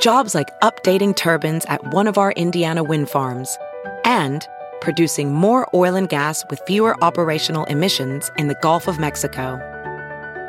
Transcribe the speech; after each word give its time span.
Jobs 0.00 0.34
like 0.34 0.58
updating 0.60 1.14
turbines 1.14 1.66
at 1.66 1.92
one 1.92 2.06
of 2.06 2.16
our 2.16 2.32
Indiana 2.32 2.82
wind 2.82 3.10
farms 3.10 3.58
and 4.06 4.48
producing 4.80 5.34
more 5.34 5.68
oil 5.74 5.94
and 5.94 6.08
gas 6.08 6.42
with 6.48 6.58
fewer 6.66 6.96
operational 7.04 7.64
emissions 7.64 8.30
in 8.38 8.48
the 8.48 8.56
Gulf 8.62 8.88
of 8.88 8.98
Mexico. 8.98 9.60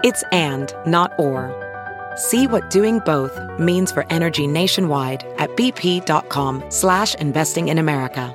It's 0.06 0.24
and, 0.32 0.74
not 0.86 1.12
or. 1.20 1.52
See 2.16 2.48
what 2.48 2.70
doing 2.70 3.00
both 3.00 3.38
means 3.60 3.92
for 3.92 4.06
energy 4.10 4.48
nationwide 4.48 5.26
at 5.38 5.50
bp.com 5.58 6.64
slash 6.70 7.14
investing 7.16 7.68
in 7.68 7.78
America. 7.78 8.32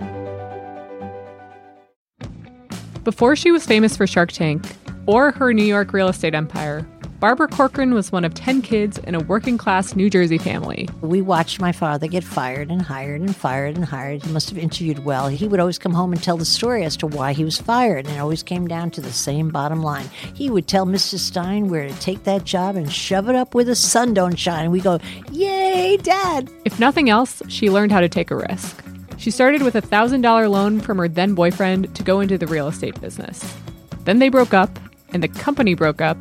Before 3.05 3.37
she 3.37 3.51
was 3.51 3.65
famous 3.65 3.97
for 3.97 4.07
Shark 4.07 4.33
Tank 4.33 4.67
or 5.07 5.31
her 5.31 5.55
New 5.55 5.65
York 5.65 5.95
real 5.95 6.09
estate 6.09 6.35
empire, 6.35 6.87
Barbara 7.21 7.49
Corcoran 7.49 7.95
was 7.95 8.13
one 8.13 8.27
of 8.27 8.35
10 8.35 8.61
kids 8.61 8.99
in 8.99 9.15
a 9.15 9.21
working 9.21 9.57
class 9.57 9.97
New 9.97 10.11
Jersey 10.11 10.37
family. 10.37 10.87
We 11.01 11.23
watched 11.23 11.63
my 11.63 11.73
father 11.73 12.09
get 12.09 12.23
fired 12.23 12.71
and 12.71 12.83
hired 12.83 13.23
and 13.23 13.35
fired 13.35 13.75
and 13.75 13.87
hired. 13.87 14.23
He 14.23 14.31
must 14.31 14.51
have 14.51 14.59
interviewed 14.59 15.03
well. 15.03 15.29
He 15.29 15.49
would 15.49 15.59
always 15.59 15.79
come 15.79 15.95
home 15.95 16.13
and 16.13 16.23
tell 16.23 16.37
the 16.37 16.45
story 16.45 16.85
as 16.85 16.95
to 16.99 17.07
why 17.07 17.33
he 17.33 17.43
was 17.43 17.59
fired, 17.59 18.05
and 18.05 18.17
it 18.17 18.21
always 18.21 18.43
came 18.43 18.69
down 18.69 18.91
to 18.91 19.01
the 19.01 19.13
same 19.13 19.49
bottom 19.49 19.83
line. 19.83 20.11
He 20.35 20.51
would 20.51 20.69
tell 20.69 20.85
Mr. 20.85 21.19
Stein 21.19 21.69
where 21.69 21.89
to 21.89 22.01
take 22.01 22.25
that 22.25 22.45
job 22.45 22.77
and 22.77 22.93
shove 22.93 23.31
it 23.31 23.35
up 23.35 23.55
where 23.55 23.65
the 23.65 23.75
sun 23.75 24.13
don't 24.13 24.39
shine. 24.39 24.65
And 24.65 24.73
we 24.73 24.81
go, 24.81 25.01
Yay, 25.33 25.97
Dad! 25.97 26.51
If 26.67 26.79
nothing 26.79 27.09
else, 27.09 27.41
she 27.49 27.71
learned 27.71 27.93
how 27.93 28.01
to 28.01 28.11
take 28.11 28.31
a 28.31 28.37
risk. 28.37 28.85
She 29.17 29.31
started 29.31 29.63
with 29.63 29.75
a 29.75 29.81
$1,000 29.81 30.51
loan 30.51 30.81
from 30.81 30.99
her 30.99 31.09
then 31.09 31.35
boyfriend 31.35 31.95
to 31.97 32.03
go 32.03 32.21
into 32.21 32.37
the 32.37 32.47
real 32.47 32.69
estate 32.69 33.01
business. 33.01 33.57
Then 34.05 34.19
they 34.19 34.29
broke 34.29 34.53
up, 34.53 34.79
and 35.15 35.23
the 35.23 35.29
company 35.29 35.73
broke 35.73 36.03
up, 36.03 36.19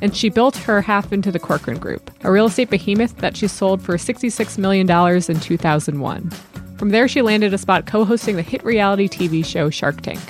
and 0.00 0.16
she 0.16 0.28
built 0.28 0.56
her 0.56 0.80
half 0.80 1.12
into 1.12 1.32
the 1.32 1.38
Corcoran 1.38 1.78
Group, 1.78 2.10
a 2.24 2.30
real 2.30 2.46
estate 2.46 2.70
behemoth 2.70 3.16
that 3.18 3.36
she 3.36 3.48
sold 3.48 3.82
for 3.82 3.96
$66 3.96 4.58
million 4.58 4.88
in 4.90 5.40
2001. 5.40 6.30
From 6.76 6.90
there, 6.90 7.08
she 7.08 7.22
landed 7.22 7.54
a 7.54 7.58
spot 7.58 7.86
co 7.86 8.04
hosting 8.04 8.36
the 8.36 8.42
hit 8.42 8.64
reality 8.64 9.08
TV 9.08 9.44
show 9.44 9.70
Shark 9.70 10.00
Tank. 10.00 10.20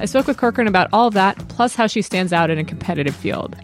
I 0.00 0.06
spoke 0.06 0.26
with 0.26 0.36
Corcoran 0.36 0.68
about 0.68 0.88
all 0.92 1.08
of 1.08 1.14
that, 1.14 1.36
plus 1.48 1.74
how 1.74 1.86
she 1.86 2.02
stands 2.02 2.32
out 2.32 2.50
in 2.50 2.58
a 2.58 2.64
competitive 2.64 3.14
field. 3.14 3.56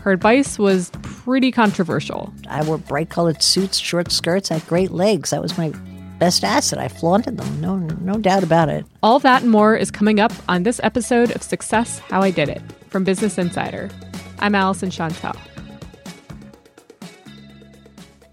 Her 0.00 0.12
advice 0.12 0.58
was 0.58 0.90
pretty 1.02 1.52
controversial. 1.52 2.32
I 2.48 2.64
wore 2.64 2.78
bright 2.78 3.10
colored 3.10 3.42
suits, 3.42 3.78
short 3.78 4.10
skirts, 4.10 4.50
I 4.50 4.54
had 4.54 4.66
great 4.66 4.90
legs. 4.90 5.30
That 5.30 5.40
was 5.40 5.56
my 5.56 5.72
best 6.18 6.44
asset. 6.44 6.78
I 6.78 6.88
flaunted 6.88 7.36
them, 7.36 7.60
no, 7.60 7.76
no 7.76 8.14
doubt 8.14 8.42
about 8.42 8.68
it. 8.68 8.84
All 9.02 9.18
that 9.20 9.42
and 9.42 9.50
more 9.50 9.76
is 9.76 9.90
coming 9.90 10.20
up 10.20 10.32
on 10.48 10.64
this 10.64 10.80
episode 10.82 11.30
of 11.34 11.42
Success 11.42 12.00
How 12.00 12.22
I 12.22 12.30
Did 12.30 12.48
It 12.48 12.62
from 12.88 13.04
Business 13.04 13.38
Insider. 13.38 13.90
I'm 14.42 14.54
Alyson 14.54 14.90
Shontell. 14.90 15.36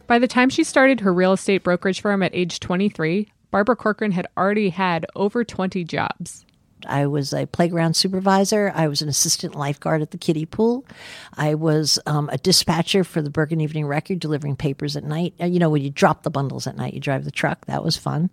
By 0.08 0.18
the 0.18 0.28
time 0.28 0.50
she 0.50 0.64
started 0.64 1.02
her 1.02 1.14
real 1.14 1.34
estate 1.34 1.64
brokerage 1.64 2.02
firm 2.02 2.24
at 2.24 2.34
age 2.34 2.60
23, 2.60 3.32
Barbara 3.52 3.76
Corcoran 3.76 4.12
had 4.12 4.26
already 4.36 4.70
had 4.70 5.06
over 5.16 5.44
20 5.44 5.84
jobs. 5.84 6.48
I 6.86 7.08
was 7.08 7.34
a 7.34 7.46
playground 7.46 7.96
supervisor. 7.96 8.72
I 8.76 8.88
was 8.88 9.02
an 9.02 9.10
assistant 9.10 9.56
lifeguard 9.56 10.02
at 10.02 10.12
the 10.12 10.18
kiddie 10.18 10.46
pool. 10.46 10.86
I 11.38 11.56
was 11.56 12.00
um, 12.06 12.30
a 12.30 12.38
dispatcher 12.38 13.04
for 13.04 13.22
the 13.22 13.30
Bergen 13.30 13.62
Evening 13.62 13.86
Record, 13.86 14.20
delivering 14.20 14.56
papers 14.56 14.96
at 14.96 15.04
night. 15.04 15.34
Uh, 15.40 15.46
you 15.46 15.60
know, 15.60 15.70
when 15.70 15.82
you 15.82 15.90
drop 15.90 16.24
the 16.24 16.30
bundles 16.30 16.68
at 16.68 16.78
night, 16.78 16.94
you 16.94 17.00
drive 17.00 17.26
the 17.26 17.32
truck. 17.32 17.66
That 17.66 17.84
was 17.84 17.98
fun. 17.98 18.30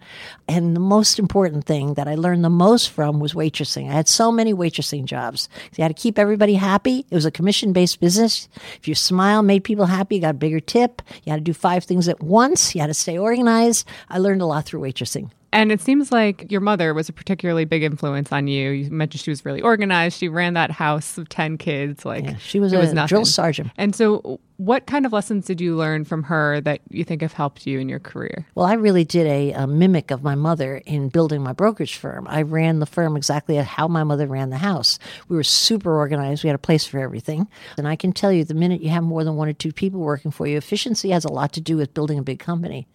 And 0.49 0.77
the 0.77 0.81
most 0.81 1.19
important 1.19 1.65
thing 1.65 1.95
that 1.95 2.09
I 2.09 2.15
learned 2.15 2.45
the 2.45 2.51
most 2.51 2.91
from 2.91 3.21
was 3.21 3.35
waitressing. 3.35 3.91
I 3.91 3.95
had 3.95 4.09
so 4.09 4.31
many 4.31 4.55
waitressing 4.55 5.05
jobs. 5.05 5.49
You 5.77 5.83
had 5.83 5.95
to 5.95 6.01
keep 6.01 6.19
everybody 6.19 6.55
happy. 6.55 7.05
It 7.11 7.15
was 7.15 7.27
a 7.27 7.31
commission 7.31 7.73
based 7.73 8.01
business. 8.01 8.49
If 8.77 8.89
your 8.89 8.95
smile 8.95 9.43
made 9.43 9.65
people 9.65 9.87
happy, 9.87 10.17
you 10.17 10.21
got 10.21 10.31
a 10.31 10.35
bigger 10.35 10.61
tip. 10.61 11.03
You 11.25 11.31
had 11.31 11.39
to 11.39 11.45
do 11.45 11.53
five 11.53 11.85
things 11.85 12.09
at 12.09 12.23
once. 12.23 12.75
You 12.75 12.81
had 12.81 12.89
to 12.89 12.95
stay 12.95 13.19
organized. 13.19 13.87
I 14.09 14.19
learned 14.19 14.43
a 14.43 14.47
lot 14.47 14.65
through 14.65 14.81
waitressing. 14.81 15.31
And 15.53 15.73
it 15.73 15.81
seems 15.81 16.13
like 16.13 16.51
your 16.51 16.61
mother 16.61 16.93
was 16.93 17.09
a 17.09 17.13
particularly 17.13 17.65
big 17.65 17.83
influence 17.83 18.33
on 18.33 18.47
you. 18.47 18.71
You 18.71 18.91
mentioned 18.91 19.23
she 19.23 19.31
was 19.31 19.45
really 19.45 19.63
organized. 19.63 20.19
She 20.19 20.29
ran 20.29 20.55
that 20.55 20.71
house 20.71 21.17
of 21.19 21.29
10 21.29 21.59
kids. 21.59 22.05
Like 22.05 22.25
yeah, 22.25 22.37
she 22.37 22.61
was 22.61 22.73
a 22.73 22.79
was 22.79 22.93
drill 23.09 23.25
sergeant. 23.25 23.71
And 23.77 23.95
so 23.95 24.41
what 24.57 24.87
kind 24.87 25.05
of 25.05 25.13
lessons 25.13 25.47
did 25.47 25.61
you 25.61 25.77
learn 25.77 26.05
from 26.05 26.23
her 26.25 26.61
that 26.63 26.81
you 26.89 27.05
think 27.05 27.23
have 27.23 27.35
helped 27.35 27.67
you 27.67 27.79
in 27.79 27.89
your 27.89 27.99
career? 27.99 28.47
Well, 28.55 28.67
I 28.67 28.75
really 28.75 29.05
did 29.05 29.27
a, 29.27 29.53
a 29.53 29.67
mimic 29.67 30.11
of 30.11 30.23
my 30.23 30.35
mother 30.35 30.79
in 30.87 31.09
building 31.09 31.43
my 31.43 31.53
brokerage 31.53 31.97
firm. 31.97 32.27
I 32.29 32.43
ran 32.43 32.79
the 32.79 32.87
firm 32.87 33.17
exactly 33.17 33.57
how 33.57 33.89
my 33.89 34.03
mother 34.03 34.27
ran 34.27 34.51
the 34.51 34.57
house. 34.57 34.99
We 35.29 35.37
were 35.37 35.43
super 35.43 35.97
organized. 35.97 36.43
We 36.43 36.49
had 36.49 36.55
a 36.55 36.59
place 36.59 36.87
for 36.87 36.99
everything. 36.99 37.49
And 37.77 37.87
I 37.87 37.97
can 37.97 38.13
tell 38.13 38.33
you, 38.33 38.45
the 38.45 38.55
minute 38.55 38.81
you 38.81 38.89
have 38.91 39.05
more 39.05 39.25
than 39.25 39.37
one 39.37 39.49
or 39.49 39.53
two 39.53 39.73
people 39.73 40.01
working 40.01 40.31
for 40.31 40.47
you, 40.47 40.57
efficiency 40.57 41.11
has 41.11 41.25
a 41.25 41.33
lot 41.33 41.53
to 41.55 41.61
do 41.61 41.77
with 41.77 41.95
building 41.95 42.19
a 42.19 42.23
big 42.23 42.39
company. 42.39 42.89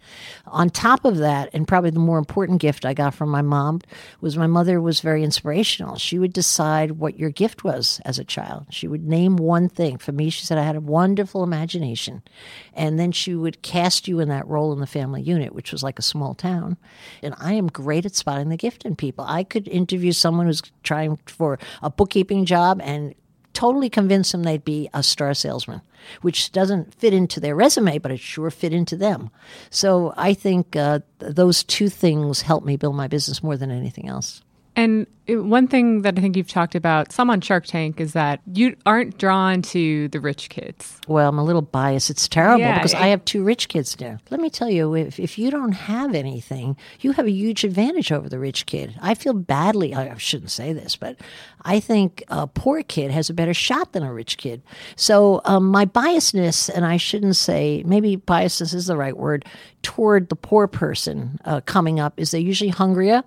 On 0.46 0.68
top 0.68 1.04
of 1.04 1.18
that, 1.18 1.50
and 1.52 1.68
probably 1.68 1.90
the 1.90 2.00
more 2.00 2.18
important 2.18 2.60
gift 2.60 2.84
I 2.84 2.94
got 2.94 3.14
from 3.14 3.28
my 3.28 3.42
mom 3.42 3.80
was 4.20 4.36
my 4.36 4.46
mother 4.46 4.80
was 4.80 5.00
very 5.00 5.22
inspirational. 5.22 5.96
She 5.96 6.18
would 6.18 6.32
decide 6.32 6.92
what 6.92 7.18
your 7.18 7.30
gift 7.30 7.62
was 7.62 8.00
as 8.04 8.18
a 8.18 8.24
child. 8.24 8.66
She 8.70 8.88
would 8.88 9.06
name 9.06 9.36
one 9.36 9.68
thing. 9.68 9.98
For 9.98 10.12
me, 10.12 10.30
she 10.30 10.44
said 10.44 10.58
I 10.58 10.62
had 10.62 10.76
a 10.76 10.80
wonderful 10.80 11.44
imagination. 11.52 12.22
And 12.74 12.98
then 12.98 13.12
she 13.12 13.34
would 13.34 13.62
cast 13.62 14.08
you 14.08 14.20
in 14.20 14.28
that 14.28 14.46
role 14.48 14.72
in 14.72 14.80
the 14.80 14.86
family 14.86 15.22
unit, 15.22 15.54
which 15.54 15.70
was 15.70 15.82
like 15.82 15.98
a 15.98 16.02
small 16.02 16.34
town. 16.34 16.78
And 17.22 17.34
I 17.38 17.52
am 17.54 17.66
great 17.66 18.06
at 18.06 18.14
spotting 18.14 18.48
the 18.48 18.56
gift 18.56 18.84
in 18.84 18.96
people. 18.96 19.24
I 19.28 19.44
could 19.44 19.68
interview 19.68 20.12
someone 20.12 20.46
who's 20.46 20.62
trying 20.82 21.18
for 21.26 21.58
a 21.82 21.90
bookkeeping 21.90 22.46
job 22.46 22.80
and 22.82 23.14
totally 23.52 23.90
convince 23.90 24.32
them 24.32 24.44
they'd 24.44 24.64
be 24.64 24.88
a 24.94 25.02
star 25.02 25.34
salesman, 25.34 25.82
which 26.22 26.52
doesn't 26.52 26.94
fit 26.94 27.12
into 27.12 27.38
their 27.38 27.54
resume, 27.54 27.98
but 27.98 28.10
it 28.10 28.18
sure 28.18 28.50
fit 28.50 28.72
into 28.72 28.96
them. 28.96 29.30
So 29.68 30.14
I 30.16 30.32
think 30.32 30.74
uh, 30.74 31.00
those 31.18 31.62
two 31.62 31.90
things 31.90 32.40
helped 32.40 32.66
me 32.66 32.76
build 32.76 32.96
my 32.96 33.08
business 33.08 33.42
more 33.42 33.58
than 33.58 33.70
anything 33.70 34.08
else. 34.08 34.42
And 34.74 35.06
one 35.28 35.68
thing 35.68 36.02
that 36.02 36.18
I 36.18 36.20
think 36.20 36.36
you've 36.36 36.48
talked 36.48 36.74
about 36.74 37.12
some 37.12 37.30
on 37.30 37.40
Shark 37.40 37.66
Tank 37.66 38.00
is 38.00 38.12
that 38.14 38.40
you 38.52 38.76
aren't 38.84 39.18
drawn 39.18 39.62
to 39.62 40.08
the 40.08 40.18
rich 40.18 40.48
kids. 40.48 40.98
Well, 41.06 41.28
I'm 41.28 41.38
a 41.38 41.44
little 41.44 41.62
biased. 41.62 42.10
It's 42.10 42.26
terrible 42.26 42.60
yeah, 42.60 42.78
because 42.78 42.92
it, 42.92 43.00
I 43.00 43.08
have 43.08 43.24
two 43.24 43.44
rich 43.44 43.68
kids 43.68 43.98
now. 44.00 44.18
Let 44.30 44.40
me 44.40 44.50
tell 44.50 44.68
you, 44.68 44.94
if, 44.94 45.20
if 45.20 45.38
you 45.38 45.50
don't 45.50 45.72
have 45.72 46.14
anything, 46.14 46.76
you 47.00 47.12
have 47.12 47.26
a 47.26 47.30
huge 47.30 47.64
advantage 47.64 48.10
over 48.10 48.28
the 48.28 48.38
rich 48.38 48.66
kid. 48.66 48.98
I 49.00 49.14
feel 49.14 49.32
badly, 49.32 49.94
I 49.94 50.16
shouldn't 50.16 50.50
say 50.50 50.72
this, 50.72 50.96
but 50.96 51.16
I 51.62 51.78
think 51.78 52.24
a 52.28 52.46
poor 52.46 52.82
kid 52.82 53.10
has 53.10 53.30
a 53.30 53.34
better 53.34 53.54
shot 53.54 53.92
than 53.92 54.02
a 54.02 54.12
rich 54.12 54.38
kid. 54.38 54.62
So 54.96 55.40
um, 55.44 55.68
my 55.68 55.86
biasness, 55.86 56.68
and 56.68 56.84
I 56.84 56.96
shouldn't 56.96 57.36
say, 57.36 57.84
maybe 57.86 58.16
biasness 58.16 58.74
is 58.74 58.86
the 58.86 58.96
right 58.96 59.16
word, 59.16 59.44
toward 59.82 60.28
the 60.28 60.36
poor 60.36 60.66
person 60.66 61.38
uh, 61.44 61.60
coming 61.60 62.00
up 62.00 62.18
is 62.18 62.30
they're 62.30 62.40
usually 62.40 62.70
hungrier 62.70 63.22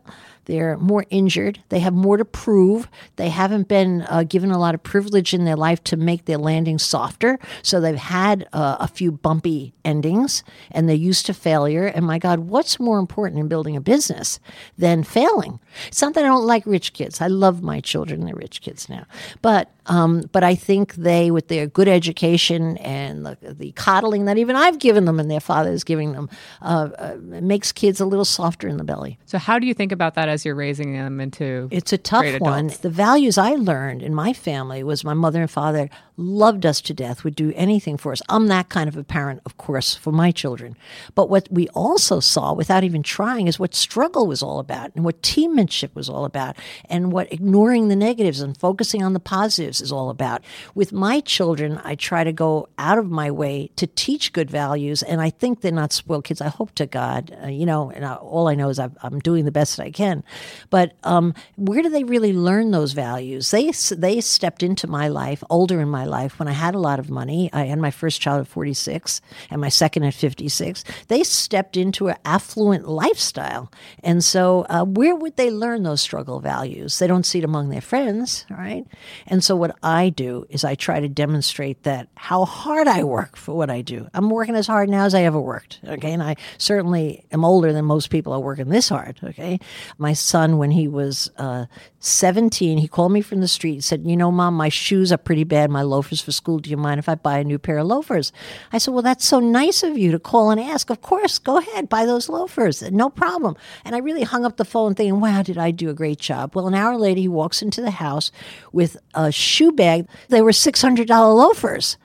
they're 0.45 0.77
more 0.77 1.05
injured. 1.09 1.61
They 1.69 1.79
have 1.79 1.93
more 1.93 2.17
to 2.17 2.25
prove. 2.25 2.87
They 3.15 3.29
haven't 3.29 3.67
been 3.67 4.05
uh, 4.09 4.23
given 4.23 4.51
a 4.51 4.59
lot 4.59 4.75
of 4.75 4.83
privilege 4.83 5.33
in 5.33 5.45
their 5.45 5.55
life 5.55 5.83
to 5.85 5.97
make 5.97 6.25
their 6.25 6.37
landing 6.37 6.79
softer. 6.79 7.39
So 7.61 7.81
they've 7.81 7.95
had 7.95 8.47
uh, 8.53 8.77
a 8.79 8.87
few 8.87 9.11
bumpy 9.11 9.73
endings 9.83 10.43
and 10.71 10.87
they're 10.87 10.95
used 10.95 11.25
to 11.27 11.33
failure. 11.33 11.85
And 11.85 12.05
my 12.05 12.19
God, 12.19 12.39
what's 12.39 12.79
more 12.79 12.99
important 12.99 13.39
in 13.39 13.47
building 13.47 13.75
a 13.75 13.81
business 13.81 14.39
than 14.77 15.03
failing? 15.03 15.59
It's 15.87 16.01
not 16.01 16.13
that 16.13 16.25
I 16.25 16.27
don't 16.27 16.45
like 16.45 16.65
rich 16.65 16.93
kids. 16.93 17.21
I 17.21 17.27
love 17.27 17.61
my 17.61 17.79
children. 17.81 18.25
They're 18.25 18.35
rich 18.35 18.61
kids 18.61 18.87
now. 18.89 19.05
But 19.41 19.71
um, 19.87 20.23
but 20.31 20.43
I 20.43 20.55
think 20.55 20.95
they, 20.95 21.29
with 21.29 21.47
their 21.47 21.67
good 21.67 21.87
education 21.87 22.77
and 22.77 23.25
the, 23.25 23.37
the, 23.41 23.71
coddling 23.73 24.25
that 24.25 24.37
even 24.37 24.55
I've 24.55 24.79
given 24.79 25.05
them 25.05 25.19
and 25.19 25.29
their 25.29 25.39
father 25.39 25.71
is 25.71 25.83
giving 25.83 26.13
them, 26.13 26.29
uh, 26.61 26.89
uh, 26.97 27.17
makes 27.19 27.71
kids 27.71 27.99
a 27.99 28.05
little 28.05 28.25
softer 28.25 28.67
in 28.67 28.77
the 28.77 28.83
belly. 28.83 29.19
So, 29.25 29.37
how 29.37 29.59
do 29.59 29.67
you 29.67 29.73
think 29.73 29.91
about 29.91 30.15
that 30.15 30.27
as 30.35 30.45
you're 30.45 30.53
raising 30.53 30.93
them 30.93 31.19
into? 31.19 31.67
It's 31.71 31.91
a 31.91 31.97
tough 31.97 32.39
one. 32.39 32.67
The 32.81 32.89
values 32.91 33.39
I 33.39 33.55
learned 33.55 34.03
in 34.03 34.13
my 34.13 34.33
family 34.33 34.83
was 34.83 35.03
my 35.03 35.15
mother 35.15 35.41
and 35.41 35.49
father 35.49 35.89
loved 36.17 36.65
us 36.65 36.81
to 36.81 36.93
death, 36.93 37.23
would 37.23 37.35
do 37.35 37.51
anything 37.55 37.97
for 37.97 38.11
us. 38.11 38.21
I'm 38.29 38.47
that 38.47 38.69
kind 38.69 38.87
of 38.87 38.95
a 38.95 39.03
parent, 39.03 39.41
of 39.45 39.57
course, 39.57 39.95
for 39.95 40.11
my 40.11 40.31
children. 40.31 40.77
But 41.13 41.29
what 41.29 41.47
we 41.51 41.67
also 41.69 42.19
saw 42.19 42.53
without 42.53 42.83
even 42.83 43.03
trying 43.03 43.47
is 43.47 43.59
what 43.59 43.75
struggle 43.75 44.27
was 44.27 44.41
all 44.41 44.59
about 44.59 44.91
and 44.95 45.03
what 45.03 45.21
teammanship 45.21 45.93
was 45.95 46.09
all 46.09 46.25
about 46.25 46.55
and 46.89 47.11
what 47.11 47.31
ignoring 47.31 47.89
the 47.89 47.95
negatives 47.95 48.39
and 48.39 48.57
focusing 48.57 49.03
on 49.03 49.13
the 49.13 49.19
positives 49.19 49.81
is 49.81 49.91
all 49.91 50.09
about. 50.09 50.43
With 50.73 50.93
my 50.93 51.19
children, 51.19 51.81
I 51.83 51.95
try 51.95 52.23
to 52.23 52.31
go 52.31 52.69
out 52.77 52.97
of 52.97 53.09
my 53.09 53.29
way 53.29 53.69
to 53.75 53.87
teach 53.87 54.31
good 54.31 54.49
values. 54.49 55.03
And 55.03 55.21
I 55.21 55.29
think 55.29 55.61
they're 55.61 55.71
not 55.71 55.91
spoiled 55.91 56.25
kids. 56.25 56.41
I 56.41 56.49
hope 56.49 56.73
to 56.75 56.85
God, 56.85 57.35
uh, 57.43 57.47
you 57.47 57.65
know, 57.65 57.91
and 57.91 58.05
I, 58.05 58.15
all 58.15 58.47
I 58.47 58.55
know 58.55 58.69
is 58.69 58.79
i 58.79 58.89
am 59.03 59.19
doing 59.19 59.45
the 59.45 59.51
best 59.51 59.79
I 59.79 59.91
can. 59.91 60.23
But 60.69 60.93
um, 61.03 61.33
where 61.57 61.81
do 61.81 61.89
they 61.89 62.03
really 62.03 62.33
learn 62.33 62.71
those 62.71 62.93
values? 62.93 63.51
They, 63.51 63.71
they 63.91 64.21
stepped 64.21 64.63
into 64.63 64.87
my 64.87 65.07
life, 65.07 65.43
older 65.49 65.81
in 65.81 65.89
my 65.89 66.04
life, 66.05 66.39
when 66.39 66.47
I 66.47 66.53
had 66.53 66.75
a 66.75 66.79
lot 66.79 66.99
of 66.99 67.09
money. 67.09 67.49
I 67.53 67.65
had 67.65 67.79
my 67.79 67.91
first 67.91 68.21
child 68.21 68.41
at 68.41 68.47
46 68.47 69.21
and 69.49 69.61
my 69.61 69.69
second 69.69 70.03
at 70.03 70.13
56. 70.13 70.83
They 71.07 71.23
stepped 71.23 71.77
into 71.77 72.07
an 72.07 72.17
affluent 72.25 72.87
lifestyle. 72.87 73.71
And 74.03 74.23
so, 74.23 74.65
uh, 74.69 74.85
where 74.85 75.15
would 75.15 75.35
they 75.35 75.51
learn 75.51 75.83
those 75.83 76.01
struggle 76.01 76.39
values? 76.39 76.99
They 76.99 77.07
don't 77.07 77.25
see 77.25 77.39
it 77.39 77.45
among 77.45 77.69
their 77.69 77.81
friends, 77.81 78.45
right? 78.49 78.85
And 79.27 79.43
so, 79.43 79.55
what 79.55 79.75
I 79.83 80.09
do 80.09 80.45
is 80.49 80.63
I 80.63 80.75
try 80.75 80.99
to 80.99 81.09
demonstrate 81.09 81.83
that 81.83 82.09
how 82.15 82.45
hard 82.45 82.87
I 82.87 83.03
work 83.03 83.37
for 83.37 83.55
what 83.55 83.69
I 83.69 83.81
do. 83.81 84.07
I'm 84.13 84.29
working 84.29 84.55
as 84.55 84.67
hard 84.67 84.89
now 84.89 85.05
as 85.05 85.15
I 85.15 85.23
ever 85.23 85.39
worked, 85.39 85.79
okay? 85.85 86.11
And 86.11 86.23
I 86.23 86.35
certainly 86.57 87.25
am 87.31 87.43
older 87.43 87.73
than 87.73 87.85
most 87.85 88.09
people 88.09 88.33
are 88.33 88.39
working 88.39 88.69
this 88.69 88.89
hard, 88.89 89.19
okay? 89.23 89.59
My 89.97 90.13
son, 90.13 90.57
when 90.57 90.71
he 90.71 90.87
was 90.87 91.31
uh, 91.37 91.65
17, 91.99 92.77
he 92.77 92.87
called 92.87 93.11
me 93.11 93.21
from 93.21 93.41
the 93.41 93.47
street 93.47 93.73
and 93.73 93.83
said, 93.83 94.05
You 94.05 94.17
know, 94.17 94.31
mom, 94.31 94.55
my 94.55 94.69
shoes 94.69 95.11
are 95.11 95.17
pretty 95.17 95.43
bad, 95.43 95.69
my 95.69 95.81
loafers 95.95 96.21
for 96.21 96.31
school. 96.31 96.59
Do 96.59 96.69
you 96.69 96.77
mind 96.77 96.99
if 96.99 97.07
I 97.07 97.15
buy 97.15 97.39
a 97.39 97.43
new 97.43 97.57
pair 97.57 97.77
of 97.77 97.87
loafers? 97.87 98.31
I 98.73 98.77
said, 98.77 98.93
Well, 98.93 99.01
that's 99.01 99.25
so 99.25 99.39
nice 99.39 99.81
of 99.81 99.97
you 99.97 100.11
to 100.11 100.19
call 100.19 100.51
and 100.51 100.59
ask. 100.59 100.89
Of 100.89 101.01
course, 101.01 101.39
go 101.39 101.57
ahead, 101.57 101.89
buy 101.89 102.05
those 102.05 102.27
loafers. 102.27 102.81
No 102.91 103.09
problem. 103.09 103.55
And 103.85 103.95
I 103.95 103.99
really 103.99 104.23
hung 104.23 104.45
up 104.45 104.57
the 104.57 104.65
phone 104.65 104.93
thinking, 104.95 105.21
Wow, 105.21 105.41
did 105.41 105.57
I 105.57 105.71
do 105.71 105.89
a 105.89 105.93
great 105.93 106.19
job? 106.19 106.55
Well, 106.55 106.67
an 106.67 106.75
hour 106.75 106.97
later, 106.97 107.21
he 107.21 107.27
walks 107.27 107.61
into 107.61 107.81
the 107.81 107.91
house 107.91 108.31
with 108.73 108.97
a 109.13 109.31
shoe 109.31 109.71
bag. 109.71 110.07
They 110.27 110.41
were 110.41 110.51
$600 110.51 111.07
loafers. 111.09 111.97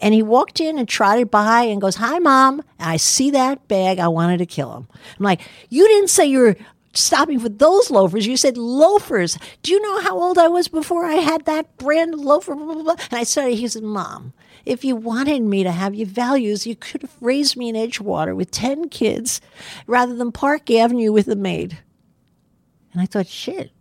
And 0.00 0.12
he 0.12 0.22
walked 0.22 0.60
in 0.60 0.78
and 0.78 0.88
trotted 0.88 1.30
by 1.30 1.62
and 1.62 1.80
goes, 1.80 1.96
Hi, 1.96 2.18
mom. 2.18 2.60
And 2.78 2.90
I 2.90 2.96
see 2.96 3.30
that 3.32 3.68
bag. 3.68 3.98
I 3.98 4.08
wanted 4.08 4.38
to 4.38 4.46
kill 4.46 4.74
him. 4.76 4.88
I'm 5.18 5.24
like, 5.24 5.40
You 5.68 5.86
didn't 5.86 6.10
say 6.10 6.26
you 6.26 6.38
were 6.40 6.56
stopping 6.92 7.40
for 7.40 7.48
those 7.48 7.90
loafers. 7.90 8.26
You 8.26 8.36
said 8.36 8.56
loafers. 8.56 9.38
Do 9.62 9.72
you 9.72 9.80
know 9.80 10.00
how 10.00 10.18
old 10.18 10.38
I 10.38 10.48
was 10.48 10.68
before 10.68 11.04
I 11.04 11.14
had 11.14 11.44
that 11.44 11.76
brand 11.76 12.14
loafer? 12.14 12.54
Blah, 12.54 12.74
blah, 12.74 12.82
blah. 12.82 12.96
And 13.10 13.20
I 13.20 13.22
started, 13.24 13.56
he 13.56 13.68
said, 13.68 13.82
Mom, 13.82 14.32
if 14.64 14.84
you 14.84 14.96
wanted 14.96 15.42
me 15.42 15.62
to 15.64 15.72
have 15.72 15.94
your 15.94 16.06
values, 16.06 16.66
you 16.66 16.76
could 16.76 17.02
have 17.02 17.16
raised 17.20 17.56
me 17.56 17.68
in 17.68 17.74
Edgewater 17.74 18.34
with 18.34 18.50
10 18.50 18.88
kids 18.88 19.40
rather 19.86 20.14
than 20.14 20.32
Park 20.32 20.70
Avenue 20.70 21.12
with 21.12 21.28
a 21.28 21.36
maid. 21.36 21.78
And 22.92 23.00
I 23.00 23.06
thought, 23.06 23.26
shit, 23.26 23.72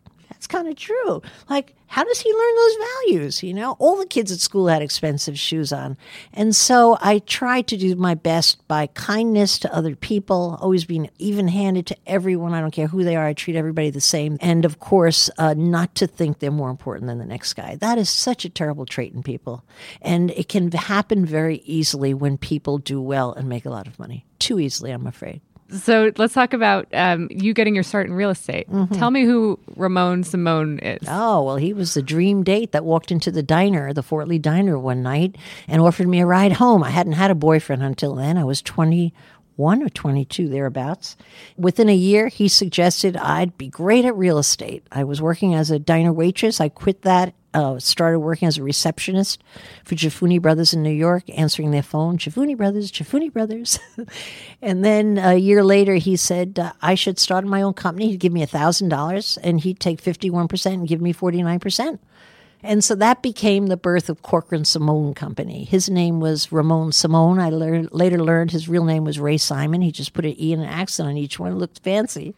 that's 0.42 0.48
kind 0.48 0.68
of 0.68 0.76
true. 0.76 1.22
Like, 1.52 1.76
how 1.86 2.04
does 2.04 2.20
he 2.20 2.34
learn 2.34 2.56
those 2.56 2.88
values? 3.06 3.44
You 3.44 3.54
know, 3.54 3.76
all 3.78 3.96
the 3.96 4.08
kids 4.08 4.32
at 4.32 4.40
school 4.40 4.70
had 4.70 4.82
expensive 4.82 5.38
shoes 5.38 5.72
on. 5.72 5.98
And 6.34 6.56
so 6.56 6.98
I 7.00 7.20
try 7.20 7.62
to 7.62 7.78
do 7.78 7.96
my 7.96 8.16
best 8.16 8.68
by 8.68 8.88
kindness 8.88 9.60
to 9.60 9.72
other 9.72 9.96
people, 9.96 10.58
always 10.60 10.84
being 10.84 11.12
even 11.20 11.48
handed 11.48 11.86
to 11.88 11.98
everyone. 12.08 12.56
I 12.56 12.62
don't 12.62 12.72
care 12.72 12.88
who 12.88 13.04
they 13.04 13.16
are. 13.16 13.28
I 13.28 13.34
treat 13.34 13.56
everybody 13.56 13.92
the 13.92 14.02
same. 14.02 14.40
And 14.42 14.66
of 14.66 14.80
course, 14.80 15.30
uh, 15.38 15.54
not 15.56 15.94
to 15.96 16.08
think 16.08 16.40
they're 16.40 16.50
more 16.50 16.72
important 16.72 17.06
than 17.06 17.20
the 17.20 17.26
next 17.26 17.54
guy. 17.54 17.76
That 17.76 18.00
is 18.00 18.10
such 18.10 18.44
a 18.44 18.50
terrible 18.50 18.88
trait 18.88 19.14
in 19.14 19.22
people. 19.22 19.64
And 20.02 20.32
it 20.32 20.50
can 20.50 20.72
happen 20.72 21.24
very 21.24 21.58
easily 21.66 22.16
when 22.16 22.40
people 22.40 22.80
do 22.80 23.00
well 23.00 23.32
and 23.32 23.48
make 23.48 23.68
a 23.68 23.70
lot 23.70 23.86
of 23.86 24.00
money. 24.00 24.26
Too 24.40 24.60
easily, 24.60 24.90
I'm 24.90 25.06
afraid. 25.06 25.42
So 25.72 26.12
let's 26.18 26.34
talk 26.34 26.54
about 26.54 26.88
um, 26.94 27.28
you 27.32 27.54
getting 27.54 27.76
your 27.76 27.84
start 27.84 28.08
in 28.08 28.14
real 28.14 28.30
estate. 28.30 28.70
Mm-hmm. 28.70 28.96
Tell 28.96 29.12
me 29.12 29.24
who 29.24 29.60
Ramon 29.76 30.24
Simone 30.24 30.80
is. 30.80 31.08
Oh, 31.08 31.44
well, 31.44 31.56
he 31.56 31.74
was 31.74 31.94
the 31.94 32.02
dream 32.02 32.44
date 32.44 32.72
that 32.72 32.84
walked 32.86 33.12
into 33.12 33.32
the 33.32 33.44
diner, 33.44 33.94
the 33.94 34.04
Fort 34.04 34.28
Lee 34.28 34.40
Diner, 34.40 34.78
one 34.78 35.02
night 35.02 35.38
and 35.68 35.82
offered 35.82 36.08
me 36.08 36.20
a 36.20 36.26
ride 36.26 36.54
home. 36.54 36.84
I 36.84 36.90
hadn't 36.90 37.14
had 37.14 37.32
a 37.32 37.36
boyfriend 37.36 37.84
until 37.84 38.16
then. 38.16 38.38
I 38.38 38.44
was 38.44 38.62
21 39.62 39.84
or 39.84 39.90
22, 39.90 40.50
thereabouts. 40.50 41.16
Within 41.56 41.88
a 41.88 41.96
year, 41.96 42.30
he 42.30 42.48
suggested 42.48 43.16
I'd 43.16 43.60
be 43.60 43.68
great 43.68 44.06
at 44.06 44.16
real 44.18 44.40
estate. 44.40 44.84
I 44.92 45.04
was 45.04 45.22
working 45.22 45.54
as 45.54 45.70
a 45.70 45.78
diner 45.78 46.12
waitress. 46.12 46.60
I 46.60 46.68
quit 46.68 47.04
that 47.04 47.36
uh, 47.54 47.78
started 47.78 48.20
working 48.20 48.48
as 48.48 48.58
a 48.58 48.64
receptionist 48.64 49.44
for 49.84 49.94
Giffuni 49.94 50.42
Brothers 50.42 50.74
in 50.74 50.82
New 50.82 50.90
York, 50.90 51.26
answering 51.38 51.70
their 51.70 51.84
phone, 51.84 52.18
Giffuni 52.18 52.58
Brothers, 52.58 52.92
Giffuni 52.92 53.32
Brothers. 53.32 53.78
and 54.64 54.84
then 54.84 55.20
a 55.20 55.36
year 55.36 55.64
later, 55.64 55.96
he 55.96 56.16
said, 56.16 56.58
uh, 56.58 56.72
I 56.82 56.96
should 56.96 57.20
start 57.20 57.46
my 57.46 57.62
own 57.62 57.74
company. 57.74 58.10
He'd 58.10 58.20
give 58.20 58.34
me 58.34 58.44
$1,000 58.44 59.38
and 59.44 59.60
he'd 59.60 59.80
take 59.80 60.02
51% 60.02 60.74
and 60.74 60.88
give 60.88 61.02
me 61.02 61.14
49%. 61.14 62.00
And 62.64 62.84
so 62.84 62.94
that 62.96 63.22
became 63.22 63.68
the 63.68 63.78
birth 63.78 64.08
of 64.10 64.22
Corcoran 64.22 64.66
Simone 64.66 65.14
Company. 65.14 65.64
His 65.64 65.90
name 65.90 66.20
was 66.20 66.52
Ramon 66.52 66.92
Simone. 66.92 67.40
I 67.40 67.50
lear- 67.50 67.88
later 67.92 68.22
learned 68.24 68.52
his 68.52 68.70
real 68.70 68.84
name 68.86 69.04
was 69.04 69.20
Ray 69.20 69.38
Simon. 69.38 69.82
He 69.82 69.92
just 69.92 70.14
put 70.14 70.26
an 70.26 70.40
E 70.40 70.54
and 70.54 70.62
an 70.62 70.70
accent 70.70 71.10
on 71.10 71.18
each 71.18 71.40
one. 71.40 71.54
It 71.54 71.56
looked 71.56 71.80
fancy. 71.80 72.36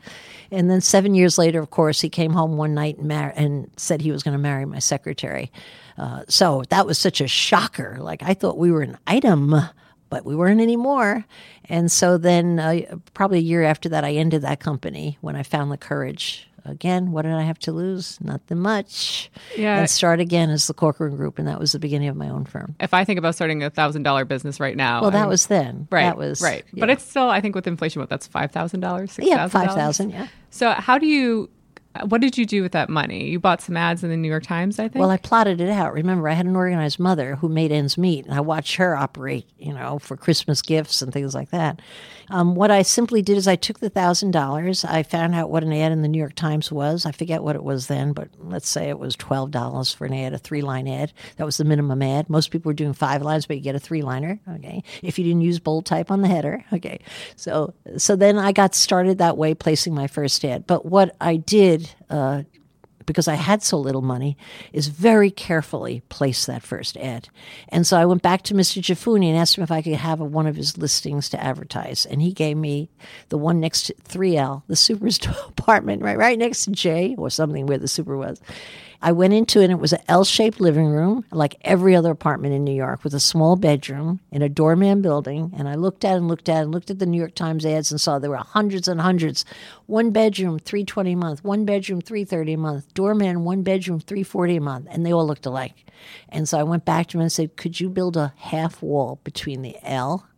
And 0.49 0.69
then 0.69 0.79
seven 0.81 1.13
years 1.13 1.37
later, 1.37 1.59
of 1.59 1.71
course, 1.71 2.01
he 2.01 2.09
came 2.09 2.33
home 2.33 2.55
one 2.55 2.73
night 2.73 2.97
and, 2.97 3.07
mar- 3.07 3.33
and 3.35 3.69
said 3.75 4.01
he 4.01 4.11
was 4.11 4.23
going 4.23 4.33
to 4.35 4.41
marry 4.41 4.65
my 4.65 4.79
secretary. 4.79 5.51
Uh, 5.97 6.23
so 6.29 6.63
that 6.69 6.85
was 6.85 6.97
such 6.97 7.19
a 7.19 7.27
shocker. 7.27 7.97
Like 7.99 8.23
I 8.23 8.33
thought 8.33 8.57
we 8.57 8.71
were 8.71 8.81
an 8.81 8.97
item 9.05 9.55
but 10.13 10.25
we 10.25 10.35
weren't 10.35 10.61
anymore. 10.61 11.25
And 11.65 11.91
so 11.91 12.19
then, 12.19 12.59
uh, 12.59 12.81
probably 13.15 13.39
a 13.39 13.41
year 13.41 13.63
after 13.63 13.89
that, 13.89 14.05
I 14.05 14.11
ended 14.11 14.43
that 14.43 14.59
company 14.59 15.17
when 15.21 15.35
I 15.35 15.41
found 15.41 15.71
the 15.71 15.77
courage 15.77 16.47
again, 16.65 17.11
what 17.11 17.23
did 17.23 17.33
I 17.33 17.43
have 17.43 17.59
to 17.59 17.71
lose? 17.71 18.19
Nothing 18.21 18.59
much. 18.59 19.31
Yeah. 19.57 19.79
And 19.79 19.89
start 19.89 20.19
again 20.19 20.49
as 20.49 20.67
the 20.67 20.73
Corcoran 20.73 21.15
Group. 21.15 21.39
And 21.39 21.47
that 21.47 21.59
was 21.59 21.71
the 21.71 21.79
beginning 21.79 22.07
of 22.07 22.15
my 22.15 22.29
own 22.29 22.45
firm. 22.45 22.75
If 22.79 22.93
I 22.93 23.03
think 23.03 23.19
about 23.19 23.35
starting 23.35 23.63
a 23.63 23.69
thousand 23.69 24.03
dollar 24.03 24.25
business 24.25 24.59
right 24.59 24.75
now. 24.75 25.01
Well, 25.01 25.11
that 25.11 25.23
I'm, 25.23 25.29
was 25.29 25.47
then. 25.47 25.87
Right. 25.91 26.03
That 26.03 26.17
was. 26.17 26.41
Right. 26.41 26.63
Yeah. 26.73 26.81
But 26.81 26.89
it's 26.89 27.03
still, 27.03 27.29
I 27.29 27.41
think 27.41 27.55
with 27.55 27.67
inflation, 27.67 27.99
what 27.99 28.09
that's 28.09 28.27
$5,000? 28.27 29.19
Yeah, 29.25 29.47
5000 29.47 30.09
yeah. 30.09 30.27
So 30.49 30.71
how 30.71 30.97
do 30.97 31.05
you 31.05 31.49
what 32.07 32.21
did 32.21 32.37
you 32.37 32.45
do 32.45 32.61
with 32.61 32.71
that 32.71 32.89
money? 32.89 33.29
You 33.29 33.39
bought 33.39 33.61
some 33.61 33.77
ads 33.77 34.03
in 34.03 34.09
the 34.09 34.17
New 34.17 34.27
York 34.27 34.43
Times, 34.43 34.79
I 34.79 34.87
think. 34.87 34.95
Well, 34.95 35.11
I 35.11 35.17
plotted 35.17 35.61
it 35.61 35.69
out. 35.69 35.93
Remember, 35.93 36.27
I 36.27 36.33
had 36.33 36.45
an 36.45 36.55
organized 36.55 36.99
mother 36.99 37.35
who 37.35 37.49
made 37.49 37.71
ends 37.71 37.97
meet, 37.97 38.25
and 38.25 38.33
I 38.33 38.41
watched 38.41 38.75
her 38.77 38.95
operate, 38.95 39.47
you 39.59 39.73
know, 39.73 39.99
for 39.99 40.17
Christmas 40.17 40.61
gifts 40.61 41.01
and 41.01 41.13
things 41.13 41.35
like 41.35 41.51
that. 41.51 41.81
Um, 42.29 42.55
what 42.55 42.71
I 42.71 42.81
simply 42.81 43.21
did 43.21 43.37
is 43.37 43.47
I 43.47 43.55
took 43.55 43.79
the 43.79 43.89
thousand 43.89 44.31
dollars. 44.31 44.85
I 44.85 45.03
found 45.03 45.35
out 45.35 45.49
what 45.49 45.63
an 45.63 45.73
ad 45.73 45.91
in 45.91 46.01
the 46.01 46.07
New 46.07 46.17
York 46.19 46.35
Times 46.35 46.71
was. 46.71 47.05
I 47.05 47.11
forget 47.11 47.43
what 47.43 47.55
it 47.55 47.63
was 47.63 47.87
then, 47.87 48.13
but 48.13 48.29
let's 48.39 48.69
say 48.69 48.89
it 48.89 48.99
was 48.99 49.15
twelve 49.15 49.51
dollars 49.51 49.93
for 49.93 50.05
an 50.05 50.13
ad, 50.13 50.33
a 50.33 50.37
three 50.37 50.61
line 50.61 50.87
ad. 50.87 51.13
That 51.37 51.45
was 51.45 51.57
the 51.57 51.63
minimum 51.65 52.01
ad. 52.01 52.29
Most 52.29 52.51
people 52.51 52.69
were 52.69 52.73
doing 52.73 52.93
five 52.93 53.21
lines, 53.21 53.45
but 53.45 53.57
you 53.57 53.63
get 53.63 53.75
a 53.75 53.79
three 53.79 54.01
liner. 54.01 54.39
Okay, 54.55 54.83
if 55.01 55.17
you 55.17 55.25
didn't 55.25 55.41
use 55.41 55.59
bold 55.59 55.85
type 55.85 56.11
on 56.11 56.21
the 56.21 56.27
header. 56.27 56.63
Okay, 56.71 56.99
so 57.35 57.73
so 57.97 58.15
then 58.15 58.37
I 58.37 58.51
got 58.51 58.75
started 58.75 59.17
that 59.17 59.37
way, 59.37 59.53
placing 59.53 59.93
my 59.93 60.07
first 60.07 60.43
ad. 60.45 60.67
But 60.67 60.85
what 60.85 61.15
I 61.21 61.37
did. 61.37 61.89
Uh, 62.09 62.43
because 63.05 63.27
I 63.27 63.35
had 63.35 63.63
so 63.63 63.77
little 63.77 64.01
money, 64.01 64.37
is 64.71 64.87
very 64.87 65.31
carefully 65.31 66.01
place 66.09 66.45
that 66.45 66.63
first 66.63 66.97
ad. 66.97 67.29
And 67.69 67.85
so 67.85 67.97
I 67.97 68.05
went 68.05 68.21
back 68.21 68.43
to 68.43 68.53
Mr. 68.53 68.81
Giffuni 68.81 69.27
and 69.27 69.37
asked 69.37 69.57
him 69.57 69.63
if 69.63 69.71
I 69.71 69.81
could 69.81 69.93
have 69.93 70.19
one 70.19 70.47
of 70.47 70.55
his 70.55 70.77
listings 70.77 71.29
to 71.29 71.43
advertise. 71.43 72.05
And 72.05 72.21
he 72.21 72.31
gave 72.31 72.57
me 72.57 72.89
the 73.29 73.37
one 73.37 73.59
next 73.59 73.83
to 73.83 73.93
3L, 73.93 74.63
the 74.67 74.75
super's 74.75 75.19
apartment, 75.47 76.01
right, 76.01 76.17
right 76.17 76.37
next 76.37 76.65
to 76.65 76.71
J 76.71 77.15
or 77.17 77.29
something 77.29 77.65
where 77.65 77.77
the 77.77 77.87
super 77.87 78.17
was. 78.17 78.41
I 79.05 79.11
went 79.11 79.33
into 79.33 79.59
it 79.59 79.65
and 79.65 79.73
it 79.73 79.79
was 79.79 79.91
an 79.91 79.99
L 80.07 80.23
shaped 80.23 80.61
living 80.61 80.87
room, 80.87 81.25
like 81.29 81.57
every 81.65 81.93
other 81.93 82.09
apartment 82.09 82.53
in 82.53 82.63
New 82.63 82.73
York, 82.73 83.03
with 83.03 83.13
a 83.13 83.19
small 83.19 83.57
bedroom 83.57 84.21
in 84.31 84.41
a 84.41 84.47
doorman 84.47 85.01
building. 85.01 85.51
And 85.57 85.67
I 85.67 85.75
looked 85.75 86.05
at 86.05 86.15
and 86.15 86.29
looked 86.29 86.47
at 86.47 86.63
and 86.63 86.71
looked 86.71 86.89
at 86.89 86.99
the 86.99 87.05
New 87.05 87.17
York 87.17 87.35
Times 87.35 87.65
ads 87.65 87.91
and 87.91 87.99
saw 87.99 88.17
there 88.17 88.29
were 88.29 88.37
hundreds 88.37 88.87
and 88.87 89.01
hundreds. 89.01 89.43
One 89.87 90.11
bedroom, 90.11 90.57
320 90.57 91.11
a 91.11 91.17
month, 91.17 91.43
one 91.43 91.65
bedroom, 91.65 91.99
330 91.99 92.53
a 92.53 92.57
month, 92.57 92.93
doorman, 92.93 93.43
one 93.43 93.61
bedroom, 93.61 93.99
340 93.99 94.55
a 94.55 94.61
month. 94.61 94.87
And 94.89 95.05
they 95.05 95.11
all 95.11 95.27
looked 95.27 95.45
alike. 95.45 95.91
And 96.29 96.47
so 96.47 96.57
I 96.57 96.63
went 96.63 96.85
back 96.85 97.07
to 97.07 97.17
him 97.17 97.23
and 97.23 97.31
said, 97.31 97.57
Could 97.57 97.81
you 97.81 97.89
build 97.89 98.15
a 98.15 98.33
half 98.37 98.81
wall 98.81 99.19
between 99.25 99.63
the 99.63 99.75
L 99.83 100.29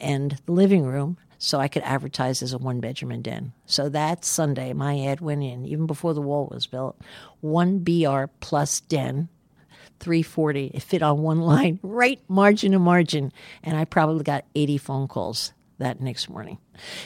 and 0.00 0.38
the 0.46 0.52
living 0.52 0.84
room 0.84 1.18
so 1.38 1.58
I 1.58 1.68
could 1.68 1.82
advertise 1.82 2.42
as 2.42 2.52
a 2.52 2.58
one 2.58 2.80
bedroom 2.80 3.12
and 3.12 3.22
den. 3.22 3.52
So 3.66 3.88
that 3.90 4.24
Sunday, 4.24 4.72
my 4.72 5.00
ad 5.00 5.20
went 5.20 5.42
in, 5.42 5.64
even 5.66 5.86
before 5.86 6.14
the 6.14 6.22
wall 6.22 6.48
was 6.50 6.66
built. 6.66 6.98
One 7.40 7.80
BR 7.80 8.24
plus 8.40 8.80
den, 8.80 9.28
340. 10.00 10.72
It 10.74 10.82
fit 10.82 11.02
on 11.02 11.22
one 11.22 11.40
line, 11.40 11.78
right 11.82 12.20
margin 12.28 12.72
to 12.72 12.78
margin. 12.78 13.32
And 13.62 13.76
I 13.76 13.84
probably 13.84 14.24
got 14.24 14.44
80 14.54 14.78
phone 14.78 15.08
calls 15.08 15.52
that 15.78 16.00
next 16.00 16.28
morning 16.28 16.58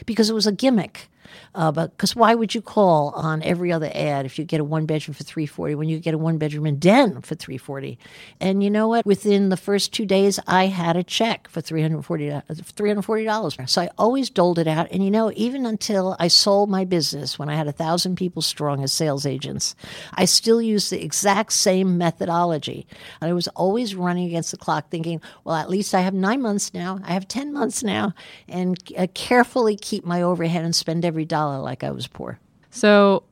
because 0.07 0.31
it 0.31 0.35
was 0.35 0.47
a 0.47 0.53
gimmick. 0.53 1.09
Uh, 1.55 1.73
but 1.73 1.91
because 1.93 2.15
why 2.17 2.35
would 2.35 2.55
you 2.55 2.63
call 2.63 3.11
on 3.11 3.43
every 3.43 3.73
other 3.73 3.91
ad 3.95 4.27
if 4.27 4.39
you 4.39 4.45
get 4.45 4.61
a 4.61 4.65
one 4.65 4.87
bedroom 4.87 5.15
for 5.15 5.25
340 5.25 5.75
when 5.75 5.89
you 5.89 5.99
get 5.99 6.15
a 6.15 6.19
one 6.19 6.39
bedroom 6.39 6.67
in 6.67 6.79
den 6.79 7.21
for 7.23 7.35
340? 7.35 7.99
And 8.41 8.63
you 8.63 8.71
know 8.71 8.89
what? 8.89 9.07
Within 9.07 9.49
the 9.49 9.57
first 9.57 9.93
two 9.93 10.07
days, 10.07 10.39
I 10.47 10.67
had 10.67 10.97
a 10.97 11.03
check 11.03 11.49
for 11.49 11.61
$340. 11.61 12.43
$340. 12.49 13.69
So 13.69 13.83
I 13.83 13.91
always 13.99 14.31
doled 14.31 14.59
it 14.59 14.67
out. 14.67 14.89
And 14.91 15.05
you 15.05 15.11
know, 15.11 15.33
even 15.35 15.67
until 15.67 16.17
I 16.19 16.29
sold 16.29 16.71
my 16.71 16.85
business 16.85 17.39
when 17.39 17.49
I 17.49 17.57
had 17.57 17.69
a 17.69 17.73
thousand 17.73 18.17
people 18.17 18.43
strong 18.43 18.83
as 18.83 18.93
sales 18.93 19.27
agents, 19.27 19.75
I 20.15 20.25
still 20.25 20.61
used 20.61 20.91
the 20.91 21.03
exact 21.03 21.53
same 21.53 21.99
methodology. 21.99 22.87
And 23.21 23.31
I 23.31 23.33
was 23.33 23.49
always 23.49 23.95
running 23.95 24.27
against 24.27 24.51
the 24.51 24.57
clock 24.57 24.91
thinking, 24.91 25.21
well, 25.45 25.57
at 25.57 25.71
least 25.71 25.95
I 25.95 26.01
have 26.01 26.15
nine 26.15 26.43
months 26.43 26.73
now, 26.75 27.01
I 27.05 27.13
have 27.13 27.29
10 27.29 27.53
months 27.53 27.83
now, 27.83 28.15
and 28.49 28.79
uh, 28.97 29.07
carefully 29.15 29.77
keep 29.77 30.05
my 30.05 30.23
overhead 30.23 30.65
and 30.65 30.75
spend 30.75 31.05
every 31.05 31.20
dollar 31.25 31.59
like 31.59 31.85
I 31.85 31.91
was 31.91 32.07
poor. 32.07 32.39
So 32.71 33.25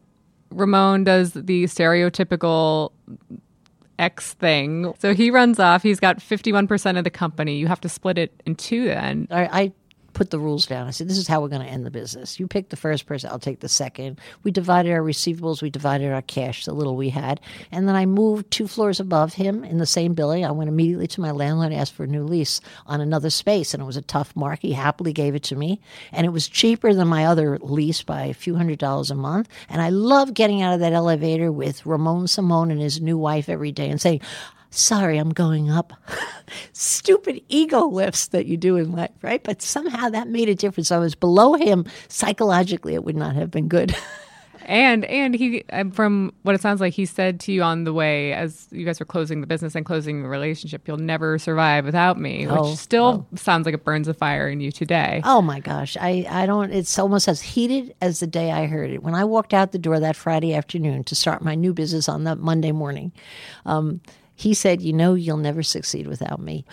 Ramon 0.50 1.04
does 1.04 1.33
the 1.33 1.64
stereotypical 1.64 2.92
X 3.99 4.35
thing. 4.35 4.92
So 4.99 5.14
he 5.14 5.30
runs 5.30 5.59
off. 5.59 5.83
He's 5.83 6.00
got 6.00 6.18
51% 6.18 6.99
of 6.99 7.04
the 7.04 7.11
company. 7.11 7.57
You 7.57 7.66
have 7.66 7.80
to 7.80 7.88
split 7.88 8.18
it 8.18 8.42
in 8.47 8.54
two 8.54 8.87
then. 8.87 9.26
I, 9.30 9.61
I 9.61 9.73
put 10.19 10.31
the 10.31 10.39
rules 10.41 10.67
down. 10.67 10.89
I 10.89 10.91
said, 10.91 11.09
this 11.09 11.17
is 11.17 11.29
how 11.29 11.41
we're 11.41 11.49
going 11.49 11.63
to 11.63 11.69
end 11.69 11.87
the 11.87 11.93
business. 11.93 12.41
You 12.41 12.49
pick 12.49 12.71
the 12.71 12.77
first 12.77 13.07
person, 13.07 13.31
I'll 13.31 13.39
take 13.39 13.61
the 13.61 13.69
second. 13.69 14.19
We 14.43 14.51
divided 14.51 14.91
our 14.91 15.01
receivables, 15.01 15.63
we 15.63 15.71
divided 15.71 16.13
our 16.13 16.23
cash, 16.23 16.65
the 16.65 16.73
little 16.73 16.97
we 16.97 17.09
had. 17.09 17.41
And 17.71 17.87
then 17.87 17.95
I 17.95 18.05
moved 18.05 18.51
two 18.51 18.67
floors 18.67 18.99
above 18.99 19.35
him 19.35 19.63
in 19.63 19.79
the 19.79 19.87
same 19.87 20.15
building. 20.15 20.45
I 20.45 20.51
went 20.51 20.71
immediately 20.71 21.07
to 21.07 21.21
my 21.21 21.31
landlord, 21.31 21.71
and 21.71 21.81
asked 21.81 21.95
for 21.95 22.03
a 22.03 22.09
new 22.09 22.25
lease 22.25 22.61
on 22.85 23.01
another 23.01 23.31
space. 23.31 23.73
And 23.73 23.81
it 23.81 23.87
was 23.87 23.97
a 23.97 24.03
tough 24.03 24.35
mark. 24.35 24.59
He 24.61 24.73
happily 24.73 25.13
gave 25.13 25.37
it 25.37 25.45
to 25.45 25.57
me. 25.57 25.81
And 26.11 26.27
it 26.27 26.31
was 26.31 26.49
cheaper 26.49 26.93
than 26.93 27.07
my 27.07 27.25
other 27.25 27.57
lease 27.61 28.03
by 28.03 28.23
a 28.25 28.35
few 28.35 28.57
hundred 28.57 28.81
dollars 28.81 29.13
a 29.13 29.15
month. 29.15 29.49
And 29.69 29.81
I 29.81 29.91
love 29.91 30.35
getting 30.35 30.63
out 30.63 30.75
of 30.75 30.81
that 30.81 30.95
elevator 30.95 31.53
with 31.53 31.87
Ramon 31.87 32.27
Simone 32.27 32.73
and 32.73 32.81
his 32.81 33.01
new 33.01 33.19
wife 33.19 33.49
every 33.49 33.71
day 33.71 33.89
and 33.89 34.01
saying, 34.01 34.21
sorry, 34.71 35.19
I'm 35.19 35.31
going 35.31 35.71
up. 35.71 35.93
Stupid 36.73 37.43
ego 37.49 37.87
lifts 37.87 38.29
that 38.29 38.47
you 38.47 38.57
do 38.57 38.77
in 38.77 38.93
life, 38.93 39.11
right? 39.23 39.43
But 39.43 39.63
somehow 39.63 40.09
that 40.11 40.29
made 40.29 40.49
a 40.49 40.55
difference. 40.55 40.91
I 40.91 40.99
was 40.99 41.15
below 41.15 41.55
him 41.55 41.87
psychologically. 42.09 42.95
It 42.95 43.05
would 43.05 43.17
not 43.17 43.35
have 43.35 43.51
been 43.51 43.69
good. 43.69 43.95
and 44.69 45.07
and 45.07 45.35
he, 45.35 45.65
from 45.93 46.33
what 46.43 46.55
it 46.55 46.61
sounds 46.61 46.81
like, 46.81 46.93
he 46.93 47.07
said 47.07 47.41
to 47.41 47.53
you 47.53 47.63
on 47.63 47.85
the 47.85 47.93
way 47.93 48.35
as 48.35 48.69
you 48.71 48.85
guys 48.85 49.01
were 49.01 49.07
closing 49.07 49.41
the 49.41 49.47
business 49.47 49.75
and 49.75 49.85
closing 49.85 50.23
the 50.23 50.29
relationship, 50.29 50.87
"You'll 50.87 50.99
never 50.99 51.39
survive 51.39 51.87
without 51.87 52.21
me," 52.21 52.47
which 52.47 52.57
oh, 52.59 52.75
still 52.75 53.27
oh. 53.33 53.37
sounds 53.37 53.65
like 53.65 53.75
it 53.75 53.83
burns 53.83 54.09
a 54.09 54.15
fire 54.15 54.47
in 54.49 54.61
you 54.61 54.71
today. 54.71 55.23
Oh 55.25 55.41
my 55.41 55.59
gosh, 55.59 55.97
I 55.99 56.27
I 56.29 56.45
don't. 56.45 56.71
It's 56.71 56.99
almost 56.99 57.29
as 57.29 57.41
heated 57.41 57.95
as 58.03 58.21
the 58.21 58.27
day 58.27 58.53
I 58.53 58.67
heard 58.67 58.91
it. 58.91 59.03
When 59.03 59.15
I 59.15 59.25
walked 59.25 59.55
out 59.55 59.73
the 59.73 59.79
door 59.79 59.99
that 60.01 60.17
Friday 60.17 60.55
afternoon 60.55 61.03
to 61.05 61.15
start 61.15 61.43
my 61.43 61.55
new 61.55 61.73
business 61.73 62.09
on 62.09 62.25
that 62.25 62.39
Monday 62.39 62.73
morning. 62.73 63.13
Um, 63.65 64.03
he 64.38 64.54
said, 64.54 64.80
You 64.80 64.92
know, 64.92 65.14
you'll 65.14 65.37
never 65.37 65.62
succeed 65.62 66.07
without 66.07 66.40
me 66.40 66.64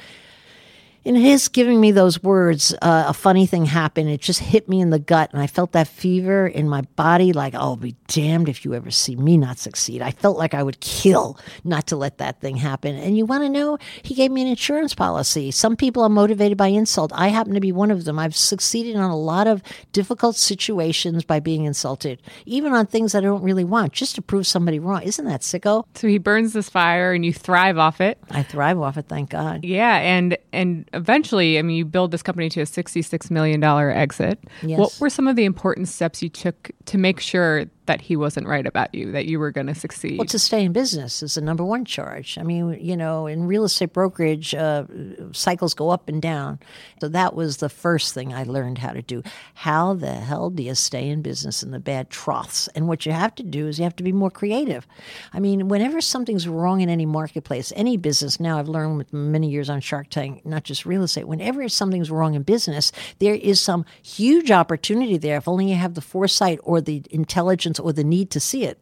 in 1.06 1.14
his 1.14 1.48
giving 1.48 1.80
me 1.80 1.92
those 1.92 2.22
words, 2.24 2.74
uh, 2.82 3.06
a 3.08 3.14
funny 3.14 3.46
thing 3.46 3.66
happened. 3.66 4.10
It 4.10 4.22
just 4.22 4.40
hit 4.40 4.68
me 4.68 4.82
in 4.82 4.90
the 4.90 4.98
gut, 4.98 5.32
and 5.32 5.42
I 5.42 5.46
felt 5.46 5.72
that 5.74 5.88
fever 5.88 6.48
in 6.48 6.68
my 6.68 6.82
body 6.96 7.32
like, 7.32 7.54
I'll 7.54 7.76
be 7.76 7.96
damned 8.08 8.50
if 8.50 8.66
you 8.66 8.74
ever 8.74 8.90
see 8.90 9.16
me 9.16 9.38
not 9.38 9.60
succeed. 9.60 10.02
I 10.02 10.10
felt 10.10 10.36
like 10.36 10.56
I 10.56 10.64
would 10.64 10.80
kill 10.80 11.38
not 11.64 11.86
to 11.88 11.96
let 11.96 12.18
that 12.18 12.42
thing 12.42 12.58
happen. 12.58 12.96
And 12.96 13.16
you 13.16 13.26
want 13.28 13.44
to 13.44 13.50
know, 13.50 13.78
he 14.02 14.16
gave 14.16 14.32
me 14.32 14.42
an 14.42 14.48
insurance 14.48 14.96
policy. 14.96 15.52
Some 15.52 15.76
people 15.76 16.02
are 16.02 16.10
motivated 16.10 16.58
by 16.58 16.68
insult. 16.68 17.12
I 17.14 17.28
happen 17.28 17.54
to 17.54 17.62
be 17.62 17.72
one 17.72 17.92
of 17.92 18.06
them. 18.06 18.18
I've 18.18 18.36
succeeded 18.36 18.96
on 18.96 19.12
a 19.12 19.18
lot 19.18 19.46
of 19.46 19.62
difficult 19.92 20.36
situations 20.36 21.24
by 21.24 21.40
being 21.40 21.66
insulted, 21.66 22.20
even 22.48 22.74
on 22.74 22.88
things 22.88 23.14
I 23.14 23.22
don't 23.22 23.44
really 23.44 23.64
want, 23.64 23.94
just 23.94 24.16
to 24.16 24.24
prove 24.24 24.48
somebody 24.48 24.80
wrong. 24.80 25.04
Isn't 25.04 25.26
that 25.26 25.42
sicko? 25.42 25.86
So 25.94 26.08
he 26.08 26.18
burns 26.18 26.54
this 26.54 26.68
fire, 26.68 27.14
and 27.14 27.24
you 27.24 27.32
thrive 27.32 27.78
off 27.78 28.02
it. 28.02 28.18
I 28.32 28.42
thrive 28.42 28.80
off 28.80 28.98
it, 28.98 29.08
thank 29.08 29.30
God. 29.30 29.64
Yeah, 29.64 29.98
and 29.98 30.36
and 30.52 30.90
eventually, 30.96 31.60
I 31.60 31.62
mean, 31.62 31.76
you 31.76 31.86
build 31.86 32.12
this 32.12 32.24
company 32.24 32.50
to 32.50 32.62
a 32.62 32.66
$66 32.66 33.30
million 33.30 33.64
exit. 33.64 34.40
Yes. 34.64 34.80
What 34.80 34.98
were 35.00 35.10
some 35.10 35.28
of 35.28 35.36
the 35.36 35.46
important 35.46 35.88
steps 35.88 36.24
you 36.24 36.30
took 36.30 36.72
to 36.86 36.98
make 36.98 37.20
sure 37.20 37.66
that 37.86 38.02
he 38.02 38.16
wasn't 38.16 38.48
right 38.48 38.66
about 38.66 38.94
you, 38.94 39.12
that 39.12 39.26
you 39.26 39.40
were 39.40 39.52
going 39.52 39.68
to 39.68 39.76
succeed? 39.76 40.18
Well, 40.18 40.26
to 40.28 40.40
stay 40.40 40.64
in 40.64 40.74
business 40.74 41.22
is 41.24 41.36
the 41.36 41.42
number 41.42 41.64
one 41.64 41.86
charge. 41.86 42.38
I 42.38 42.44
mean, 42.44 42.78
you 42.82 42.98
know, 42.98 43.28
in 43.28 43.46
real 43.46 43.66
estate 43.66 43.94
brokerage, 43.94 44.54
uh, 44.56 44.86
cycles 45.32 45.74
go 45.74 45.90
up 45.90 46.10
and 46.10 46.22
down. 46.22 46.60
So 47.02 47.08
that 47.10 47.36
was 47.36 47.58
the 47.58 47.70
first 47.70 48.14
thing 48.14 48.34
I 48.34 48.44
learned 48.44 48.80
how 48.80 48.92
to 48.92 49.02
do. 49.02 49.24
How 49.54 49.94
the 49.94 50.14
hell 50.14 50.50
do 50.50 50.64
you 50.64 50.76
stay 50.76 51.10
in 51.10 51.22
business 51.22 51.64
in 51.64 51.72
the 51.72 51.80
bad 51.80 52.10
troughs? 52.10 52.68
And 52.70 52.88
what 52.88 53.06
you 53.06 53.12
have 53.12 53.36
to 53.36 53.44
do 53.44 53.68
is 53.68 53.78
you 53.78 53.84
have 53.84 53.96
to 53.98 54.04
be 54.04 54.12
more 54.12 54.32
creative. 54.32 54.88
I 55.34 55.40
mean, 55.40 55.68
whenever 55.68 56.02
something's 56.02 56.48
wrong 56.48 56.82
in 56.82 56.90
any 56.90 57.06
marketplace, 57.06 57.72
any 57.76 57.98
business, 57.98 58.40
now 58.40 58.60
I've 58.60 58.68
learned 58.68 58.98
with 58.98 59.14
many 59.14 59.50
years 59.50 59.70
on 59.70 59.82
Shark 59.82 60.10
Tank, 60.10 60.46
not 60.46 60.64
just 60.64 60.86
real 60.86 61.04
estate, 61.04 61.28
whenever 61.28 61.68
something's 61.70 62.12
wrong 62.12 62.34
in 62.34 62.44
business, 62.44 62.92
there 63.20 63.36
is 63.36 63.62
some 63.62 63.86
huge 64.04 64.52
opportunity 64.52 65.18
there 65.18 65.38
if 65.38 65.48
only 65.48 65.70
you 65.70 65.76
have 65.76 65.94
the 65.94 66.02
foresight 66.02 66.60
or 66.64 66.82
the 66.82 67.04
intelligence 67.12 67.75
or 67.80 67.94
the 67.94 68.04
need 68.04 68.32
to 68.32 68.40
see 68.40 68.64
it. 68.64 68.80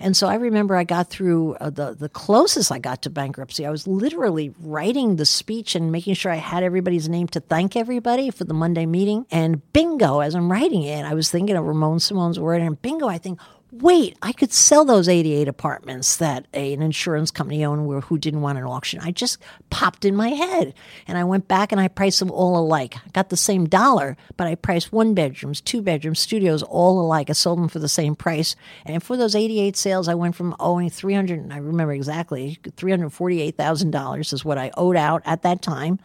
And 0.00 0.16
so 0.16 0.26
I 0.26 0.34
remember 0.34 0.76
I 0.76 0.84
got 0.84 1.08
through 1.08 1.54
uh, 1.54 1.70
the 1.70 1.94
the 1.94 2.08
closest 2.08 2.72
I 2.72 2.78
got 2.78 3.02
to 3.02 3.10
bankruptcy. 3.10 3.64
I 3.64 3.70
was 3.70 3.86
literally 3.86 4.52
writing 4.60 5.16
the 5.16 5.26
speech 5.26 5.74
and 5.74 5.92
making 5.92 6.14
sure 6.14 6.32
I 6.32 6.36
had 6.36 6.62
everybody's 6.62 7.08
name 7.08 7.28
to 7.28 7.40
thank 7.40 7.76
everybody 7.76 8.30
for 8.30 8.44
the 8.44 8.54
Monday 8.54 8.86
meeting. 8.86 9.26
And 9.30 9.62
bingo, 9.72 10.20
as 10.20 10.34
I'm 10.34 10.50
writing 10.50 10.82
it, 10.82 11.04
I 11.04 11.14
was 11.14 11.30
thinking 11.30 11.56
of 11.56 11.64
Ramon 11.64 12.00
Simone's 12.00 12.40
word, 12.40 12.60
and 12.60 12.80
bingo, 12.80 13.06
I 13.06 13.18
think, 13.18 13.38
wait, 13.72 14.18
I 14.20 14.32
could 14.32 14.52
sell 14.52 14.84
those 14.84 15.08
88 15.08 15.48
apartments 15.48 16.16
that 16.18 16.46
a, 16.52 16.74
an 16.74 16.82
insurance 16.82 17.30
company 17.30 17.64
owned 17.64 18.04
who 18.04 18.18
didn't 18.18 18.42
want 18.42 18.58
an 18.58 18.64
auction. 18.64 19.00
I 19.02 19.12
just 19.12 19.38
popped 19.70 20.04
in 20.04 20.14
my 20.14 20.28
head. 20.28 20.74
And 21.06 21.16
I 21.16 21.24
went 21.24 21.48
back 21.48 21.72
and 21.72 21.80
I 21.80 21.88
priced 21.88 22.18
them 22.18 22.30
all 22.30 22.58
alike. 22.58 22.96
I 22.98 23.08
got 23.12 23.30
the 23.30 23.36
same 23.36 23.66
dollar, 23.66 24.18
but 24.36 24.46
I 24.46 24.56
priced 24.56 24.92
one 24.92 25.14
bedrooms, 25.14 25.62
two 25.62 25.80
bedrooms, 25.80 26.20
studios 26.20 26.62
all 26.62 27.00
alike. 27.00 27.30
I 27.30 27.32
sold 27.32 27.58
them 27.58 27.68
for 27.68 27.78
the 27.78 27.88
same 27.88 28.14
price. 28.14 28.54
And 28.84 29.02
for 29.02 29.16
those 29.16 29.34
88 29.34 29.74
sales, 29.74 30.06
I 30.06 30.14
went 30.14 30.36
from 30.36 30.54
owing 30.60 30.90
300, 30.90 31.50
I 31.50 31.56
remember 31.56 31.94
exactly, 31.94 32.58
$348,000 32.62 34.32
is 34.34 34.44
what 34.44 34.58
I 34.58 34.70
owed 34.76 34.96
out 34.96 35.22
at 35.24 35.42
that 35.42 35.62
time. 35.62 35.98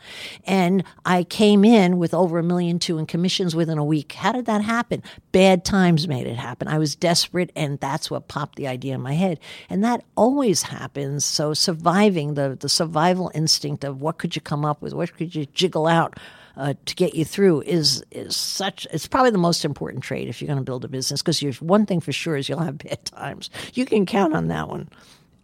And 0.45 0.85
I 1.05 1.25
came 1.25 1.65
in 1.65 1.97
with 1.97 2.13
over 2.13 2.39
a 2.39 2.43
million 2.43 2.79
two 2.79 2.97
in 2.97 3.05
commissions 3.05 3.57
within 3.57 3.77
a 3.77 3.83
week. 3.83 4.13
How 4.13 4.31
did 4.31 4.45
that 4.45 4.61
happen? 4.61 5.03
Bad 5.33 5.65
times 5.65 6.07
made 6.07 6.27
it 6.27 6.37
happen. 6.37 6.69
I 6.69 6.77
was 6.77 6.95
desperate 6.95 7.51
and 7.57 7.79
that's 7.79 8.09
what 8.09 8.27
popped 8.27 8.55
the 8.55 8.67
idea 8.67 8.95
in 8.95 9.01
my 9.01 9.13
head. 9.13 9.39
And 9.69 9.83
that 9.83 10.03
always 10.15 10.61
happens. 10.61 11.25
So 11.25 11.53
surviving 11.53 12.35
the 12.35 12.57
the 12.59 12.69
survival 12.69 13.31
instinct 13.33 13.83
of 13.83 14.01
what 14.01 14.17
could 14.17 14.35
you 14.35 14.41
come 14.41 14.63
up 14.63 14.81
with, 14.81 14.93
what 14.93 15.15
could 15.15 15.35
you 15.35 15.45
jiggle 15.47 15.87
out. 15.87 16.17
Uh, 16.55 16.73
to 16.87 16.95
get 16.95 17.13
you 17.13 17.23
through 17.23 17.61
is 17.61 18.03
is 18.09 18.35
such 18.35 18.87
it's 18.91 19.05
probably 19.05 19.29
the 19.29 19.37
most 19.37 19.63
important 19.63 20.03
trait 20.03 20.27
if 20.27 20.41
you're 20.41 20.47
going 20.47 20.57
to 20.57 20.63
build 20.63 20.83
a 20.83 20.87
business 20.87 21.21
because 21.21 21.39
one 21.61 21.85
thing 21.85 21.99
for 21.99 22.11
sure 22.11 22.35
is 22.35 22.49
you'll 22.49 22.57
have 22.57 22.79
bad 22.79 23.05
times 23.05 23.51
you 23.75 23.85
can 23.85 24.07
count 24.07 24.33
on 24.33 24.47
that 24.47 24.67
one 24.67 24.89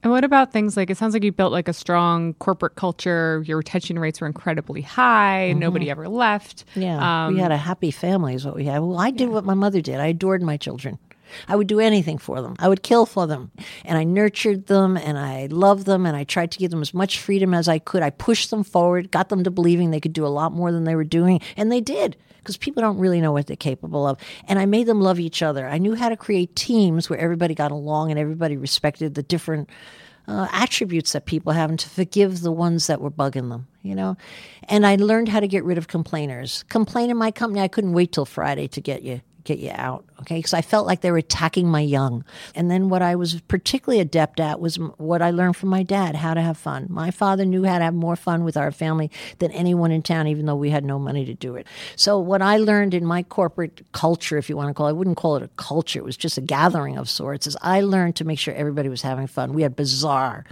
and 0.04 0.12
what 0.12 0.26
about 0.26 0.52
things 0.52 0.76
like 0.76 0.90
it 0.90 0.98
sounds 0.98 1.14
like 1.14 1.24
you 1.24 1.32
built 1.32 1.54
like 1.54 1.70
a 1.70 1.74
strong 1.74 2.34
corporate 2.36 2.76
culture. 2.76 3.42
Your 3.48 3.58
retention 3.58 3.98
rates 3.98 4.20
were 4.20 4.28
incredibly 4.28 4.82
high. 4.82 5.50
Mm-hmm. 5.52 5.60
Nobody 5.60 5.90
ever 5.90 6.10
left. 6.10 6.66
Yeah, 6.76 7.28
um, 7.28 7.36
we 7.36 7.40
had 7.40 7.54
a 7.54 7.58
happy 7.58 7.90
family, 7.90 8.36
is 8.36 8.46
what 8.46 8.56
we 8.56 8.66
had. 8.66 8.80
Well, 8.80 9.00
I 9.00 9.12
did 9.12 9.30
yeah. 9.30 9.34
what 9.36 9.46
my 9.46 9.54
mother 9.54 9.80
did. 9.80 10.02
I 10.02 10.08
adored 10.08 10.42
my 10.42 10.58
children. 10.58 11.00
I 11.48 11.56
would 11.56 11.68
do 11.68 11.80
anything 11.80 12.18
for 12.18 12.42
them. 12.42 12.56
I 12.60 12.68
would 12.68 12.84
kill 12.84 13.06
for 13.06 13.28
them. 13.28 13.52
And 13.86 13.98
I 13.98 14.04
nurtured 14.04 14.68
them 14.68 14.98
and 14.98 15.18
I 15.18 15.48
loved 15.50 15.86
them 15.86 16.06
and 16.06 16.16
I 16.16 16.24
tried 16.24 16.52
to 16.52 16.60
give 16.60 16.72
them 16.72 16.82
as 16.82 16.94
much 16.94 17.20
freedom 17.20 17.54
as 17.54 17.68
I 17.68 17.80
could. 17.80 18.04
I 18.04 18.10
pushed 18.10 18.50
them 18.50 18.64
forward, 18.64 19.12
got 19.12 19.30
them 19.30 19.44
to 19.44 19.52
believing 19.52 19.92
they 19.92 20.00
could 20.00 20.14
do 20.14 20.26
a 20.26 20.28
lot 20.28 20.52
more 20.52 20.72
than 20.72 20.84
they 20.84 20.96
were 20.96 21.04
doing. 21.04 21.42
And 21.58 21.72
they 21.72 21.82
did 21.82 22.18
because 22.40 22.58
people 22.58 22.82
don't 22.82 22.98
really 22.98 23.22
know 23.22 23.32
what 23.32 23.48
they're 23.48 23.56
capable 23.56 24.06
of. 24.06 24.20
And 24.48 24.60
I 24.60 24.66
made 24.66 24.88
them 24.88 25.02
love 25.02 25.20
each 25.20 25.42
other. 25.42 25.68
I 25.68 25.78
knew 25.78 25.96
how 25.96 26.10
to 26.10 26.18
create 26.18 26.56
teams 26.56 27.10
where 27.10 27.20
everybody 27.20 27.56
got 27.56 27.72
along 27.72 28.12
and 28.12 28.20
everybody 28.20 28.58
respected 28.58 29.16
the 29.16 29.24
different 29.24 29.70
uh, 30.28 30.48
attributes 30.52 31.14
that 31.14 31.26
people 31.26 31.54
have 31.54 31.70
and 31.70 31.80
to 31.80 31.90
forgive 31.90 32.42
the 32.42 32.52
ones 32.52 32.88
that 32.88 33.02
were 33.02 33.12
bugging 33.12 33.50
them, 33.50 33.68
you 33.82 33.96
know. 33.96 34.18
And 34.70 34.86
I 34.86 34.96
learned 34.96 35.30
how 35.30 35.40
to 35.40 35.48
get 35.48 35.64
rid 35.64 35.78
of 35.78 35.88
complainers. 35.88 36.64
Complain 36.70 37.10
in 37.10 37.18
my 37.18 37.32
company, 37.32 37.62
I 37.62 37.68
couldn't 37.68 37.94
wait 37.94 38.12
till 38.12 38.26
Friday 38.26 38.68
to 38.70 38.82
get 38.82 39.04
you 39.04 39.22
get 39.44 39.60
you 39.60 39.72
out. 39.74 40.06
Okay. 40.24 40.38
Because 40.38 40.54
I 40.54 40.62
felt 40.62 40.88
like 40.88 41.02
they 41.02 41.12
were 41.12 41.18
attacking 41.18 41.68
my 41.68 41.82
young. 41.82 42.24
And 42.56 42.72
then 42.72 42.88
what 42.88 43.02
I 43.02 43.16
was 43.16 43.42
particularly 43.42 44.00
adept 44.00 44.40
at 44.40 44.62
was 44.62 44.76
what 44.98 45.22
I 45.22 45.32
learned 45.32 45.58
from 45.58 45.70
my 45.70 45.84
dad 45.84 46.16
how 46.16 46.34
to 46.34 46.42
have 46.42 46.58
fun. 46.58 46.88
My 46.90 47.12
father 47.12 47.44
knew 47.44 47.66
how 47.66 47.78
to 47.78 47.84
have 47.84 47.94
more 47.94 48.16
fun 48.16 48.46
with 48.46 48.56
our 48.56 48.72
family 48.72 49.12
than 49.40 49.52
anyone 49.52 49.92
in 49.92 50.02
town, 50.02 50.28
even 50.28 50.46
though 50.46 50.56
we 50.56 50.70
had 50.70 50.86
no 50.86 50.98
money 50.98 51.26
to 51.26 51.34
do 51.34 51.56
it. 51.56 51.68
So, 51.98 52.20
what 52.20 52.42
I 52.42 52.58
learned 52.58 52.94
in 52.94 53.06
my 53.06 53.24
corporate 53.24 53.86
culture, 53.92 54.38
if 54.38 54.50
you 54.50 54.56
want 54.56 54.70
to 54.70 54.74
call 54.74 54.88
it, 54.88 54.92
I 54.92 54.94
wouldn't 54.94 55.18
call 55.18 55.36
it 55.36 55.44
a 55.44 55.50
culture, 55.58 56.00
it 56.00 56.06
was 56.06 56.18
just 56.18 56.38
a 56.38 56.42
gathering 56.42 56.98
of 56.98 57.10
sorts, 57.10 57.48
is 57.48 57.58
I 57.62 57.82
learned 57.82 58.16
to 58.18 58.26
make 58.26 58.40
sure 58.40 58.54
everybody 58.54 58.90
was 58.90 59.02
having 59.02 59.28
fun. 59.28 59.54
We 59.54 59.64
had 59.64 59.76
bizarre 59.76 60.46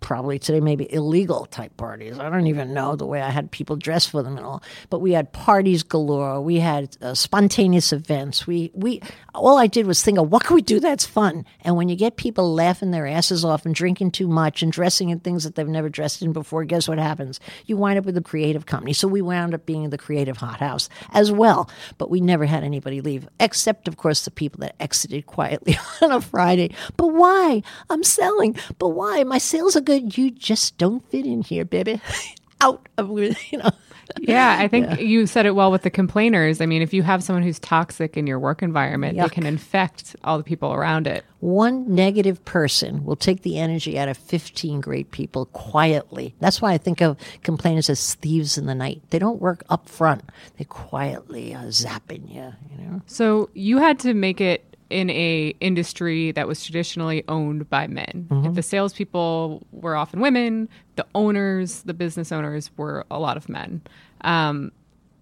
probably 0.00 0.38
today 0.38 0.60
maybe 0.60 0.92
illegal 0.92 1.46
type 1.46 1.76
parties. 1.76 2.18
I 2.18 2.30
don't 2.30 2.46
even 2.46 2.72
know 2.72 2.96
the 2.96 3.06
way 3.06 3.20
I 3.20 3.30
had 3.30 3.50
people 3.50 3.76
dress 3.76 4.06
for 4.06 4.22
them 4.22 4.36
and 4.36 4.46
all. 4.46 4.62
But 4.90 5.00
we 5.00 5.12
had 5.12 5.32
parties 5.32 5.82
galore. 5.82 6.40
We 6.40 6.56
had 6.56 6.96
uh, 7.00 7.14
spontaneous 7.14 7.92
events. 7.92 8.46
We 8.46 8.70
we 8.74 8.87
we 8.88 9.02
all 9.34 9.58
I 9.58 9.66
did 9.66 9.86
was 9.86 10.02
think 10.02 10.18
of 10.18 10.32
what 10.32 10.44
can 10.44 10.54
we 10.56 10.62
do 10.62 10.80
that's 10.80 11.06
fun. 11.06 11.44
And 11.60 11.76
when 11.76 11.88
you 11.88 11.96
get 11.96 12.16
people 12.16 12.52
laughing 12.52 12.90
their 12.90 13.06
asses 13.06 13.44
off 13.44 13.66
and 13.66 13.74
drinking 13.74 14.12
too 14.12 14.26
much 14.26 14.62
and 14.62 14.72
dressing 14.72 15.10
in 15.10 15.20
things 15.20 15.44
that 15.44 15.54
they've 15.54 15.68
never 15.68 15.88
dressed 15.88 16.22
in 16.22 16.32
before, 16.32 16.64
guess 16.64 16.88
what 16.88 16.98
happens? 16.98 17.38
You 17.66 17.76
wind 17.76 17.98
up 17.98 18.04
with 18.04 18.16
a 18.16 18.22
creative 18.22 18.66
company. 18.66 18.92
So 18.92 19.06
we 19.06 19.22
wound 19.22 19.54
up 19.54 19.66
being 19.66 19.90
the 19.90 19.98
creative 19.98 20.38
hothouse 20.38 20.88
as 21.12 21.30
well. 21.30 21.70
But 21.98 22.10
we 22.10 22.20
never 22.20 22.46
had 22.46 22.64
anybody 22.64 23.00
leave, 23.00 23.28
except 23.38 23.86
of 23.86 23.96
course 23.96 24.24
the 24.24 24.30
people 24.30 24.60
that 24.60 24.74
exited 24.80 25.26
quietly 25.26 25.78
on 26.02 26.10
a 26.10 26.20
Friday. 26.20 26.74
But 26.96 27.08
why? 27.08 27.62
I'm 27.90 28.02
selling. 28.02 28.56
But 28.78 28.88
why? 28.88 29.22
My 29.24 29.38
sales 29.38 29.76
are 29.76 29.82
good. 29.82 30.16
You 30.16 30.30
just 30.30 30.78
don't 30.78 31.08
fit 31.10 31.26
in 31.26 31.42
here, 31.42 31.64
baby. 31.64 32.00
Out 32.60 32.88
of 32.98 33.10
you 33.10 33.58
know 33.58 33.70
yeah, 34.20 34.56
I 34.58 34.68
think 34.68 34.86
yeah. 34.86 34.98
you 34.98 35.26
said 35.26 35.46
it 35.46 35.54
well 35.54 35.70
with 35.70 35.82
the 35.82 35.90
complainers. 35.90 36.60
I 36.60 36.66
mean, 36.66 36.82
if 36.82 36.92
you 36.92 37.02
have 37.02 37.22
someone 37.22 37.42
who's 37.42 37.58
toxic 37.58 38.16
in 38.16 38.26
your 38.26 38.38
work 38.38 38.62
environment, 38.62 39.16
Yuck. 39.16 39.24
they 39.24 39.34
can 39.34 39.46
infect 39.46 40.16
all 40.24 40.38
the 40.38 40.44
people 40.44 40.72
around 40.72 41.06
it. 41.06 41.24
One 41.40 41.94
negative 41.94 42.44
person 42.44 43.04
will 43.04 43.16
take 43.16 43.42
the 43.42 43.58
energy 43.58 43.98
out 43.98 44.08
of 44.08 44.16
15 44.16 44.80
great 44.80 45.10
people 45.10 45.46
quietly. 45.46 46.34
That's 46.40 46.60
why 46.60 46.72
I 46.72 46.78
think 46.78 47.00
of 47.00 47.16
complainers 47.42 47.88
as 47.88 48.14
thieves 48.14 48.58
in 48.58 48.66
the 48.66 48.74
night. 48.74 49.02
They 49.10 49.18
don't 49.18 49.40
work 49.40 49.62
up 49.68 49.88
front, 49.88 50.22
they 50.56 50.64
quietly 50.64 51.54
uh, 51.54 51.64
zapping 51.64 52.32
you, 52.32 52.52
you 52.70 52.84
know? 52.84 53.02
So 53.06 53.50
you 53.54 53.78
had 53.78 53.98
to 54.00 54.14
make 54.14 54.40
it 54.40 54.64
in 54.90 55.10
a 55.10 55.54
industry 55.60 56.32
that 56.32 56.48
was 56.48 56.64
traditionally 56.64 57.24
owned 57.28 57.68
by 57.68 57.86
men. 57.86 58.26
Mm-hmm. 58.30 58.54
The 58.54 58.62
salespeople 58.62 59.66
were 59.72 59.96
often 59.96 60.20
women. 60.20 60.68
The 60.96 61.06
owners, 61.14 61.82
the 61.82 61.94
business 61.94 62.32
owners, 62.32 62.70
were 62.76 63.04
a 63.10 63.18
lot 63.18 63.36
of 63.36 63.48
men. 63.48 63.82
Um, 64.22 64.72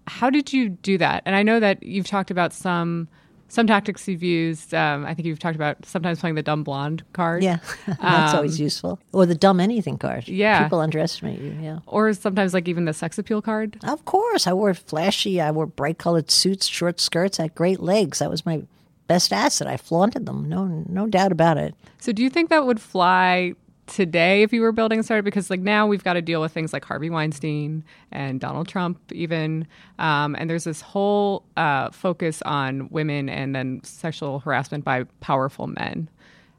how 0.07 0.29
did 0.29 0.53
you 0.53 0.69
do 0.69 0.97
that? 0.97 1.23
And 1.25 1.35
I 1.35 1.43
know 1.43 1.59
that 1.59 1.83
you've 1.83 2.07
talked 2.07 2.31
about 2.31 2.53
some 2.53 3.07
some 3.49 3.65
tactics 3.65 4.07
you've 4.07 4.23
used. 4.23 4.73
Um, 4.73 5.05
I 5.05 5.13
think 5.13 5.25
you've 5.25 5.39
talked 5.39 5.55
about 5.55 5.85
sometimes 5.85 6.19
playing 6.19 6.35
the 6.35 6.43
dumb 6.43 6.63
blonde 6.63 7.03
card. 7.13 7.43
Yeah, 7.43 7.59
that's 7.87 8.33
um, 8.33 8.37
always 8.37 8.59
useful. 8.59 8.99
Or 9.13 9.25
the 9.25 9.35
dumb 9.35 9.59
anything 9.59 9.97
card. 9.97 10.27
Yeah, 10.27 10.63
people 10.63 10.79
underestimate 10.79 11.39
you. 11.39 11.57
Yeah. 11.61 11.79
Or 11.87 12.13
sometimes 12.13 12.53
like 12.53 12.67
even 12.67 12.85
the 12.85 12.93
sex 12.93 13.17
appeal 13.17 13.41
card. 13.41 13.77
Of 13.83 14.05
course, 14.05 14.47
I 14.47 14.53
wore 14.53 14.73
flashy. 14.73 15.39
I 15.41 15.51
wore 15.51 15.65
bright 15.65 15.97
colored 15.97 16.31
suits, 16.31 16.67
short 16.67 16.99
skirts, 16.99 17.39
I 17.39 17.43
had 17.43 17.55
great 17.55 17.79
legs. 17.79 18.19
That 18.19 18.29
was 18.29 18.45
my 18.45 18.63
best 19.07 19.33
asset. 19.33 19.67
I 19.67 19.77
flaunted 19.77 20.25
them. 20.25 20.47
No, 20.47 20.65
no 20.65 21.07
doubt 21.07 21.31
about 21.31 21.57
it. 21.57 21.75
So, 21.99 22.11
do 22.11 22.23
you 22.23 22.29
think 22.29 22.49
that 22.49 22.65
would 22.65 22.79
fly 22.79 23.53
today 23.87 24.43
if 24.43 24.51
you 24.51 24.61
were 24.61 24.71
building 24.71 24.99
a 24.99 25.03
startup? 25.03 25.25
Because 25.25 25.49
like 25.49 25.61
now 25.61 25.87
we've 25.87 26.03
got 26.03 26.13
to 26.13 26.21
deal 26.21 26.41
with 26.41 26.51
things 26.51 26.73
like 26.73 26.85
Harvey 26.85 27.09
Weinstein 27.09 27.83
and 28.11 28.39
Donald 28.39 28.67
Trump, 28.67 28.99
even, 29.11 29.67
um, 29.97 30.35
and 30.37 30.49
there's 30.49 30.65
this 30.65 30.81
whole 30.81 31.43
uh, 31.55 31.89
focus 31.91 32.41
on 32.43 32.89
women 32.89 33.29
and 33.29 33.55
then 33.55 33.81
sexual 33.83 34.39
harassment 34.39 34.83
by 34.83 35.03
powerful 35.21 35.67
men. 35.67 36.09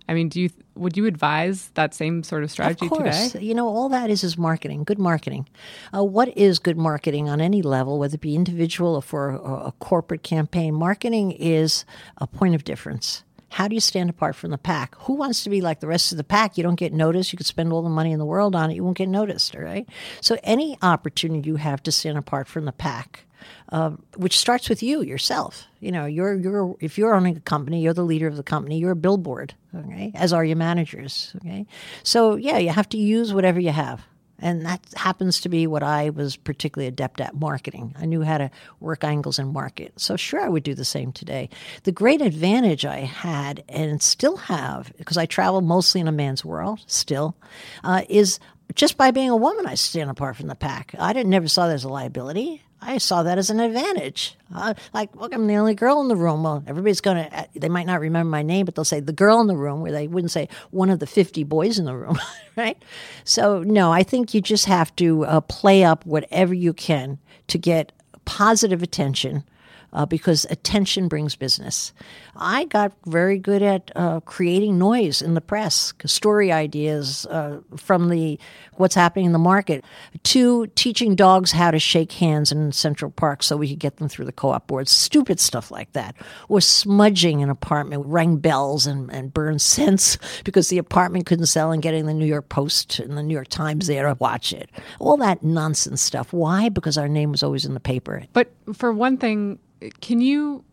I 0.08 0.14
mean, 0.14 0.28
do 0.28 0.40
you 0.40 0.50
would 0.74 0.96
you 0.96 1.06
advise 1.06 1.68
that 1.74 1.92
same 1.92 2.22
sort 2.22 2.42
of 2.42 2.50
strategy 2.50 2.86
of 2.86 2.92
course. 2.92 3.32
today? 3.32 3.44
You 3.44 3.54
know, 3.54 3.68
all 3.68 3.88
that 3.90 4.10
is 4.10 4.24
is 4.24 4.38
marketing, 4.38 4.84
good 4.84 4.98
marketing. 4.98 5.46
Uh, 5.94 6.04
what 6.04 6.36
is 6.36 6.58
good 6.58 6.78
marketing 6.78 7.28
on 7.28 7.40
any 7.40 7.62
level, 7.62 7.98
whether 7.98 8.14
it 8.14 8.20
be 8.20 8.34
individual 8.34 8.94
or 8.94 9.02
for 9.02 9.30
a, 9.30 9.66
a 9.66 9.72
corporate 9.80 10.22
campaign? 10.22 10.74
Marketing 10.74 11.32
is 11.32 11.84
a 12.18 12.26
point 12.26 12.54
of 12.54 12.64
difference. 12.64 13.22
How 13.50 13.66
do 13.66 13.74
you 13.74 13.80
stand 13.80 14.10
apart 14.10 14.36
from 14.36 14.50
the 14.50 14.58
pack? 14.58 14.94
Who 15.00 15.14
wants 15.14 15.42
to 15.44 15.50
be 15.50 15.60
like 15.60 15.80
the 15.80 15.86
rest 15.86 16.12
of 16.12 16.18
the 16.18 16.24
pack? 16.24 16.56
You 16.56 16.62
don't 16.62 16.76
get 16.76 16.92
noticed. 16.92 17.32
You 17.32 17.36
could 17.36 17.46
spend 17.46 17.72
all 17.72 17.82
the 17.82 17.88
money 17.88 18.12
in 18.12 18.18
the 18.18 18.26
world 18.26 18.54
on 18.54 18.70
it. 18.70 18.74
You 18.74 18.84
won't 18.84 18.98
get 18.98 19.08
noticed, 19.08 19.56
all 19.56 19.62
right? 19.62 19.88
So, 20.20 20.38
any 20.42 20.78
opportunity 20.82 21.48
you 21.48 21.56
have 21.56 21.82
to 21.84 21.92
stand 21.92 22.18
apart 22.18 22.46
from 22.46 22.66
the 22.66 22.72
pack, 22.72 23.24
uh, 23.70 23.90
which 24.16 24.38
starts 24.38 24.68
with 24.68 24.82
you 24.82 25.02
yourself. 25.02 25.66
You 25.80 25.92
know, 25.92 26.06
you're 26.06 26.34
you're 26.34 26.76
if 26.80 26.98
you're 26.98 27.14
owning 27.14 27.36
a 27.36 27.40
company, 27.40 27.80
you're 27.82 27.94
the 27.94 28.02
leader 28.02 28.26
of 28.26 28.36
the 28.36 28.42
company. 28.42 28.78
You're 28.78 28.92
a 28.92 28.96
billboard, 28.96 29.54
okay? 29.74 30.12
As 30.14 30.32
are 30.32 30.44
your 30.44 30.56
managers, 30.56 31.32
okay? 31.36 31.66
So 32.02 32.36
yeah, 32.36 32.58
you 32.58 32.70
have 32.70 32.88
to 32.90 32.98
use 32.98 33.32
whatever 33.32 33.60
you 33.60 33.70
have. 33.70 34.02
And 34.40 34.64
that 34.66 34.80
happens 34.94 35.40
to 35.40 35.48
be 35.48 35.66
what 35.66 35.82
I 35.82 36.10
was 36.10 36.36
particularly 36.36 36.86
adept 36.86 37.20
at 37.20 37.34
marketing. 37.34 37.94
I 37.98 38.06
knew 38.06 38.22
how 38.22 38.38
to 38.38 38.50
work 38.78 39.02
angles 39.02 39.38
and 39.38 39.52
market. 39.52 39.98
So, 39.98 40.16
sure, 40.16 40.40
I 40.40 40.48
would 40.48 40.62
do 40.62 40.74
the 40.74 40.84
same 40.84 41.12
today. 41.12 41.48
The 41.82 41.92
great 41.92 42.22
advantage 42.22 42.84
I 42.84 42.98
had 43.00 43.64
and 43.68 44.00
still 44.00 44.36
have, 44.36 44.92
because 44.96 45.16
I 45.16 45.26
travel 45.26 45.60
mostly 45.60 46.00
in 46.00 46.08
a 46.08 46.12
man's 46.12 46.44
world 46.44 46.80
still, 46.86 47.36
uh, 47.82 48.02
is 48.08 48.38
just 48.74 48.96
by 48.96 49.10
being 49.10 49.30
a 49.30 49.36
woman, 49.36 49.66
I 49.66 49.74
stand 49.74 50.10
apart 50.10 50.36
from 50.36 50.46
the 50.46 50.54
pack. 50.54 50.94
I 50.98 51.12
didn't 51.12 51.30
never 51.30 51.48
saw 51.48 51.66
that 51.66 51.74
as 51.74 51.84
a 51.84 51.88
liability. 51.88 52.62
I 52.80 52.98
saw 52.98 53.22
that 53.24 53.38
as 53.38 53.50
an 53.50 53.60
advantage. 53.60 54.36
Uh, 54.54 54.74
like, 54.94 55.14
look, 55.16 55.34
I'm 55.34 55.46
the 55.46 55.56
only 55.56 55.74
girl 55.74 56.00
in 56.00 56.08
the 56.08 56.16
room. 56.16 56.42
Well, 56.42 56.62
everybody's 56.66 57.00
going 57.00 57.16
to, 57.16 57.38
uh, 57.38 57.44
they 57.54 57.68
might 57.68 57.86
not 57.86 58.00
remember 58.00 58.30
my 58.30 58.42
name, 58.42 58.66
but 58.66 58.74
they'll 58.74 58.84
say 58.84 59.00
the 59.00 59.12
girl 59.12 59.40
in 59.40 59.46
the 59.46 59.56
room, 59.56 59.80
where 59.80 59.92
they 59.92 60.06
wouldn't 60.06 60.30
say 60.30 60.48
one 60.70 60.88
of 60.88 61.00
the 61.00 61.06
50 61.06 61.44
boys 61.44 61.78
in 61.78 61.86
the 61.86 61.96
room, 61.96 62.18
right? 62.56 62.80
So, 63.24 63.62
no, 63.62 63.92
I 63.92 64.02
think 64.02 64.32
you 64.32 64.40
just 64.40 64.66
have 64.66 64.94
to 64.96 65.24
uh, 65.24 65.40
play 65.42 65.82
up 65.84 66.06
whatever 66.06 66.54
you 66.54 66.72
can 66.72 67.18
to 67.48 67.58
get 67.58 67.92
positive 68.24 68.82
attention 68.82 69.44
uh, 69.92 70.06
because 70.06 70.46
attention 70.50 71.08
brings 71.08 71.36
business. 71.36 71.92
I 72.36 72.66
got 72.66 72.92
very 73.06 73.38
good 73.38 73.62
at 73.62 73.90
uh, 73.96 74.20
creating 74.20 74.78
noise 74.78 75.22
in 75.22 75.34
the 75.34 75.40
press, 75.40 75.92
story 76.04 76.52
ideas 76.52 77.26
uh, 77.26 77.60
from 77.76 78.08
the 78.08 78.38
what's 78.74 78.94
happening 78.94 79.26
in 79.26 79.32
the 79.32 79.38
market, 79.38 79.84
to 80.22 80.66
teaching 80.68 81.16
dogs 81.16 81.50
how 81.52 81.70
to 81.70 81.78
shake 81.78 82.12
hands 82.12 82.52
in 82.52 82.70
Central 82.70 83.10
Park 83.10 83.42
so 83.42 83.56
we 83.56 83.68
could 83.68 83.80
get 83.80 83.96
them 83.96 84.08
through 84.08 84.26
the 84.26 84.32
co-op 84.32 84.66
boards. 84.68 84.92
Stupid 84.92 85.40
stuff 85.40 85.70
like 85.70 85.92
that, 85.92 86.14
or 86.48 86.60
smudging 86.60 87.42
an 87.42 87.50
apartment, 87.50 88.06
rang 88.06 88.36
bells 88.36 88.86
and, 88.86 89.10
and 89.10 89.34
burn 89.34 89.58
scents 89.58 90.18
because 90.44 90.68
the 90.68 90.78
apartment 90.78 91.26
couldn't 91.26 91.46
sell, 91.46 91.72
and 91.72 91.82
getting 91.82 92.06
the 92.06 92.14
New 92.14 92.26
York 92.26 92.48
Post 92.48 92.98
and 93.00 93.16
the 93.16 93.22
New 93.22 93.34
York 93.34 93.48
Times 93.48 93.86
there 93.86 94.06
to 94.06 94.16
watch 94.20 94.52
it. 94.52 94.70
All 95.00 95.16
that 95.16 95.42
nonsense 95.42 96.02
stuff. 96.02 96.32
Why? 96.32 96.68
Because 96.68 96.96
our 96.96 97.08
name 97.08 97.32
was 97.32 97.42
always 97.42 97.64
in 97.64 97.74
the 97.74 97.80
paper. 97.80 98.22
But 98.32 98.52
for 98.74 98.92
one 98.92 99.16
thing 99.16 99.58
can 100.00 100.20
you 100.20 100.64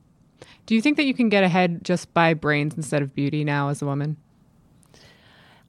do 0.65 0.73
you 0.73 0.81
think 0.81 0.97
that 0.97 1.05
you 1.05 1.13
can 1.13 1.29
get 1.29 1.43
ahead 1.43 1.83
just 1.83 2.13
by 2.13 2.33
brains 2.33 2.75
instead 2.75 3.01
of 3.01 3.13
beauty 3.13 3.43
now 3.43 3.69
as 3.69 3.81
a 3.81 3.85
woman? 3.85 4.17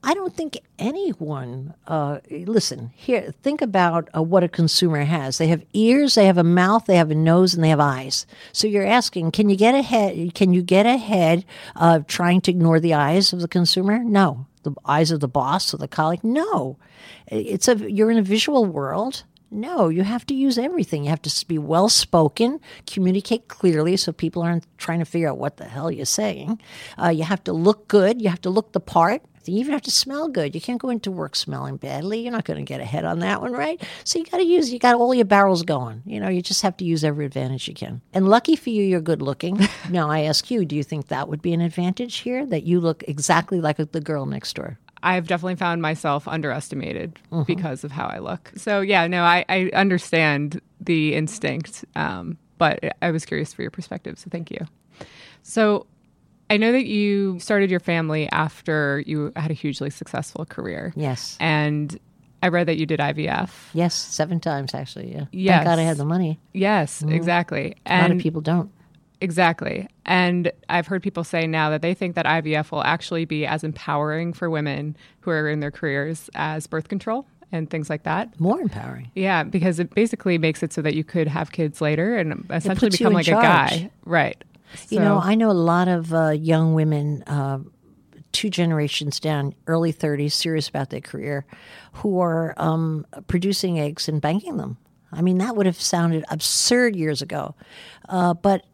I 0.03 0.14
don't 0.14 0.35
think 0.35 0.61
anyone. 0.79 1.75
Uh, 1.87 2.20
listen 2.31 2.92
here. 2.94 3.33
Think 3.42 3.61
about 3.61 4.09
uh, 4.14 4.22
what 4.22 4.44
a 4.44 4.49
consumer 4.49 5.03
has. 5.05 5.38
They 5.38 5.49
have 5.49 5.64
ears, 5.72 6.14
they 6.14 6.27
have 6.27 6.38
a 6.38 6.44
mouth, 6.44 6.87
they 6.87 6.96
have 6.96 7.11
a 7.11 7.14
nose, 7.14 7.55
and 7.55 7.64
they 7.64 7.70
have 7.70 7.81
eyes. 7.81 8.25
So 8.53 8.68
you're 8.68 8.87
asking, 8.87 9.33
can 9.33 9.51
you 9.51 9.57
get 9.57 9.75
ahead? 9.75 10.35
Can 10.35 10.53
you 10.53 10.62
get 10.62 10.87
ahead 10.87 11.44
of 11.75 12.07
trying 12.07 12.40
to 12.42 12.53
ignore 12.53 12.79
the 12.79 12.94
eyes 12.94 13.33
of 13.33 13.40
the 13.40 13.49
consumer? 13.49 13.99
No. 13.99 14.46
The 14.62 14.75
eyes 14.85 15.11
of 15.11 15.20
the 15.20 15.29
boss 15.29 15.75
or 15.75 15.79
the 15.79 15.88
colleague? 15.88 16.22
No. 16.22 16.79
It's 17.27 17.66
a. 17.66 17.90
You're 17.90 18.11
in 18.11 18.18
a 18.18 18.22
visual 18.22 18.64
world. 18.64 19.25
No, 19.56 19.88
you 19.88 20.02
have 20.02 20.26
to 20.26 20.34
use 20.34 20.58
everything. 20.58 21.04
You 21.04 21.10
have 21.10 21.22
to 21.22 21.46
be 21.46 21.56
well 21.56 21.88
spoken, 21.88 22.60
communicate 22.86 23.48
clearly 23.48 23.96
so 23.96 24.12
people 24.12 24.42
aren't 24.42 24.66
trying 24.76 24.98
to 24.98 25.06
figure 25.06 25.30
out 25.30 25.38
what 25.38 25.56
the 25.56 25.64
hell 25.64 25.90
you're 25.90 26.04
saying. 26.04 26.60
Uh, 27.02 27.08
you 27.08 27.24
have 27.24 27.42
to 27.44 27.54
look 27.54 27.88
good. 27.88 28.20
You 28.20 28.28
have 28.28 28.42
to 28.42 28.50
look 28.50 28.72
the 28.72 28.80
part. 28.80 29.22
You 29.48 29.58
even 29.60 29.72
have 29.72 29.82
to 29.82 29.90
smell 29.90 30.28
good. 30.28 30.54
You 30.54 30.60
can't 30.60 30.80
go 30.80 30.90
into 30.90 31.10
work 31.10 31.36
smelling 31.36 31.76
badly. 31.76 32.20
You're 32.20 32.32
not 32.32 32.44
going 32.44 32.58
to 32.58 32.68
get 32.68 32.80
ahead 32.80 33.04
on 33.04 33.20
that 33.20 33.40
one, 33.40 33.52
right? 33.52 33.80
So 34.04 34.18
you 34.18 34.26
got 34.26 34.38
to 34.38 34.44
use, 34.44 34.72
you 34.72 34.78
got 34.78 34.96
all 34.96 35.14
your 35.14 35.24
barrels 35.24 35.62
going. 35.62 36.02
You 36.04 36.20
know, 36.20 36.28
you 36.28 36.42
just 36.42 36.62
have 36.62 36.76
to 36.78 36.84
use 36.84 37.04
every 37.04 37.24
advantage 37.24 37.68
you 37.68 37.74
can. 37.74 38.02
And 38.12 38.28
lucky 38.28 38.56
for 38.56 38.70
you, 38.70 38.82
you're 38.82 39.00
good 39.00 39.22
looking. 39.22 39.60
now, 39.90 40.10
I 40.10 40.22
ask 40.22 40.50
you, 40.50 40.64
do 40.64 40.76
you 40.76 40.82
think 40.82 41.08
that 41.08 41.28
would 41.28 41.42
be 41.42 41.52
an 41.52 41.60
advantage 41.60 42.16
here 42.16 42.44
that 42.46 42.64
you 42.64 42.80
look 42.80 43.04
exactly 43.06 43.60
like 43.60 43.76
the 43.76 44.00
girl 44.00 44.26
next 44.26 44.54
door? 44.56 44.78
I've 45.06 45.28
definitely 45.28 45.54
found 45.54 45.80
myself 45.80 46.26
underestimated 46.26 47.16
mm-hmm. 47.30 47.44
because 47.44 47.84
of 47.84 47.92
how 47.92 48.06
I 48.06 48.18
look. 48.18 48.50
So 48.56 48.80
yeah, 48.80 49.06
no, 49.06 49.22
I, 49.22 49.44
I 49.48 49.70
understand 49.72 50.60
the 50.80 51.14
instinct, 51.14 51.84
um, 51.94 52.38
but 52.58 52.80
I 53.00 53.12
was 53.12 53.24
curious 53.24 53.54
for 53.54 53.62
your 53.62 53.70
perspective. 53.70 54.18
So 54.18 54.28
thank 54.30 54.50
you. 54.50 54.66
So 55.44 55.86
I 56.50 56.56
know 56.56 56.72
that 56.72 56.86
you 56.86 57.38
started 57.38 57.70
your 57.70 57.78
family 57.78 58.28
after 58.32 59.04
you 59.06 59.32
had 59.36 59.52
a 59.52 59.54
hugely 59.54 59.90
successful 59.90 60.44
career. 60.44 60.92
Yes. 60.96 61.36
And 61.38 61.96
I 62.42 62.48
read 62.48 62.66
that 62.66 62.76
you 62.76 62.84
did 62.86 62.98
IVF. 62.98 63.50
Yes, 63.74 63.94
seven 63.94 64.40
times 64.40 64.74
actually. 64.74 65.12
Yeah. 65.12 65.26
Yes. 65.30 65.54
Thank 65.58 65.66
God 65.66 65.78
I 65.78 65.82
had 65.82 65.98
the 65.98 66.04
money. 66.04 66.40
Yes, 66.52 67.02
mm. 67.02 67.12
exactly. 67.12 67.76
And 67.86 68.06
a 68.06 68.08
lot 68.08 68.16
of 68.16 68.22
people 68.22 68.40
don't. 68.40 68.72
Exactly. 69.20 69.88
And 70.05 70.52
I've 70.68 70.87
heard 70.87 71.02
people 71.02 71.24
say 71.24 71.46
now 71.46 71.70
that 71.70 71.83
they 71.83 71.94
think 71.94 72.14
that 72.16 72.26
IVF 72.26 72.70
will 72.70 72.83
actually 72.83 73.24
be 73.24 73.46
as 73.46 73.64
empowering 73.64 74.33
for 74.33 74.50
women 74.50 74.96
who 75.20 75.31
are 75.31 75.48
in 75.48 75.61
their 75.61 75.70
careers 75.70 76.29
as 76.35 76.66
birth 76.66 76.88
control 76.88 77.26
and 77.52 77.70
things 77.70 77.88
like 77.88 78.02
that. 78.02 78.38
More 78.40 78.61
empowering. 78.61 79.11
Yeah, 79.14 79.44
because 79.44 79.81
it 79.81 79.94
basically 79.94 80.38
makes 80.38 80.62
it 80.62 80.72
so 80.72 80.83
that 80.83 80.94
you 80.94 81.05
could 81.05 81.29
have 81.29 81.52
kids 81.52 81.81
later 81.81 82.16
and 82.16 82.46
essentially 82.50 82.90
become 82.90 83.12
like 83.12 83.26
charge. 83.26 83.72
a 83.72 83.79
guy. 83.79 83.90
Right. 84.05 84.42
You 84.90 84.98
know, 84.98 85.18
I 85.18 85.37
know 85.37 85.50
a 85.50 85.52
lot 85.52 85.88
of 85.88 86.12
uh, 86.12 86.31
young 86.31 86.74
women, 86.74 87.22
uh, 87.22 87.61
two 88.33 88.50
generations 88.50 89.20
down, 89.20 89.55
early 89.66 89.92
30s, 89.92 90.33
serious 90.33 90.68
about 90.68 90.90
their 90.90 91.00
career, 91.00 91.46
who 91.92 92.18
are 92.20 92.52
um, 92.59 93.07
producing 93.29 93.79
eggs 93.79 94.09
and 94.09 94.20
banking 94.20 94.57
them. 94.57 94.76
I 95.12 95.22
mean, 95.22 95.38
that 95.38 95.57
would 95.57 95.66
have 95.66 95.81
sounded 95.81 96.24
absurd 96.31 96.96
years 96.96 97.22
ago. 97.22 97.55
Uh, 98.09 98.35
but 98.35 98.64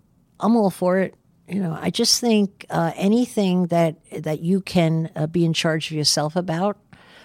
I'm 0.43 0.57
all 0.57 0.71
for 0.71 0.99
it. 0.99 1.15
You 1.49 1.61
know, 1.61 1.77
I 1.81 1.91
just 1.91 2.21
think 2.21 2.67
uh, 2.71 2.93
anything 2.97 3.67
that 3.67 3.97
that 4.23 4.41
you 4.41 4.61
can 4.61 5.11
uh, 5.17 5.27
be 5.27 5.45
in 5.45 5.53
charge 5.53 5.91
of 5.91 5.97
yourself 5.97 6.37
about 6.37 6.79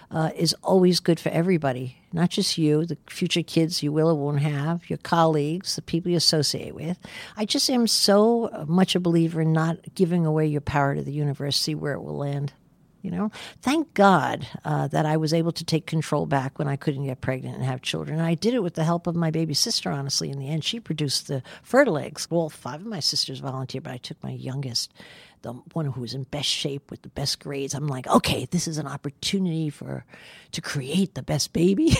uh, 0.09 0.31
is 0.35 0.55
always 0.63 0.99
good 0.99 1.19
for 1.19 1.29
everybody, 1.29 1.97
not 2.13 2.29
just 2.29 2.57
you, 2.57 2.85
the 2.85 2.97
future 3.09 3.43
kids 3.43 3.83
you 3.83 3.91
will 3.91 4.09
or 4.09 4.15
won't 4.15 4.39
have, 4.41 4.89
your 4.89 4.97
colleagues, 4.97 5.75
the 5.75 5.81
people 5.81 6.11
you 6.11 6.17
associate 6.17 6.73
with. 6.73 6.97
I 7.35 7.45
just 7.45 7.69
am 7.69 7.87
so 7.87 8.65
much 8.67 8.95
a 8.95 8.99
believer 8.99 9.41
in 9.41 9.51
not 9.51 9.77
giving 9.95 10.25
away 10.25 10.47
your 10.47 10.61
power 10.61 10.95
to 10.95 11.03
the 11.03 11.11
universe, 11.11 11.57
see 11.57 11.75
where 11.75 11.93
it 11.93 12.01
will 12.01 12.17
land. 12.17 12.53
You 13.01 13.11
know, 13.11 13.31
thank 13.61 13.93
God 13.93 14.47
uh, 14.65 14.87
that 14.87 15.05
I 15.05 15.17
was 15.17 15.33
able 15.33 15.51
to 15.53 15.63
take 15.63 15.85
control 15.85 16.25
back 16.25 16.59
when 16.59 16.67
I 16.67 16.75
couldn't 16.75 17.05
get 17.05 17.21
pregnant 17.21 17.55
and 17.55 17.63
have 17.63 17.81
children. 17.81 18.19
And 18.19 18.27
I 18.27 18.33
did 18.33 18.53
it 18.53 18.63
with 18.63 18.73
the 18.73 18.83
help 18.83 19.07
of 19.07 19.15
my 19.15 19.31
baby 19.31 19.53
sister, 19.53 19.89
honestly. 19.89 20.29
In 20.29 20.39
the 20.39 20.49
end, 20.49 20.63
she 20.63 20.79
produced 20.79 21.27
the 21.27 21.43
fertile 21.63 21.97
eggs. 21.97 22.27
Well, 22.29 22.49
five 22.49 22.81
of 22.81 22.87
my 22.87 22.99
sisters 22.99 23.39
volunteered, 23.39 23.83
but 23.83 23.93
I 23.93 23.97
took 23.97 24.21
my 24.23 24.31
youngest 24.31 24.93
the 25.41 25.53
one 25.73 25.85
who 25.85 26.01
was 26.01 26.13
in 26.13 26.23
best 26.23 26.49
shape 26.49 26.89
with 26.91 27.01
the 27.01 27.09
best 27.09 27.39
grades. 27.39 27.73
I'm 27.73 27.87
like, 27.87 28.07
okay, 28.07 28.45
this 28.45 28.67
is 28.67 28.77
an 28.77 28.87
opportunity 28.87 29.69
for 29.69 30.05
to 30.51 30.61
create 30.61 31.15
the 31.15 31.23
best 31.23 31.53
baby. 31.53 31.95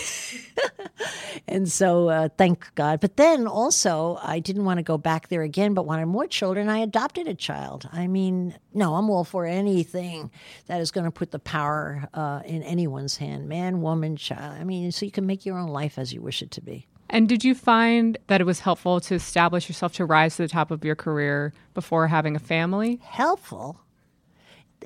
and 1.48 1.70
so, 1.70 2.08
uh, 2.08 2.28
thank 2.36 2.74
God. 2.74 3.00
But 3.00 3.16
then 3.16 3.46
also, 3.46 4.18
I 4.22 4.38
didn't 4.38 4.64
want 4.64 4.78
to 4.78 4.82
go 4.82 4.98
back 4.98 5.28
there 5.28 5.42
again, 5.42 5.74
but 5.74 5.86
wanted 5.86 6.06
more 6.06 6.26
children. 6.26 6.68
I 6.68 6.78
adopted 6.78 7.28
a 7.28 7.34
child. 7.34 7.88
I 7.92 8.06
mean, 8.06 8.54
no, 8.74 8.94
I'm 8.94 9.10
all 9.10 9.24
for 9.24 9.46
anything 9.46 10.30
that 10.66 10.80
is 10.80 10.90
going 10.90 11.04
to 11.04 11.10
put 11.10 11.30
the 11.30 11.38
power 11.38 12.08
uh, 12.14 12.42
in 12.44 12.62
anyone's 12.62 13.16
hand, 13.16 13.48
man, 13.48 13.80
woman, 13.80 14.16
child. 14.16 14.56
I 14.58 14.64
mean, 14.64 14.92
so 14.92 15.06
you 15.06 15.12
can 15.12 15.26
make 15.26 15.46
your 15.46 15.58
own 15.58 15.68
life 15.68 15.98
as 15.98 16.12
you 16.12 16.20
wish 16.20 16.42
it 16.42 16.50
to 16.52 16.60
be. 16.60 16.86
And 17.10 17.28
did 17.28 17.44
you 17.44 17.54
find 17.54 18.18
that 18.26 18.40
it 18.40 18.44
was 18.44 18.60
helpful 18.60 19.00
to 19.00 19.14
establish 19.14 19.68
yourself 19.68 19.94
to 19.94 20.04
rise 20.04 20.36
to 20.36 20.42
the 20.42 20.48
top 20.48 20.70
of 20.70 20.84
your 20.84 20.94
career 20.94 21.52
before 21.74 22.08
having 22.08 22.36
a 22.36 22.40
family? 22.40 23.00
Helpful? 23.02 23.80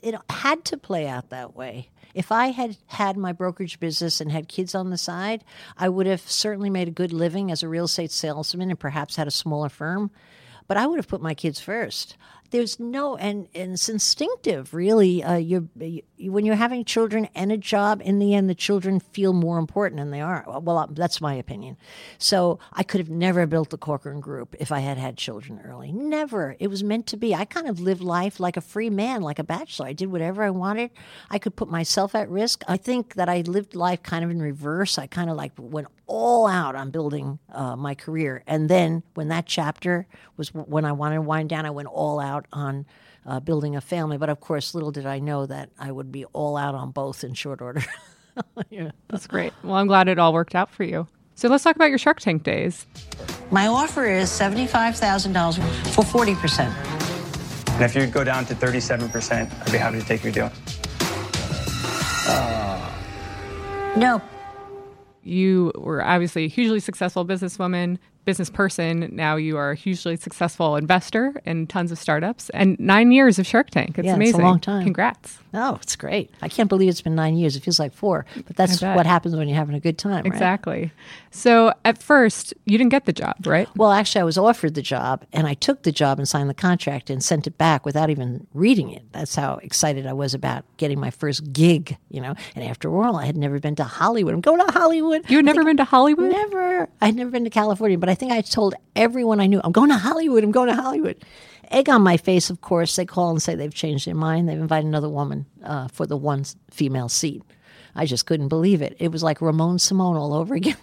It 0.02 0.14
had 0.30 0.64
to 0.66 0.76
play 0.76 1.08
out 1.08 1.30
that 1.30 1.54
way. 1.54 1.90
If 2.14 2.30
I 2.30 2.48
had 2.48 2.76
had 2.86 3.16
my 3.16 3.32
brokerage 3.32 3.80
business 3.80 4.20
and 4.20 4.30
had 4.30 4.48
kids 4.48 4.74
on 4.74 4.90
the 4.90 4.98
side, 4.98 5.44
I 5.76 5.88
would 5.88 6.06
have 6.06 6.20
certainly 6.20 6.70
made 6.70 6.88
a 6.88 6.92
good 6.92 7.12
living 7.12 7.50
as 7.50 7.62
a 7.62 7.68
real 7.68 7.84
estate 7.84 8.12
salesman 8.12 8.70
and 8.70 8.78
perhaps 8.78 9.16
had 9.16 9.26
a 9.26 9.32
smaller 9.32 9.68
firm. 9.68 10.10
But 10.68 10.76
I 10.76 10.86
would 10.86 10.98
have 10.98 11.08
put 11.08 11.22
my 11.22 11.34
kids 11.34 11.60
first 11.60 12.16
there's 12.52 12.78
no 12.78 13.16
and, 13.16 13.48
and 13.54 13.72
it's 13.72 13.88
instinctive 13.88 14.72
really. 14.72 15.24
Uh, 15.24 15.36
you're 15.36 15.64
you, 15.78 16.02
when 16.30 16.44
you're 16.44 16.54
having 16.54 16.84
children 16.84 17.28
and 17.34 17.50
a 17.50 17.56
job 17.56 18.00
in 18.04 18.18
the 18.18 18.34
end 18.34 18.48
the 18.48 18.54
children 18.54 19.00
feel 19.00 19.32
more 19.32 19.58
important 19.58 19.98
than 19.98 20.10
they 20.10 20.20
are. 20.20 20.44
Well 20.46 20.78
uh, 20.78 20.86
that's 20.90 21.20
my 21.20 21.34
opinion. 21.34 21.76
So 22.18 22.60
i 22.72 22.82
could 22.82 23.00
have 23.00 23.10
never 23.10 23.46
built 23.46 23.70
the 23.70 23.78
corcoran 23.78 24.20
group 24.20 24.54
if 24.60 24.70
i 24.70 24.80
had 24.80 24.98
had 24.98 25.16
children 25.16 25.60
early. 25.64 25.90
Never. 25.92 26.56
It 26.60 26.68
was 26.68 26.84
meant 26.84 27.06
to 27.08 27.16
be. 27.16 27.34
I 27.34 27.44
kind 27.44 27.68
of 27.68 27.80
lived 27.80 28.02
life 28.02 28.38
like 28.38 28.56
a 28.56 28.60
free 28.60 28.90
man 28.90 29.22
like 29.22 29.38
a 29.38 29.44
bachelor. 29.44 29.86
I 29.86 29.92
did 29.94 30.12
whatever 30.12 30.44
i 30.44 30.50
wanted. 30.50 30.90
I 31.30 31.38
could 31.38 31.56
put 31.56 31.68
myself 31.68 32.14
at 32.14 32.28
risk. 32.28 32.62
I 32.68 32.76
think 32.76 33.14
that 33.14 33.28
i 33.28 33.40
lived 33.40 33.74
life 33.74 34.02
kind 34.02 34.24
of 34.24 34.30
in 34.30 34.40
reverse. 34.40 34.98
I 34.98 35.06
kind 35.06 35.30
of 35.30 35.36
like 35.36 35.52
went 35.56 35.88
all 36.06 36.46
out 36.46 36.74
on 36.74 36.90
building 36.90 37.38
uh, 37.50 37.74
my 37.74 37.94
career. 37.94 38.42
And 38.46 38.68
then 38.68 39.02
when 39.14 39.28
that 39.28 39.46
chapter 39.46 40.06
was 40.36 40.48
when 40.54 40.84
i 40.84 40.92
wanted 40.92 41.16
to 41.16 41.22
wind 41.22 41.48
down 41.48 41.64
i 41.64 41.70
went 41.70 41.88
all 41.88 42.20
out 42.20 42.41
out 42.42 42.58
on 42.58 42.86
uh, 43.26 43.40
building 43.40 43.76
a 43.76 43.80
family. 43.80 44.18
But 44.18 44.28
of 44.28 44.40
course, 44.40 44.74
little 44.74 44.90
did 44.90 45.06
I 45.06 45.18
know 45.18 45.46
that 45.46 45.70
I 45.78 45.90
would 45.90 46.12
be 46.12 46.24
all 46.26 46.56
out 46.56 46.74
on 46.74 46.90
both 46.90 47.24
in 47.24 47.34
short 47.34 47.60
order. 47.60 47.84
yeah. 48.70 48.90
That's 49.08 49.26
great. 49.26 49.52
Well, 49.62 49.74
I'm 49.74 49.86
glad 49.86 50.08
it 50.08 50.18
all 50.18 50.32
worked 50.32 50.54
out 50.54 50.70
for 50.70 50.84
you. 50.84 51.06
So 51.34 51.48
let's 51.48 51.64
talk 51.64 51.76
about 51.76 51.88
your 51.88 51.98
Shark 51.98 52.20
Tank 52.20 52.42
days. 52.42 52.86
My 53.50 53.66
offer 53.66 54.04
is 54.04 54.30
$75,000 54.30 55.56
for 55.94 56.02
40%. 56.04 56.66
And 57.74 57.82
if 57.82 57.94
you 57.94 58.06
go 58.06 58.22
down 58.22 58.44
to 58.46 58.54
37%, 58.54 59.60
I'd 59.60 59.72
be 59.72 59.78
happy 59.78 59.98
to 59.98 60.06
take 60.06 60.22
your 60.22 60.32
deal. 60.32 60.52
Uh, 62.28 62.92
no. 63.96 64.20
You 65.24 65.72
were 65.74 66.04
obviously 66.04 66.44
a 66.44 66.48
hugely 66.48 66.80
successful 66.80 67.24
businesswoman, 67.24 67.98
business 68.24 68.50
person. 68.50 69.08
Now 69.12 69.36
you 69.36 69.56
are 69.56 69.72
a 69.72 69.74
hugely 69.74 70.16
successful 70.16 70.76
investor 70.76 71.34
in 71.44 71.66
tons 71.66 71.92
of 71.92 71.98
startups 71.98 72.50
and 72.50 72.78
nine 72.78 73.12
years 73.12 73.38
of 73.38 73.46
Shark 73.46 73.70
Tank. 73.70 73.98
It's 73.98 74.06
yeah, 74.06 74.14
amazing. 74.14 74.36
It's 74.36 74.42
a 74.42 74.46
long 74.46 74.60
time. 74.60 74.84
Congrats. 74.84 75.38
Oh, 75.54 75.78
it's 75.82 75.96
great. 75.96 76.30
I 76.40 76.48
can't 76.48 76.68
believe 76.68 76.88
it's 76.88 77.02
been 77.02 77.14
nine 77.14 77.36
years. 77.36 77.56
It 77.56 77.62
feels 77.62 77.78
like 77.78 77.92
four, 77.92 78.24
but 78.46 78.56
that's 78.56 78.80
what 78.80 79.04
happens 79.04 79.36
when 79.36 79.48
you're 79.48 79.56
having 79.56 79.74
a 79.74 79.80
good 79.80 79.98
time. 79.98 80.24
Right? 80.24 80.32
Exactly. 80.32 80.92
So 81.30 81.74
at 81.84 82.02
first, 82.02 82.54
you 82.64 82.78
didn't 82.78 82.90
get 82.90 83.04
the 83.04 83.12
job, 83.12 83.36
right? 83.46 83.68
Well, 83.76 83.92
actually, 83.92 84.22
I 84.22 84.24
was 84.24 84.38
offered 84.38 84.74
the 84.74 84.82
job 84.82 85.24
and 85.32 85.46
I 85.46 85.54
took 85.54 85.82
the 85.82 85.92
job 85.92 86.18
and 86.18 86.26
signed 86.26 86.48
the 86.48 86.54
contract 86.54 87.10
and 87.10 87.22
sent 87.22 87.46
it 87.46 87.58
back 87.58 87.84
without 87.84 88.08
even 88.08 88.46
reading 88.54 88.90
it. 88.90 89.02
That's 89.12 89.34
how 89.34 89.56
excited 89.56 90.06
I 90.06 90.14
was 90.14 90.32
about 90.32 90.64
getting 90.78 90.98
my 90.98 91.10
first 91.10 91.52
gig, 91.52 91.98
you 92.08 92.20
know. 92.20 92.34
And 92.54 92.64
after 92.64 92.94
all, 92.94 93.16
I 93.16 93.26
had 93.26 93.36
never 93.36 93.58
been 93.58 93.74
to 93.76 93.84
Hollywood. 93.84 94.32
I'm 94.32 94.40
going 94.40 94.64
to 94.66 94.72
Hollywood. 94.72 95.28
You 95.28 95.36
had 95.36 95.44
never 95.44 95.64
been 95.64 95.76
to 95.76 95.84
Hollywood? 95.84 96.30
Never. 96.30 96.88
I 97.00 97.06
had 97.06 97.16
never 97.16 97.30
been 97.30 97.44
to 97.44 97.50
California, 97.50 97.98
but 97.98 98.08
I 98.08 98.11
think 98.14 98.32
I 98.32 98.40
told 98.40 98.74
everyone 98.96 99.40
I 99.40 99.46
knew, 99.46 99.60
I'm 99.62 99.72
going 99.72 99.90
to 99.90 99.96
Hollywood. 99.96 100.44
I'm 100.44 100.52
going 100.52 100.68
to 100.68 100.80
Hollywood 100.80 101.24
egg 101.72 101.88
on 101.88 102.02
my 102.02 102.16
face, 102.16 102.50
of 102.50 102.60
course. 102.60 102.96
They 102.96 103.06
call 103.06 103.30
and 103.30 103.42
say 103.42 103.54
they've 103.54 103.74
changed 103.74 104.06
their 104.06 104.14
mind. 104.14 104.48
They've 104.48 104.58
invited 104.58 104.86
another 104.86 105.08
woman 105.08 105.46
uh, 105.64 105.88
for 105.88 106.06
the 106.06 106.16
one 106.16 106.44
female 106.70 107.08
seat. 107.08 107.42
I 107.94 108.06
just 108.06 108.26
couldn't 108.26 108.48
believe 108.48 108.80
it. 108.80 108.96
It 108.98 109.12
was 109.12 109.22
like 109.22 109.42
Ramon 109.42 109.78
Simone 109.78 110.16
all 110.16 110.32
over 110.32 110.54
again. 110.54 110.78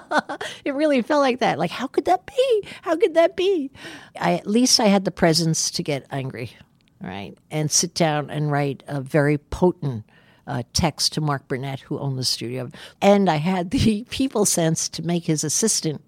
it 0.64 0.74
really 0.74 1.02
felt 1.02 1.20
like 1.20 1.40
that. 1.40 1.58
Like, 1.58 1.70
how 1.70 1.86
could 1.86 2.06
that 2.06 2.26
be? 2.26 2.68
How 2.82 2.96
could 2.96 3.14
that 3.14 3.36
be? 3.36 3.70
I, 4.18 4.34
at 4.34 4.46
least 4.46 4.80
I 4.80 4.86
had 4.86 5.04
the 5.04 5.10
presence 5.10 5.70
to 5.72 5.82
get 5.82 6.06
angry, 6.10 6.52
right? 7.00 7.36
And 7.50 7.70
sit 7.70 7.94
down 7.94 8.30
and 8.30 8.50
write 8.50 8.82
a 8.86 9.02
very 9.02 9.36
potent 9.36 10.04
uh, 10.46 10.62
text 10.72 11.12
to 11.14 11.20
Mark 11.20 11.46
Burnett, 11.46 11.80
who 11.80 11.98
owned 11.98 12.18
the 12.18 12.24
studio. 12.24 12.70
And 13.02 13.28
I 13.28 13.36
had 13.36 13.70
the 13.70 14.04
people 14.10 14.46
sense 14.46 14.88
to 14.90 15.02
make 15.02 15.24
his 15.24 15.44
assistant 15.44 16.02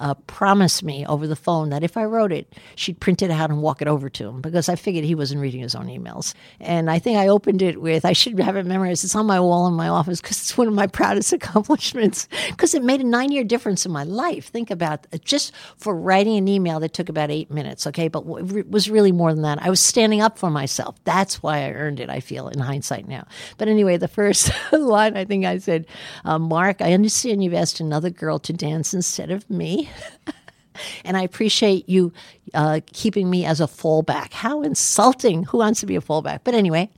uh, 0.00 0.14
promised 0.26 0.82
me 0.82 1.06
over 1.06 1.26
the 1.26 1.36
phone 1.36 1.70
that 1.70 1.82
if 1.82 1.96
I 1.96 2.04
wrote 2.04 2.32
it, 2.32 2.52
she'd 2.76 3.00
print 3.00 3.22
it 3.22 3.30
out 3.30 3.50
and 3.50 3.62
walk 3.62 3.82
it 3.82 3.88
over 3.88 4.08
to 4.10 4.28
him 4.28 4.40
because 4.40 4.68
I 4.68 4.76
figured 4.76 5.04
he 5.04 5.14
wasn't 5.14 5.40
reading 5.40 5.60
his 5.60 5.74
own 5.74 5.86
emails. 5.86 6.34
And 6.60 6.90
I 6.90 6.98
think 6.98 7.18
I 7.18 7.28
opened 7.28 7.62
it 7.62 7.80
with, 7.80 8.04
I 8.04 8.12
should 8.12 8.38
have 8.40 8.56
it 8.56 8.66
memorized. 8.66 9.04
It's 9.04 9.14
on 9.14 9.26
my 9.26 9.40
wall 9.40 9.66
in 9.66 9.74
my 9.74 9.88
office 9.88 10.20
because 10.20 10.40
it's 10.40 10.56
one 10.56 10.68
of 10.68 10.74
my 10.74 10.86
proudest 10.94 11.32
accomplishments 11.32 12.28
because 12.48 12.74
it 12.74 12.82
made 12.82 13.00
a 13.00 13.04
nine 13.04 13.32
year 13.32 13.44
difference 13.44 13.86
in 13.86 13.92
my 13.92 14.04
life. 14.04 14.48
Think 14.48 14.70
about 14.70 15.06
it, 15.12 15.24
just 15.24 15.52
for 15.76 15.94
writing 15.94 16.36
an 16.36 16.48
email 16.48 16.80
that 16.80 16.92
took 16.92 17.08
about 17.08 17.30
eight 17.30 17.50
minutes, 17.50 17.86
okay? 17.86 18.08
But 18.08 18.24
it 18.26 18.70
was 18.70 18.90
really 18.90 19.12
more 19.12 19.32
than 19.32 19.42
that. 19.42 19.62
I 19.62 19.70
was 19.70 19.80
standing 19.80 20.20
up 20.20 20.38
for 20.38 20.50
myself. 20.50 20.96
That's 21.04 21.42
why 21.42 21.64
I 21.64 21.72
earned 21.72 22.00
it, 22.00 22.10
I 22.10 22.20
feel, 22.20 22.48
in 22.48 22.58
hindsight 22.58 23.08
now. 23.08 23.26
But 23.58 23.68
anyway, 23.68 23.96
the 23.96 24.08
first 24.08 24.50
line 24.72 25.16
I 25.16 25.24
think 25.24 25.44
I 25.44 25.58
said, 25.58 25.86
uh, 26.24 26.38
Mark, 26.38 26.80
I 26.80 26.92
understand 26.92 27.42
you've 27.42 27.54
asked 27.54 27.80
another 27.80 28.10
girl 28.10 28.38
to 28.40 28.52
dance 28.52 28.94
instead 28.94 29.30
of 29.30 29.48
me. 29.50 29.83
and 31.04 31.16
I 31.16 31.22
appreciate 31.22 31.88
you 31.88 32.12
uh, 32.52 32.80
keeping 32.92 33.30
me 33.30 33.44
as 33.44 33.60
a 33.60 33.66
fallback. 33.66 34.32
How 34.32 34.62
insulting! 34.62 35.44
Who 35.44 35.58
wants 35.58 35.80
to 35.80 35.86
be 35.86 35.96
a 35.96 36.00
fallback? 36.00 36.40
But 36.44 36.54
anyway, 36.54 36.90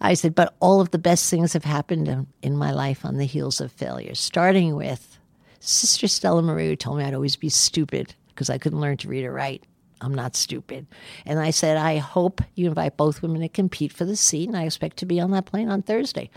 I 0.00 0.14
said, 0.14 0.34
but 0.34 0.54
all 0.60 0.80
of 0.80 0.90
the 0.90 0.98
best 0.98 1.30
things 1.30 1.52
have 1.52 1.64
happened 1.64 2.08
in, 2.08 2.26
in 2.42 2.56
my 2.56 2.72
life 2.72 3.04
on 3.04 3.16
the 3.16 3.24
heels 3.24 3.60
of 3.60 3.72
failure, 3.72 4.14
starting 4.14 4.76
with 4.76 5.18
Sister 5.60 6.08
Stella 6.08 6.42
Marie, 6.42 6.68
who 6.68 6.76
told 6.76 6.98
me 6.98 7.04
I'd 7.04 7.14
always 7.14 7.36
be 7.36 7.48
stupid 7.48 8.14
because 8.28 8.50
I 8.50 8.58
couldn't 8.58 8.80
learn 8.80 8.96
to 8.98 9.08
read 9.08 9.24
or 9.24 9.32
write. 9.32 9.64
I'm 10.00 10.14
not 10.14 10.34
stupid. 10.34 10.86
And 11.26 11.38
I 11.38 11.50
said, 11.50 11.76
I 11.76 11.98
hope 11.98 12.40
you 12.54 12.68
invite 12.68 12.96
both 12.96 13.20
women 13.20 13.42
to 13.42 13.48
compete 13.48 13.92
for 13.92 14.06
the 14.06 14.16
seat, 14.16 14.48
and 14.48 14.56
I 14.56 14.64
expect 14.64 14.96
to 14.98 15.06
be 15.06 15.20
on 15.20 15.30
that 15.32 15.44
plane 15.44 15.68
on 15.68 15.82
Thursday. 15.82 16.30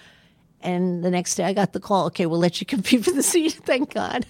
And 0.63 1.03
the 1.03 1.11
next 1.11 1.35
day 1.35 1.43
I 1.43 1.53
got 1.53 1.73
the 1.73 1.79
call, 1.79 2.07
okay, 2.07 2.25
we'll 2.25 2.39
let 2.39 2.59
you 2.59 2.65
compete 2.67 3.03
for 3.03 3.11
the 3.11 3.23
seat. 3.23 3.53
Thank 3.65 3.93
God. 3.93 4.25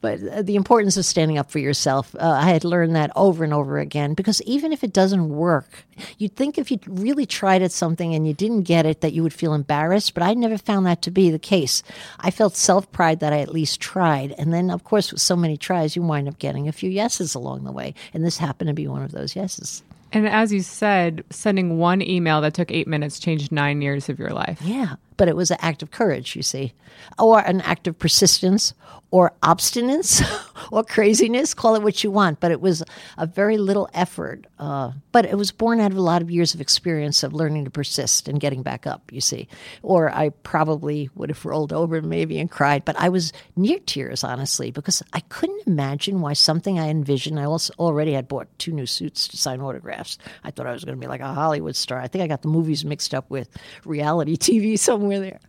But 0.00 0.22
uh, 0.22 0.42
the 0.42 0.54
importance 0.54 0.96
of 0.96 1.04
standing 1.04 1.38
up 1.38 1.50
for 1.50 1.58
yourself, 1.58 2.14
uh, 2.14 2.30
I 2.30 2.50
had 2.50 2.64
learned 2.64 2.94
that 2.94 3.10
over 3.16 3.42
and 3.42 3.52
over 3.52 3.78
again 3.78 4.14
because 4.14 4.40
even 4.42 4.72
if 4.72 4.84
it 4.84 4.92
doesn't 4.92 5.28
work, 5.28 5.84
you'd 6.18 6.36
think 6.36 6.56
if 6.56 6.70
you 6.70 6.78
really 6.86 7.26
tried 7.26 7.62
at 7.62 7.72
something 7.72 8.14
and 8.14 8.26
you 8.26 8.32
didn't 8.32 8.62
get 8.62 8.86
it 8.86 9.00
that 9.00 9.12
you 9.12 9.22
would 9.22 9.34
feel 9.34 9.54
embarrassed. 9.54 10.14
But 10.14 10.22
I 10.22 10.34
never 10.34 10.56
found 10.56 10.86
that 10.86 11.02
to 11.02 11.10
be 11.10 11.30
the 11.30 11.38
case. 11.38 11.82
I 12.20 12.30
felt 12.30 12.54
self 12.54 12.90
pride 12.92 13.20
that 13.20 13.32
I 13.32 13.40
at 13.40 13.52
least 13.52 13.80
tried. 13.80 14.32
And 14.38 14.54
then, 14.54 14.70
of 14.70 14.84
course, 14.84 15.10
with 15.10 15.20
so 15.20 15.34
many 15.34 15.56
tries, 15.56 15.96
you 15.96 16.02
wind 16.02 16.28
up 16.28 16.38
getting 16.38 16.68
a 16.68 16.72
few 16.72 16.90
yeses 16.90 17.34
along 17.34 17.64
the 17.64 17.72
way. 17.72 17.94
And 18.14 18.24
this 18.24 18.38
happened 18.38 18.68
to 18.68 18.74
be 18.74 18.86
one 18.86 19.02
of 19.02 19.12
those 19.12 19.34
yeses. 19.34 19.82
And 20.12 20.26
as 20.26 20.52
you 20.52 20.60
said, 20.60 21.24
sending 21.28 21.76
one 21.76 22.00
email 22.00 22.40
that 22.40 22.54
took 22.54 22.70
eight 22.70 22.86
minutes 22.86 23.18
changed 23.18 23.52
nine 23.52 23.82
years 23.82 24.08
of 24.08 24.18
your 24.18 24.30
life. 24.30 24.60
Yeah 24.62 24.94
but 25.18 25.28
it 25.28 25.36
was 25.36 25.50
an 25.50 25.58
act 25.60 25.82
of 25.82 25.90
courage, 25.90 26.34
you 26.34 26.42
see, 26.42 26.72
or 27.18 27.40
an 27.40 27.60
act 27.60 27.86
of 27.86 27.98
persistence 27.98 28.72
or 29.10 29.32
obstinance 29.42 30.22
or 30.72 30.84
craziness, 30.84 31.54
call 31.54 31.74
it 31.74 31.82
what 31.82 32.04
you 32.04 32.10
want. 32.10 32.40
But 32.40 32.52
it 32.52 32.60
was 32.60 32.84
a 33.16 33.26
very 33.26 33.58
little 33.58 33.88
effort. 33.92 34.46
Uh, 34.58 34.92
but 35.12 35.24
it 35.24 35.36
was 35.36 35.50
born 35.50 35.80
out 35.80 35.90
of 35.90 35.96
a 35.96 36.02
lot 36.02 36.22
of 36.22 36.30
years 36.30 36.54
of 36.54 36.60
experience 36.60 37.22
of 37.22 37.32
learning 37.32 37.64
to 37.64 37.70
persist 37.70 38.28
and 38.28 38.38
getting 38.38 38.62
back 38.62 38.86
up, 38.86 39.10
you 39.10 39.20
see. 39.20 39.48
Or 39.82 40.10
I 40.10 40.28
probably 40.28 41.10
would 41.14 41.30
have 41.30 41.44
rolled 41.44 41.72
over 41.72 42.00
maybe 42.00 42.38
and 42.38 42.50
cried, 42.50 42.84
but 42.84 42.96
I 42.98 43.08
was 43.08 43.32
near 43.56 43.78
tears, 43.80 44.22
honestly, 44.22 44.70
because 44.70 45.02
I 45.12 45.20
couldn't 45.20 45.66
imagine 45.66 46.20
why 46.20 46.34
something 46.34 46.78
I 46.78 46.88
envisioned. 46.88 47.40
I 47.40 47.44
also 47.44 47.72
already 47.78 48.12
had 48.12 48.28
bought 48.28 48.46
two 48.58 48.72
new 48.72 48.86
suits 48.86 49.26
to 49.28 49.36
sign 49.36 49.60
autographs. 49.60 50.18
I 50.44 50.50
thought 50.50 50.66
I 50.66 50.72
was 50.72 50.84
going 50.84 50.96
to 50.96 51.00
be 51.00 51.08
like 51.08 51.20
a 51.20 51.32
Hollywood 51.32 51.76
star. 51.76 52.00
I 52.00 52.08
think 52.08 52.22
I 52.22 52.26
got 52.26 52.42
the 52.42 52.48
movies 52.48 52.84
mixed 52.84 53.14
up 53.14 53.30
with 53.30 53.48
reality 53.84 54.36
TV 54.36 54.78
somewhere 54.78 55.07
there. 55.16 55.40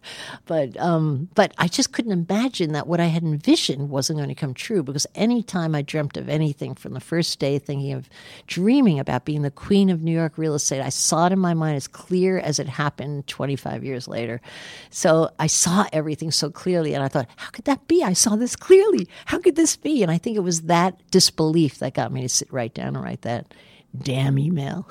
But 0.45 0.79
um, 0.79 1.29
but 1.35 1.53
I 1.57 1.67
just 1.67 1.91
couldn't 1.91 2.11
imagine 2.11 2.71
that 2.71 2.87
what 2.87 2.99
I 2.99 3.05
had 3.05 3.23
envisioned 3.23 3.89
wasn't 3.89 4.17
going 4.17 4.29
to 4.29 4.35
come 4.35 4.53
true 4.53 4.81
because 4.83 5.05
anytime 5.15 5.75
I 5.75 5.81
dreamt 5.81 6.17
of 6.17 6.29
anything 6.29 6.75
from 6.75 6.93
the 6.93 6.99
first 6.99 7.39
day, 7.39 7.59
thinking 7.59 7.93
of 7.93 8.09
dreaming 8.47 8.99
about 8.99 9.25
being 9.25 9.41
the 9.41 9.51
queen 9.51 9.89
of 9.89 10.01
New 10.01 10.11
York 10.11 10.37
real 10.37 10.55
estate, 10.55 10.81
I 10.81 10.89
saw 10.89 11.27
it 11.27 11.33
in 11.33 11.39
my 11.39 11.53
mind 11.53 11.75
as 11.75 11.87
clear 11.87 12.39
as 12.39 12.59
it 12.59 12.67
happened 12.67 13.27
25 13.27 13.83
years 13.83 14.07
later. 14.07 14.41
So 14.89 15.29
I 15.37 15.47
saw 15.47 15.85
everything 15.91 16.31
so 16.31 16.49
clearly, 16.49 16.93
and 16.93 17.03
I 17.03 17.07
thought, 17.07 17.27
how 17.35 17.49
could 17.49 17.65
that 17.65 17.87
be? 17.87 18.03
I 18.03 18.13
saw 18.13 18.35
this 18.35 18.55
clearly. 18.55 19.07
How 19.25 19.39
could 19.39 19.55
this 19.55 19.75
be? 19.75 20.01
And 20.01 20.11
I 20.11 20.17
think 20.17 20.37
it 20.37 20.41
was 20.41 20.61
that 20.63 20.97
disbelief 21.11 21.79
that 21.79 21.93
got 21.93 22.11
me 22.11 22.21
to 22.21 22.29
sit 22.29 22.51
right 22.51 22.73
down 22.73 22.95
and 22.95 23.03
write 23.03 23.21
that 23.23 23.53
damn 23.97 24.37
email. 24.37 24.87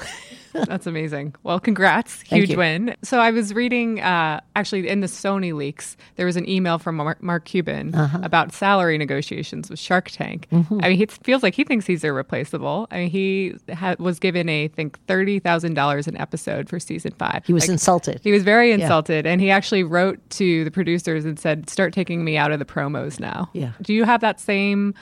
That's 0.53 0.87
amazing. 0.87 1.35
Well, 1.43 1.61
congrats. 1.61 2.23
Huge 2.23 2.55
win. 2.57 2.97
So 3.03 3.21
I 3.21 3.31
was 3.31 3.55
reading, 3.55 4.01
uh, 4.01 4.41
actually, 4.57 4.89
in 4.89 5.01
the 5.01 5.07
Sony 5.07 5.55
leaks, 5.55 5.97
there 6.17 6.27
was 6.27 6.37
an 6.37 6.49
email 6.49 6.79
from 6.79 6.97
Mark, 6.97 7.23
Mark 7.23 7.45
Cuban 7.45 7.95
uh-huh. 7.95 8.21
about 8.23 8.53
salary 8.53 8.99
negotiations 8.99 9.71
with 9.71 9.79
Shark 9.79 10.11
Tank. 10.11 10.49
Mm-hmm. 10.51 10.81
I 10.83 10.89
mean, 10.89 10.99
he 10.99 11.07
feels 11.07 11.43
like 11.43 11.55
he 11.55 11.65
thinks 11.65 11.87
he's 11.87 12.03
irreplaceable. 12.03 12.89
I 12.91 12.99
mean, 12.99 13.11
he 13.11 13.55
ha- 13.73 13.97
was 13.99 14.19
given 14.19 14.49
a, 14.49 14.65
I 14.65 14.69
think, 14.69 14.99
$30,000 15.07 16.07
an 16.07 16.17
episode 16.17 16.69
for 16.69 16.81
season 16.81 17.13
five. 17.13 17.45
He 17.47 17.53
was 17.53 17.65
like, 17.65 17.71
insulted. 17.71 18.21
He 18.23 18.33
was 18.33 18.43
very 18.43 18.73
insulted. 18.73 19.25
Yeah. 19.27 19.33
And 19.33 19.41
he 19.41 19.51
actually 19.51 19.85
wrote 19.85 20.19
to 20.31 20.65
the 20.65 20.71
producers 20.71 21.25
and 21.25 21.39
said, 21.39 21.69
start 21.71 21.93
taking 21.93 22.25
me 22.25 22.37
out 22.37 22.53
of 22.53 22.59
the 22.59 22.65
promos 22.65 23.21
now. 23.21 23.51
Yeah. 23.53 23.73
Do 23.83 23.95
you 23.95 24.05
have 24.05 24.21
that 24.23 24.41
same 24.41 24.95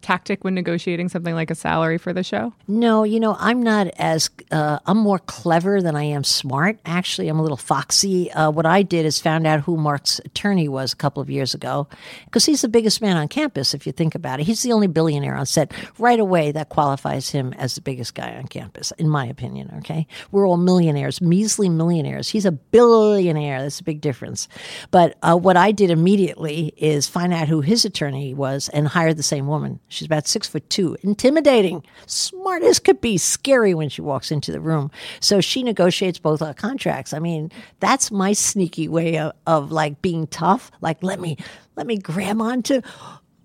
tactic 0.00 0.44
when 0.44 0.54
negotiating 0.54 1.08
something 1.08 1.34
like 1.34 1.50
a 1.50 1.54
salary 1.54 1.98
for 1.98 2.12
the 2.12 2.22
show? 2.22 2.52
No, 2.68 3.04
you 3.04 3.20
know, 3.20 3.36
I'm 3.38 3.62
not 3.62 3.88
as, 3.98 4.30
uh, 4.50 4.78
I'm 4.86 4.98
more 4.98 5.18
clever 5.18 5.82
than 5.82 5.96
I 5.96 6.04
am 6.04 6.24
smart. 6.24 6.78
Actually, 6.84 7.28
I'm 7.28 7.38
a 7.38 7.42
little 7.42 7.56
foxy. 7.56 8.30
Uh, 8.32 8.50
what 8.50 8.66
I 8.66 8.82
did 8.82 9.06
is 9.06 9.20
found 9.20 9.46
out 9.46 9.60
who 9.60 9.76
Mark's 9.76 10.20
attorney 10.24 10.68
was 10.68 10.92
a 10.92 10.96
couple 10.96 11.22
of 11.22 11.30
years 11.30 11.54
ago 11.54 11.88
because 12.26 12.44
he's 12.44 12.62
the 12.62 12.68
biggest 12.68 13.00
man 13.00 13.16
on 13.16 13.28
campus, 13.28 13.74
if 13.74 13.86
you 13.86 13.92
think 13.92 14.14
about 14.14 14.40
it. 14.40 14.44
He's 14.44 14.62
the 14.62 14.72
only 14.72 14.86
billionaire 14.86 15.36
on 15.36 15.46
set. 15.46 15.72
Right 15.98 16.20
away, 16.20 16.52
that 16.52 16.68
qualifies 16.68 17.30
him 17.30 17.52
as 17.54 17.74
the 17.74 17.80
biggest 17.80 18.14
guy 18.14 18.34
on 18.34 18.46
campus, 18.46 18.92
in 18.98 19.08
my 19.08 19.26
opinion, 19.26 19.72
okay? 19.78 20.06
We're 20.30 20.46
all 20.46 20.56
millionaires, 20.56 21.20
measly 21.20 21.68
millionaires. 21.68 22.28
He's 22.28 22.46
a 22.46 22.52
billionaire. 22.52 23.62
That's 23.62 23.80
a 23.80 23.84
big 23.84 24.00
difference. 24.00 24.48
But 24.90 25.16
uh, 25.22 25.36
what 25.36 25.56
I 25.56 25.72
did 25.72 25.90
immediately 25.90 26.72
is 26.76 27.06
find 27.06 27.32
out 27.32 27.48
who 27.48 27.60
his 27.60 27.84
attorney 27.84 28.34
was 28.34 28.68
and 28.68 28.86
hire 28.88 29.14
the 29.14 29.22
same 29.22 29.46
woman. 29.46 29.73
She's 29.88 30.06
about 30.06 30.26
six 30.26 30.48
foot 30.48 30.68
two, 30.70 30.96
intimidating, 31.02 31.84
smart 32.06 32.62
as 32.62 32.78
could 32.78 33.00
be, 33.00 33.18
scary 33.18 33.74
when 33.74 33.88
she 33.88 34.02
walks 34.02 34.30
into 34.30 34.52
the 34.52 34.60
room. 34.60 34.90
So 35.20 35.40
she 35.40 35.62
negotiates 35.62 36.18
both 36.18 36.42
our 36.42 36.54
contracts. 36.54 37.12
I 37.12 37.18
mean, 37.18 37.50
that's 37.80 38.10
my 38.10 38.32
sneaky 38.32 38.88
way 38.88 39.18
of, 39.18 39.32
of 39.46 39.72
like 39.72 40.02
being 40.02 40.26
tough. 40.26 40.70
Like, 40.80 41.02
let 41.02 41.20
me 41.20 41.36
let 41.76 41.86
me 41.86 41.98
grab 41.98 42.40
onto 42.40 42.80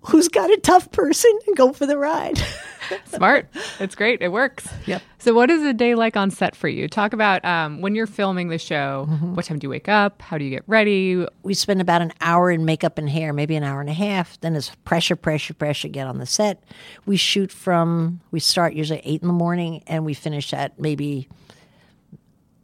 who's 0.01 0.27
got 0.27 0.49
a 0.49 0.57
tough 0.57 0.91
person 0.91 1.31
and 1.47 1.55
go 1.55 1.73
for 1.73 1.85
the 1.85 1.97
ride. 1.97 2.41
Smart. 3.05 3.47
It's 3.79 3.95
great. 3.95 4.21
It 4.21 4.29
works. 4.31 4.67
Yep. 4.85 5.01
So, 5.19 5.33
what 5.33 5.51
is 5.51 5.62
a 5.63 5.73
day 5.73 5.95
like 5.95 6.15
on 6.15 6.31
set 6.31 6.55
for 6.55 6.67
you? 6.67 6.88
Talk 6.88 7.13
about 7.13 7.43
um, 7.45 7.81
when 7.81 7.93
you're 7.93 8.07
filming 8.07 8.49
the 8.49 8.57
show. 8.57 9.07
Mm-hmm. 9.09 9.35
What 9.35 9.45
time 9.45 9.59
do 9.59 9.65
you 9.65 9.69
wake 9.69 9.89
up? 9.89 10.21
How 10.21 10.38
do 10.38 10.43
you 10.43 10.49
get 10.49 10.63
ready? 10.65 11.25
We 11.43 11.53
spend 11.53 11.81
about 11.81 12.01
an 12.01 12.13
hour 12.21 12.49
in 12.49 12.65
makeup 12.65 12.97
and 12.97 13.09
hair, 13.09 13.33
maybe 13.33 13.55
an 13.55 13.63
hour 13.63 13.81
and 13.81 13.89
a 13.89 13.93
half. 13.93 14.39
Then 14.41 14.55
it's 14.55 14.73
pressure, 14.85 15.15
pressure, 15.15 15.53
pressure. 15.53 15.88
Get 15.88 16.07
on 16.07 16.17
the 16.17 16.25
set. 16.25 16.63
We 17.05 17.17
shoot 17.17 17.51
from. 17.51 18.21
We 18.31 18.39
start 18.39 18.73
usually 18.73 19.01
eight 19.03 19.21
in 19.21 19.27
the 19.27 19.33
morning, 19.33 19.83
and 19.85 20.05
we 20.05 20.13
finish 20.13 20.53
at 20.53 20.79
maybe 20.79 21.27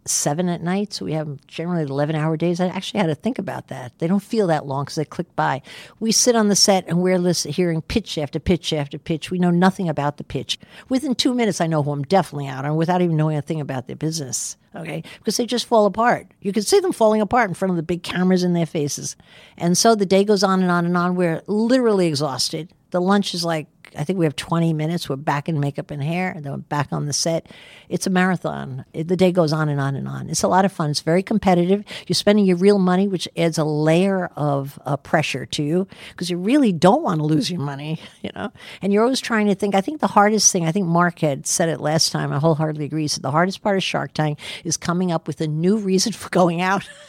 seven 0.06 0.50
at 0.50 0.62
night. 0.62 0.94
So 0.94 1.06
we 1.06 1.14
have 1.14 1.46
generally 1.48 1.84
11 1.84 2.16
hour 2.16 2.38
days. 2.38 2.60
I 2.60 2.68
actually 2.68 3.00
had 3.00 3.08
to 3.08 3.16
think 3.16 3.40
about 3.40 3.68
that. 3.68 3.98
They 4.00 4.08
don't 4.08 4.22
feel 4.22 4.48
that 4.48 4.66
long 4.66 4.86
because 4.86 4.96
they 4.96 5.06
click 5.06 5.36
by. 5.36 5.62
We 6.00 6.12
sit 6.12 6.36
on 6.36 6.48
the 6.48 6.56
set 6.56 6.86
and 6.88 7.02
we're 7.02 7.18
listening, 7.18 7.54
hearing 7.54 7.82
pitch 7.82 8.18
after 8.18 8.40
pitch 8.40 8.72
after 8.74 8.98
pitch. 8.98 9.32
We 9.32 9.40
know 9.40 9.52
nothing 9.52 9.90
about 9.90 10.18
the 10.18 10.24
pitch. 10.24 10.60
Within 10.90 11.16
two 11.16 11.34
minutes, 11.34 11.60
I 11.60 11.68
know 11.68 11.84
who 11.84 11.92
I'm 11.92 12.04
definitely 12.04 12.48
out 12.48 12.66
on 12.66 12.76
without 12.76 13.02
even 13.02 13.18
knowing 13.18 13.38
a 13.38 13.42
thing 13.42 13.62
about 13.62 13.88
their 13.88 13.96
business. 13.96 14.58
Okay. 14.76 15.04
Because 15.20 15.38
they 15.38 15.46
just 15.46 15.68
fall 15.68 15.86
apart. 15.86 16.28
You 16.42 16.52
can 16.52 16.64
see 16.64 16.80
them 16.80 16.92
falling 16.92 17.22
apart 17.22 17.50
in 17.50 17.56
front 17.56 17.72
of 17.72 17.78
the 17.78 17.84
big 17.84 18.04
cameras 18.04 18.44
in 18.44 18.54
their 18.54 18.66
faces. 18.66 19.16
And 19.58 19.78
so 19.78 19.96
the 19.96 20.06
day 20.06 20.24
goes 20.24 20.44
on 20.44 20.62
and 20.62 20.70
on 20.70 20.86
and 20.86 20.98
on. 20.98 21.16
We're 21.16 21.42
literally 21.48 22.08
exhausted. 22.08 22.74
The 22.92 23.02
lunch 23.02 23.34
is 23.34 23.44
like 23.44 23.68
I 23.98 24.04
think 24.04 24.20
we 24.20 24.26
have 24.26 24.36
20 24.36 24.74
minutes. 24.74 25.10
We're 25.10 25.16
back 25.16 25.50
in 25.50 25.60
makeup 25.60 25.92
and 25.92 26.04
hair, 26.04 26.32
and 26.32 26.44
then 26.44 26.52
we're 26.52 26.58
back 26.60 26.92
on 26.92 27.06
the 27.06 27.14
set. 27.14 27.52
It's 27.90 28.08
a 28.08 28.10
marathon. 28.10 28.86
It, 28.94 29.08
the 29.08 29.16
day 29.16 29.32
goes 29.32 29.54
on 29.54 29.70
and 29.70 29.80
on 29.80 29.96
and 29.96 30.08
on. 30.08 30.30
It's 30.30 30.44
a 30.44 30.48
lot 30.48 30.66
of 30.66 30.72
fun. 30.72 30.90
It's 30.90 31.02
very 31.02 31.24
competitive. 31.24 31.84
You're 32.08 32.16
spending 32.16 32.46
your 32.46 32.58
real 32.58 32.80
money, 32.80 33.08
which 33.08 33.28
adds 33.38 33.58
a 33.58 33.64
layer 33.64 34.28
of 34.36 34.80
uh, 34.86 34.98
pressure 34.98 35.46
to 35.46 35.64
you 35.64 35.88
because 36.10 36.30
you 36.30 36.38
really 36.38 36.72
don't 36.72 37.04
want 37.04 37.20
to 37.20 37.26
lose 37.26 37.50
your 37.50 37.62
money, 37.62 38.00
you 38.22 38.30
know. 38.36 38.52
And 38.82 38.92
you're 38.94 39.04
always 39.04 39.22
trying 39.22 39.48
to 39.48 39.56
think. 39.56 39.76
I 39.76 39.82
think 39.82 40.02
the 40.02 40.08
hardest 40.08 40.52
thing. 40.52 40.66
I 40.66 40.72
think 40.72 40.88
Mark 40.88 41.20
had 41.20 41.48
said 41.48 41.70
it 41.70 41.80
last 41.80 42.12
time. 42.12 42.32
I 42.32 42.40
wholeheartedly 42.40 42.86
agree. 42.86 43.08
So 43.08 43.22
the 43.22 43.32
hardest 43.32 43.62
part 43.62 43.78
of 43.78 43.84
Shark 43.84 44.14
Tank 44.14 44.40
is 44.64 44.78
coming 44.78 45.12
up 45.12 45.28
with 45.28 45.42
a 45.42 45.48
new 45.48 45.78
reason 45.78 46.14
for 46.14 46.30
going 46.30 46.62
out. 46.62 46.88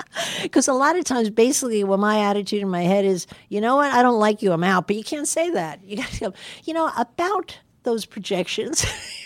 Because 0.42 0.68
a 0.68 0.72
lot 0.72 0.96
of 0.96 1.04
times, 1.04 1.28
basically, 1.30 1.84
what 1.84 1.98
my 1.98 2.20
attitude 2.20 2.62
in 2.62 2.68
my 2.68 2.82
head 2.82 3.04
is, 3.04 3.26
you 3.48 3.60
know 3.60 3.76
what, 3.76 3.92
I 3.92 4.02
don't 4.02 4.18
like 4.18 4.42
you, 4.42 4.52
I'm 4.52 4.64
out. 4.64 4.86
But 4.86 4.96
you 4.96 5.04
can't 5.04 5.28
say 5.28 5.50
that. 5.50 5.84
You 5.84 5.96
got 5.98 6.08
to 6.08 6.20
go, 6.20 6.32
you 6.64 6.72
know, 6.72 6.90
about 6.96 7.58
those 7.82 8.06
projections. 8.06 8.84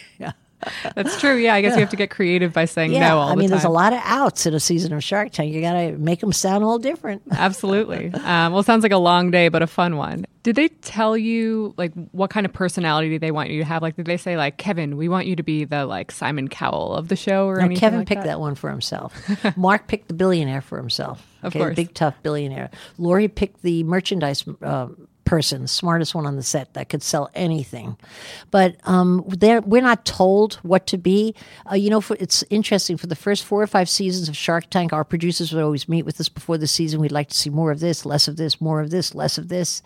That's 0.94 1.18
true. 1.20 1.36
Yeah, 1.36 1.54
I 1.54 1.60
guess 1.60 1.74
you 1.74 1.80
have 1.80 1.90
to 1.90 1.96
get 1.96 2.10
creative 2.10 2.52
by 2.52 2.64
saying 2.64 2.92
yeah, 2.92 3.08
no 3.08 3.18
all 3.18 3.28
I 3.30 3.34
mean, 3.34 3.46
the 3.46 3.52
there's 3.52 3.64
a 3.64 3.68
lot 3.68 3.92
of 3.92 4.00
outs 4.04 4.46
in 4.46 4.54
a 4.54 4.60
season 4.60 4.92
of 4.92 5.02
Shark 5.02 5.32
Tank. 5.32 5.54
You 5.54 5.60
got 5.60 5.72
to 5.74 5.92
make 5.92 6.20
them 6.20 6.32
sound 6.32 6.62
a 6.62 6.66
little 6.66 6.78
different. 6.78 7.22
Absolutely. 7.30 8.12
Um, 8.12 8.52
well, 8.52 8.60
it 8.60 8.66
sounds 8.66 8.82
like 8.82 8.92
a 8.92 8.98
long 8.98 9.30
day, 9.30 9.48
but 9.48 9.62
a 9.62 9.66
fun 9.66 9.96
one. 9.96 10.26
Did 10.42 10.56
they 10.56 10.68
tell 10.68 11.16
you 11.16 11.74
like 11.76 11.92
what 12.12 12.30
kind 12.30 12.46
of 12.46 12.52
personality 12.52 13.18
they 13.18 13.30
want 13.30 13.50
you 13.50 13.58
to 13.60 13.64
have? 13.64 13.82
Like, 13.82 13.96
did 13.96 14.06
they 14.06 14.16
say 14.16 14.36
like 14.36 14.56
Kevin, 14.56 14.96
we 14.96 15.08
want 15.08 15.26
you 15.26 15.36
to 15.36 15.42
be 15.42 15.64
the 15.64 15.86
like 15.86 16.10
Simon 16.10 16.48
Cowell 16.48 16.94
of 16.94 17.08
the 17.08 17.16
show 17.16 17.46
or 17.46 17.56
no, 17.56 17.64
anything? 17.66 17.80
Kevin 17.80 17.98
like 18.00 18.08
picked 18.08 18.22
that? 18.22 18.28
that? 18.28 18.40
one 18.40 18.54
for 18.54 18.70
himself. 18.70 19.14
Mark 19.56 19.86
picked 19.86 20.08
the 20.08 20.14
billionaire 20.14 20.62
for 20.62 20.78
himself. 20.78 21.26
Of 21.42 21.52
course, 21.54 21.74
big 21.76 21.94
tough 21.94 22.14
billionaire. 22.22 22.70
Lori 22.98 23.28
picked 23.28 23.62
the 23.62 23.82
merchandise 23.84 24.44
uh, 24.62 24.88
person, 25.30 25.68
smartest 25.68 26.12
one 26.12 26.26
on 26.26 26.34
the 26.34 26.42
set 26.42 26.74
that 26.74 26.88
could 26.88 27.04
sell 27.04 27.30
anything. 27.36 27.96
But 28.50 28.74
um, 28.82 29.22
we're 29.64 29.80
not 29.80 30.04
told 30.04 30.54
what 30.64 30.88
to 30.88 30.98
be. 30.98 31.36
Uh, 31.70 31.76
you 31.76 31.88
know, 31.88 32.00
for, 32.00 32.16
it's 32.18 32.42
interesting. 32.50 32.96
For 32.96 33.06
the 33.06 33.14
first 33.14 33.44
four 33.44 33.62
or 33.62 33.68
five 33.68 33.88
seasons 33.88 34.28
of 34.28 34.36
Shark 34.36 34.68
Tank, 34.70 34.92
our 34.92 35.04
producers 35.04 35.52
would 35.52 35.62
always 35.62 35.88
meet 35.88 36.04
with 36.04 36.18
us 36.18 36.28
before 36.28 36.58
the 36.58 36.66
season. 36.66 37.00
We'd 37.00 37.12
like 37.12 37.28
to 37.28 37.36
see 37.36 37.48
more 37.48 37.70
of 37.70 37.78
this, 37.78 38.04
less 38.04 38.26
of 38.26 38.38
this, 38.38 38.60
more 38.60 38.80
of 38.80 38.90
this, 38.90 39.14
less 39.14 39.38
of 39.38 39.46
this. 39.46 39.82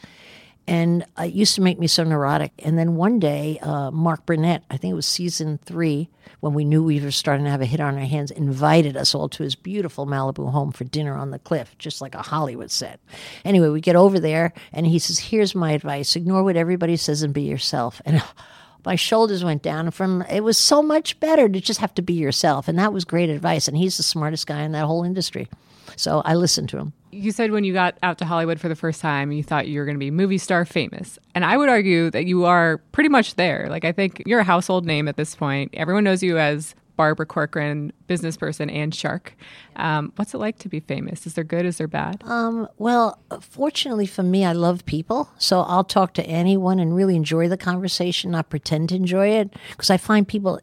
And 0.67 1.05
it 1.19 1.33
used 1.33 1.55
to 1.57 1.61
make 1.61 1.79
me 1.79 1.87
so 1.87 2.05
neurotic. 2.05 2.53
And 2.61 2.79
then 2.79 2.97
one 2.97 3.19
day, 3.19 3.59
uh, 3.61 3.91
Mark 3.91 4.25
Burnett, 4.25 4.65
I 4.71 4.79
think 4.79 4.93
it 4.93 4.97
was 4.97 5.07
season 5.07 5.59
three, 5.65 6.09
when 6.41 6.55
we 6.55 6.65
knew 6.65 6.83
we 6.83 7.01
were 7.01 7.11
starting 7.11 7.45
to 7.45 7.51
have 7.51 7.61
a 7.61 7.67
hit 7.67 7.81
on 7.81 7.95
our 7.97 8.05
hands, 8.05 8.31
invited 8.31 8.97
us 8.97 9.15
all 9.15 9.29
to 9.31 9.43
his 9.43 9.55
beautiful 9.55 10.07
Malibu 10.07 10.51
home 10.51 10.73
for 10.73 10.85
dinner 10.85 11.15
on 11.17 11.31
the 11.31 11.39
cliff, 11.39 11.77
just 11.79 12.01
like 12.01 12.15
a 12.15 12.23
Hollywood 12.23 12.71
set. 12.71 13.01
Anyway, 13.45 13.69
we 13.69 13.81
get 13.81 13.97
over 13.97 14.19
there, 14.19 14.53
and 14.73 14.87
he 14.87 14.99
says, 14.99 15.19
Here's 15.19 15.55
my 15.55 15.73
advice 15.73 16.17
ignore 16.17 16.43
what 16.43 16.57
everybody 16.57 16.97
says 16.97 17.23
and 17.23 17.35
be 17.35 17.43
yourself. 17.43 18.01
And 18.05 18.23
my 18.85 18.97
shoulders 18.97 19.45
went 19.45 19.63
down 19.63 19.91
from 19.91 20.23
it 20.23 20.41
was 20.41 20.59
so 20.59 20.83
much 20.83 21.19
better 21.21 21.49
to 21.49 21.61
just 21.61 21.81
have 21.81 21.95
to 21.95 22.03
be 22.03 22.15
yourself. 22.15 22.69
And 22.69 22.79
that 22.79 22.93
was 22.93 23.05
great 23.05 23.31
advice. 23.31 23.69
And 23.69 23.77
he's 23.77 23.97
the 23.97 24.03
smartest 24.03 24.47
guy 24.47 24.63
in 24.63 24.73
that 24.73 24.85
whole 24.85 25.05
industry. 25.05 25.49
So 25.97 26.23
I 26.25 26.35
listened 26.35 26.69
to 26.71 26.79
him. 26.79 26.93
You 27.15 27.31
said 27.31 27.53
when 27.53 27.65
you 27.65 27.73
got 27.73 27.97
out 28.03 28.19
to 28.19 28.25
Hollywood 28.25 28.61
for 28.61 28.69
the 28.69 28.75
first 28.75 29.01
time, 29.01 29.31
you 29.33 29.43
thought 29.43 29.69
you 29.69 29.79
were 29.79 29.87
going 29.87 29.97
to 29.97 30.01
be 30.01 30.11
movie 30.11 30.39
star 30.39 30.65
famous. 30.65 31.19
And 31.35 31.45
I 31.45 31.57
would 31.57 31.69
argue 31.69 32.11
that 32.11 32.27
you 32.27 32.45
are 32.45 32.79
pretty 32.93 33.09
much 33.09 33.37
there. 33.37 33.67
Like, 33.71 33.85
I 33.85 33.93
think 33.93 34.23
you're 34.27 34.41
a 34.41 34.45
household 34.45 34.85
name 34.85 35.09
at 35.09 35.17
this 35.17 35.35
point. 35.35 35.71
Everyone 35.75 36.05
knows 36.05 36.23
you 36.23 36.39
as 36.39 36.75
Barbara 36.97 37.27
Corcoran, 37.27 37.93
business 38.07 38.37
person 38.37 38.71
and 38.71 38.95
shark. 38.95 39.37
Um, 39.77 40.13
what's 40.17 40.35
it 40.35 40.39
like 40.39 40.59
to 40.61 40.69
be 40.69 40.81
famous? 40.81 41.27
Is 41.27 41.35
there 41.35 41.45
good? 41.45 41.67
Is 41.67 41.79
there 41.79 41.89
bad? 41.89 42.23
Um, 42.25 42.69
well, 42.79 43.19
fortunately 43.41 44.07
for 44.07 44.23
me, 44.23 44.45
I 44.45 44.53
love 44.53 44.85
people. 44.85 45.31
So 45.39 45.61
I'll 45.63 45.85
talk 45.85 46.15
to 46.15 46.23
anyone 46.25 46.79
and 46.79 46.95
really 46.95 47.17
enjoy 47.17 47.49
the 47.49 47.57
conversation, 47.57 48.31
not 48.31 48.51
pretend 48.51 48.91
to 48.91 48.97
enjoy 48.97 49.29
it. 49.29 49.55
Because 49.71 49.91
I 49.91 49.97
find 49.97 50.27
people 50.27 50.61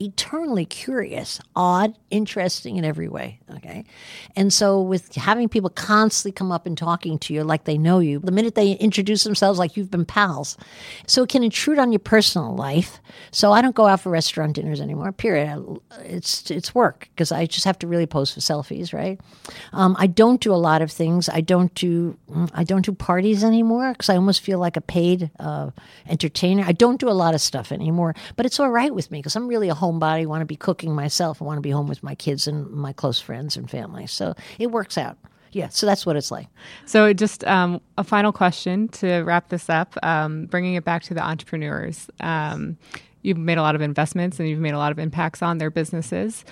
eternally 0.00 0.64
curious, 0.64 1.40
odd, 1.54 1.94
interesting 2.10 2.76
in 2.76 2.84
every 2.84 3.08
way. 3.08 3.38
Okay. 3.56 3.84
And 4.34 4.52
so, 4.52 4.80
with 4.80 5.14
having 5.14 5.48
people 5.48 5.70
constantly 5.70 6.32
come 6.32 6.50
up 6.50 6.66
and 6.66 6.76
talking 6.76 7.18
to 7.20 7.34
you 7.34 7.44
like 7.44 7.64
they 7.64 7.76
know 7.76 7.98
you, 7.98 8.18
the 8.18 8.32
minute 8.32 8.54
they 8.54 8.72
introduce 8.72 9.24
themselves, 9.24 9.58
like 9.58 9.76
you've 9.76 9.90
been 9.90 10.06
pals, 10.06 10.56
so 11.06 11.22
it 11.22 11.28
can 11.28 11.44
intrude 11.44 11.78
on 11.78 11.92
your 11.92 11.98
personal 11.98 12.54
life. 12.54 13.00
So, 13.30 13.52
I 13.52 13.60
don't 13.60 13.76
go 13.76 13.86
out 13.86 14.00
for 14.00 14.10
restaurant 14.10 14.54
dinners 14.54 14.80
anymore, 14.80 15.12
period. 15.12 15.64
It's, 16.00 16.50
it's 16.50 16.74
work 16.74 17.08
because 17.14 17.30
I 17.30 17.46
just 17.46 17.64
have 17.64 17.78
to 17.80 17.86
really 17.86 18.06
pose 18.06 18.32
for 18.32 18.40
selfies, 18.40 18.94
right? 18.94 19.20
Um, 19.72 19.96
I 19.98 20.06
don't 20.06 20.40
do 20.40 20.52
a 20.52 20.56
lot 20.56 20.80
of 20.80 20.90
things. 20.90 21.28
I 21.28 21.42
don't 21.42 21.74
do, 21.74 22.16
I 22.54 22.64
don't 22.64 22.84
do 22.84 22.92
parties 22.92 23.44
anymore 23.44 23.92
because 23.92 24.08
I 24.08 24.16
almost 24.16 24.40
feel 24.40 24.58
like 24.58 24.76
a 24.76 24.80
paid 24.80 25.30
uh, 25.38 25.70
entertainer. 26.08 26.64
I 26.66 26.72
don't 26.72 26.98
do 26.98 27.08
a 27.08 27.12
lot 27.12 27.34
of 27.34 27.40
stuff 27.40 27.70
anymore, 27.72 28.14
but 28.36 28.46
it's 28.46 28.58
all 28.58 28.70
right 28.70 28.94
with 28.94 29.10
me 29.10 29.18
because 29.18 29.36
I'm 29.36 29.46
really 29.46 29.68
a 29.68 29.74
homebody, 29.90 30.26
want 30.26 30.42
to 30.42 30.46
be 30.46 30.56
cooking 30.56 30.94
myself, 30.94 31.40
I 31.40 31.44
want 31.44 31.58
to 31.58 31.62
be 31.62 31.70
home 31.70 31.88
with 31.88 32.02
my 32.02 32.14
kids 32.14 32.46
and 32.46 32.70
my 32.70 32.92
close 32.92 33.20
friends 33.20 33.56
and 33.56 33.70
family. 33.70 34.06
So 34.06 34.34
it 34.58 34.70
works 34.70 34.98
out. 34.98 35.18
Yeah, 35.52 35.68
so 35.68 35.84
that's 35.84 36.06
what 36.06 36.14
it's 36.14 36.30
like. 36.30 36.46
So, 36.86 37.12
just 37.12 37.42
um, 37.44 37.80
a 37.98 38.04
final 38.04 38.32
question 38.32 38.86
to 38.88 39.22
wrap 39.22 39.48
this 39.48 39.68
up, 39.68 39.96
um, 40.04 40.46
bringing 40.46 40.74
it 40.74 40.84
back 40.84 41.02
to 41.04 41.14
the 41.14 41.24
entrepreneurs. 41.24 42.08
Um, 42.20 42.78
you've 43.22 43.36
made 43.36 43.58
a 43.58 43.62
lot 43.62 43.74
of 43.74 43.80
investments 43.80 44.38
and 44.38 44.48
you've 44.48 44.60
made 44.60 44.74
a 44.74 44.78
lot 44.78 44.92
of 44.92 44.98
impacts 45.00 45.42
on 45.42 45.58
their 45.58 45.70
businesses. 45.70 46.44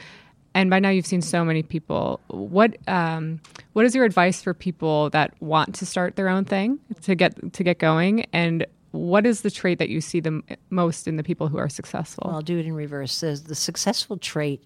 And 0.54 0.70
by 0.70 0.80
now, 0.80 0.88
you've 0.88 1.06
seen 1.06 1.22
so 1.22 1.44
many 1.44 1.62
people. 1.62 2.20
What 2.28 2.76
um, 2.88 3.40
what 3.74 3.84
is 3.84 3.94
your 3.94 4.04
advice 4.04 4.42
for 4.42 4.54
people 4.54 5.10
that 5.10 5.40
want 5.40 5.76
to 5.76 5.86
start 5.86 6.16
their 6.16 6.28
own 6.28 6.44
thing 6.44 6.80
to 7.02 7.14
get 7.14 7.52
to 7.52 7.62
get 7.62 7.78
going? 7.78 8.26
And 8.32 8.66
what 8.90 9.26
is 9.26 9.42
the 9.42 9.50
trait 9.50 9.78
that 9.78 9.88
you 9.88 10.00
see 10.00 10.20
the 10.20 10.42
most 10.70 11.06
in 11.06 11.16
the 11.16 11.22
people 11.22 11.48
who 11.48 11.58
are 11.58 11.68
successful? 11.68 12.24
Well, 12.26 12.36
I'll 12.36 12.42
do 12.42 12.58
it 12.58 12.66
in 12.66 12.74
reverse. 12.74 13.20
The, 13.20 13.40
the 13.46 13.54
successful 13.54 14.16
trait 14.16 14.64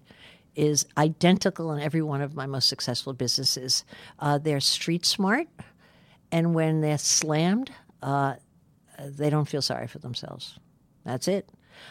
is 0.55 0.85
identical 0.97 1.71
in 1.71 1.81
every 1.81 2.01
one 2.01 2.21
of 2.21 2.35
my 2.35 2.45
most 2.45 2.69
successful 2.69 3.13
businesses. 3.13 3.83
Uh, 4.19 4.37
they're 4.37 4.59
street 4.59 5.05
smart, 5.05 5.47
and 6.31 6.53
when 6.53 6.81
they're 6.81 6.97
slammed, 6.97 7.71
uh, 8.01 8.35
they 8.99 9.29
don't 9.29 9.47
feel 9.47 9.61
sorry 9.61 9.87
for 9.87 9.99
themselves. 9.99 10.59
That's 11.03 11.27
it. 11.27 11.49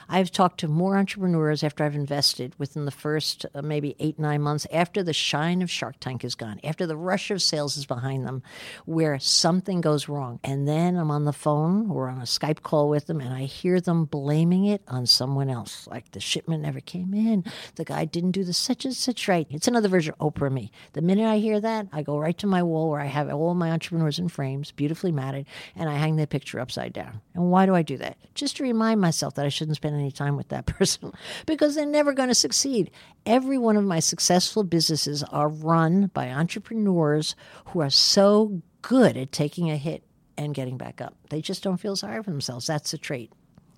I've 0.08 0.30
talked 0.30 0.60
to 0.60 0.68
more 0.68 0.96
entrepreneurs 0.96 1.62
after 1.62 1.84
I've 1.84 1.94
invested 1.94 2.54
within 2.58 2.84
the 2.84 2.90
first 2.90 3.46
uh, 3.54 3.62
maybe 3.62 3.96
eight, 3.98 4.18
nine 4.18 4.42
months 4.42 4.66
after 4.72 5.02
the 5.02 5.12
shine 5.12 5.62
of 5.62 5.70
Shark 5.70 5.96
Tank 6.00 6.24
is 6.24 6.34
gone, 6.34 6.60
after 6.64 6.86
the 6.86 6.96
rush 6.96 7.30
of 7.30 7.42
sales 7.42 7.76
is 7.76 7.86
behind 7.86 8.26
them, 8.26 8.42
where 8.84 9.18
something 9.18 9.80
goes 9.80 10.08
wrong. 10.08 10.40
And 10.44 10.66
then 10.66 10.96
I'm 10.96 11.10
on 11.10 11.24
the 11.24 11.32
phone 11.32 11.90
or 11.90 12.08
on 12.08 12.18
a 12.18 12.22
Skype 12.22 12.62
call 12.62 12.88
with 12.88 13.06
them 13.06 13.20
and 13.20 13.32
I 13.32 13.44
hear 13.44 13.80
them 13.80 14.04
blaming 14.04 14.66
it 14.66 14.82
on 14.88 15.06
someone 15.06 15.48
else. 15.48 15.86
Like 15.86 16.10
the 16.12 16.20
shipment 16.20 16.62
never 16.62 16.80
came 16.80 17.14
in, 17.14 17.44
the 17.76 17.84
guy 17.84 18.04
didn't 18.04 18.32
do 18.32 18.44
the 18.44 18.52
such 18.52 18.84
and 18.84 18.94
such 18.94 19.28
right. 19.28 19.46
It's 19.50 19.68
another 19.68 19.88
version 19.88 20.14
of 20.18 20.34
Oprah 20.34 20.52
me. 20.52 20.70
The 20.92 21.02
minute 21.02 21.26
I 21.26 21.38
hear 21.38 21.60
that, 21.60 21.88
I 21.92 22.02
go 22.02 22.18
right 22.18 22.36
to 22.38 22.46
my 22.46 22.62
wall 22.62 22.90
where 22.90 23.00
I 23.00 23.06
have 23.06 23.32
all 23.32 23.54
my 23.54 23.70
entrepreneurs 23.70 24.18
in 24.18 24.28
frames, 24.28 24.72
beautifully 24.72 25.12
matted, 25.12 25.46
and 25.76 25.88
I 25.88 25.96
hang 25.96 26.16
their 26.16 26.26
picture 26.26 26.60
upside 26.60 26.92
down. 26.92 27.20
And 27.34 27.50
why 27.50 27.66
do 27.66 27.74
I 27.74 27.82
do 27.82 27.96
that? 27.98 28.16
Just 28.34 28.56
to 28.56 28.62
remind 28.62 29.00
myself 29.00 29.34
that 29.34 29.46
I 29.46 29.50
shouldn't 29.50 29.71
spend 29.74 29.96
any 29.96 30.12
time 30.12 30.36
with 30.36 30.48
that 30.48 30.66
person 30.78 31.12
because 31.46 31.74
they're 31.74 31.86
never 31.86 32.12
going 32.12 32.28
to 32.28 32.34
succeed. 32.34 32.90
Every 33.26 33.58
one 33.58 33.76
of 33.76 33.84
my 33.84 34.00
successful 34.00 34.64
businesses 34.64 35.22
are 35.24 35.48
run 35.48 36.10
by 36.14 36.28
entrepreneurs 36.28 37.34
who 37.66 37.80
are 37.80 37.90
so 37.90 38.62
good 38.82 39.16
at 39.16 39.32
taking 39.32 39.70
a 39.70 39.76
hit 39.76 40.02
and 40.36 40.54
getting 40.54 40.76
back 40.76 41.00
up. 41.00 41.14
They 41.30 41.40
just 41.40 41.62
don't 41.62 41.78
feel 41.78 41.96
sorry 41.96 42.22
for 42.22 42.30
themselves. 42.30 42.66
That's 42.66 42.92
a 42.92 42.98
trait. 42.98 43.32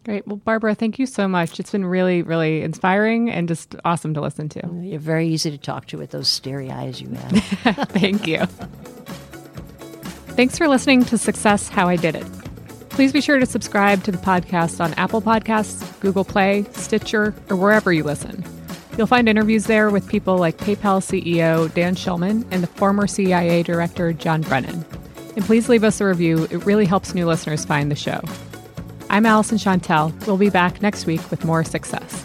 Great. 0.04 0.26
Well, 0.26 0.37
Barbara, 0.37 0.74
thank 0.74 0.98
you 0.98 1.07
so 1.07 1.26
much. 1.26 1.59
It's 1.59 1.72
been 1.72 1.87
really, 1.87 2.22
really 2.22 2.61
inspiring 2.61 3.30
and 3.30 3.48
just 3.48 3.74
awesome 3.87 4.12
to 4.14 4.20
listen 4.20 4.50
to. 4.50 4.61
You're 4.83 5.00
very 5.00 5.28
easy 5.28 5.50
to 5.50 5.57
talk 5.59 5.87
to 5.87 5.98
with 5.98 6.11
those 6.11 6.28
starry 6.28 6.70
eyes 6.70 7.00
you 7.00 7.09
have. 7.09 7.30
thank 7.88 8.26
you. 8.26 8.44
Thanks 10.37 10.59
for 10.59 10.68
listening 10.68 11.04
to 11.07 11.16
Success 11.16 11.68
How 11.68 11.88
I 11.88 11.96
Did 11.96 12.16
It. 12.16 12.43
Please 12.94 13.12
be 13.12 13.20
sure 13.20 13.40
to 13.40 13.46
subscribe 13.46 14.04
to 14.04 14.12
the 14.12 14.18
podcast 14.18 14.80
on 14.80 14.94
Apple 14.94 15.20
Podcasts, 15.20 15.98
Google 15.98 16.24
Play, 16.24 16.64
Stitcher, 16.74 17.35
or 17.50 17.57
wherever 17.57 17.92
you 17.92 18.04
listen. 18.04 18.44
You'll 18.96 19.09
find 19.09 19.28
interviews 19.28 19.64
there 19.64 19.90
with 19.90 20.09
people 20.09 20.38
like 20.38 20.59
PayPal 20.59 21.02
CEO 21.02 21.74
Dan 21.74 21.96
Schulman 21.96 22.46
and 22.52 22.62
the 22.62 22.68
former 22.68 23.09
CIA 23.09 23.64
Director 23.64 24.12
John 24.12 24.42
Brennan. 24.42 24.85
And 25.35 25.44
please 25.44 25.68
leave 25.68 25.83
us 25.83 26.00
a 26.00 26.04
review, 26.04 26.44
it 26.52 26.64
really 26.64 26.87
helps 26.87 27.16
new 27.16 27.26
listeners 27.26 27.64
find 27.64 27.90
the 27.90 27.96
show. 27.96 28.20
I'm 29.11 29.24
Alyson 29.24 29.59
Shontell. 29.59 30.26
We'll 30.28 30.37
be 30.37 30.48
back 30.48 30.80
next 30.80 31.04
week 31.04 31.28
with 31.33 31.44
more 31.44 31.64
success. 31.64 32.24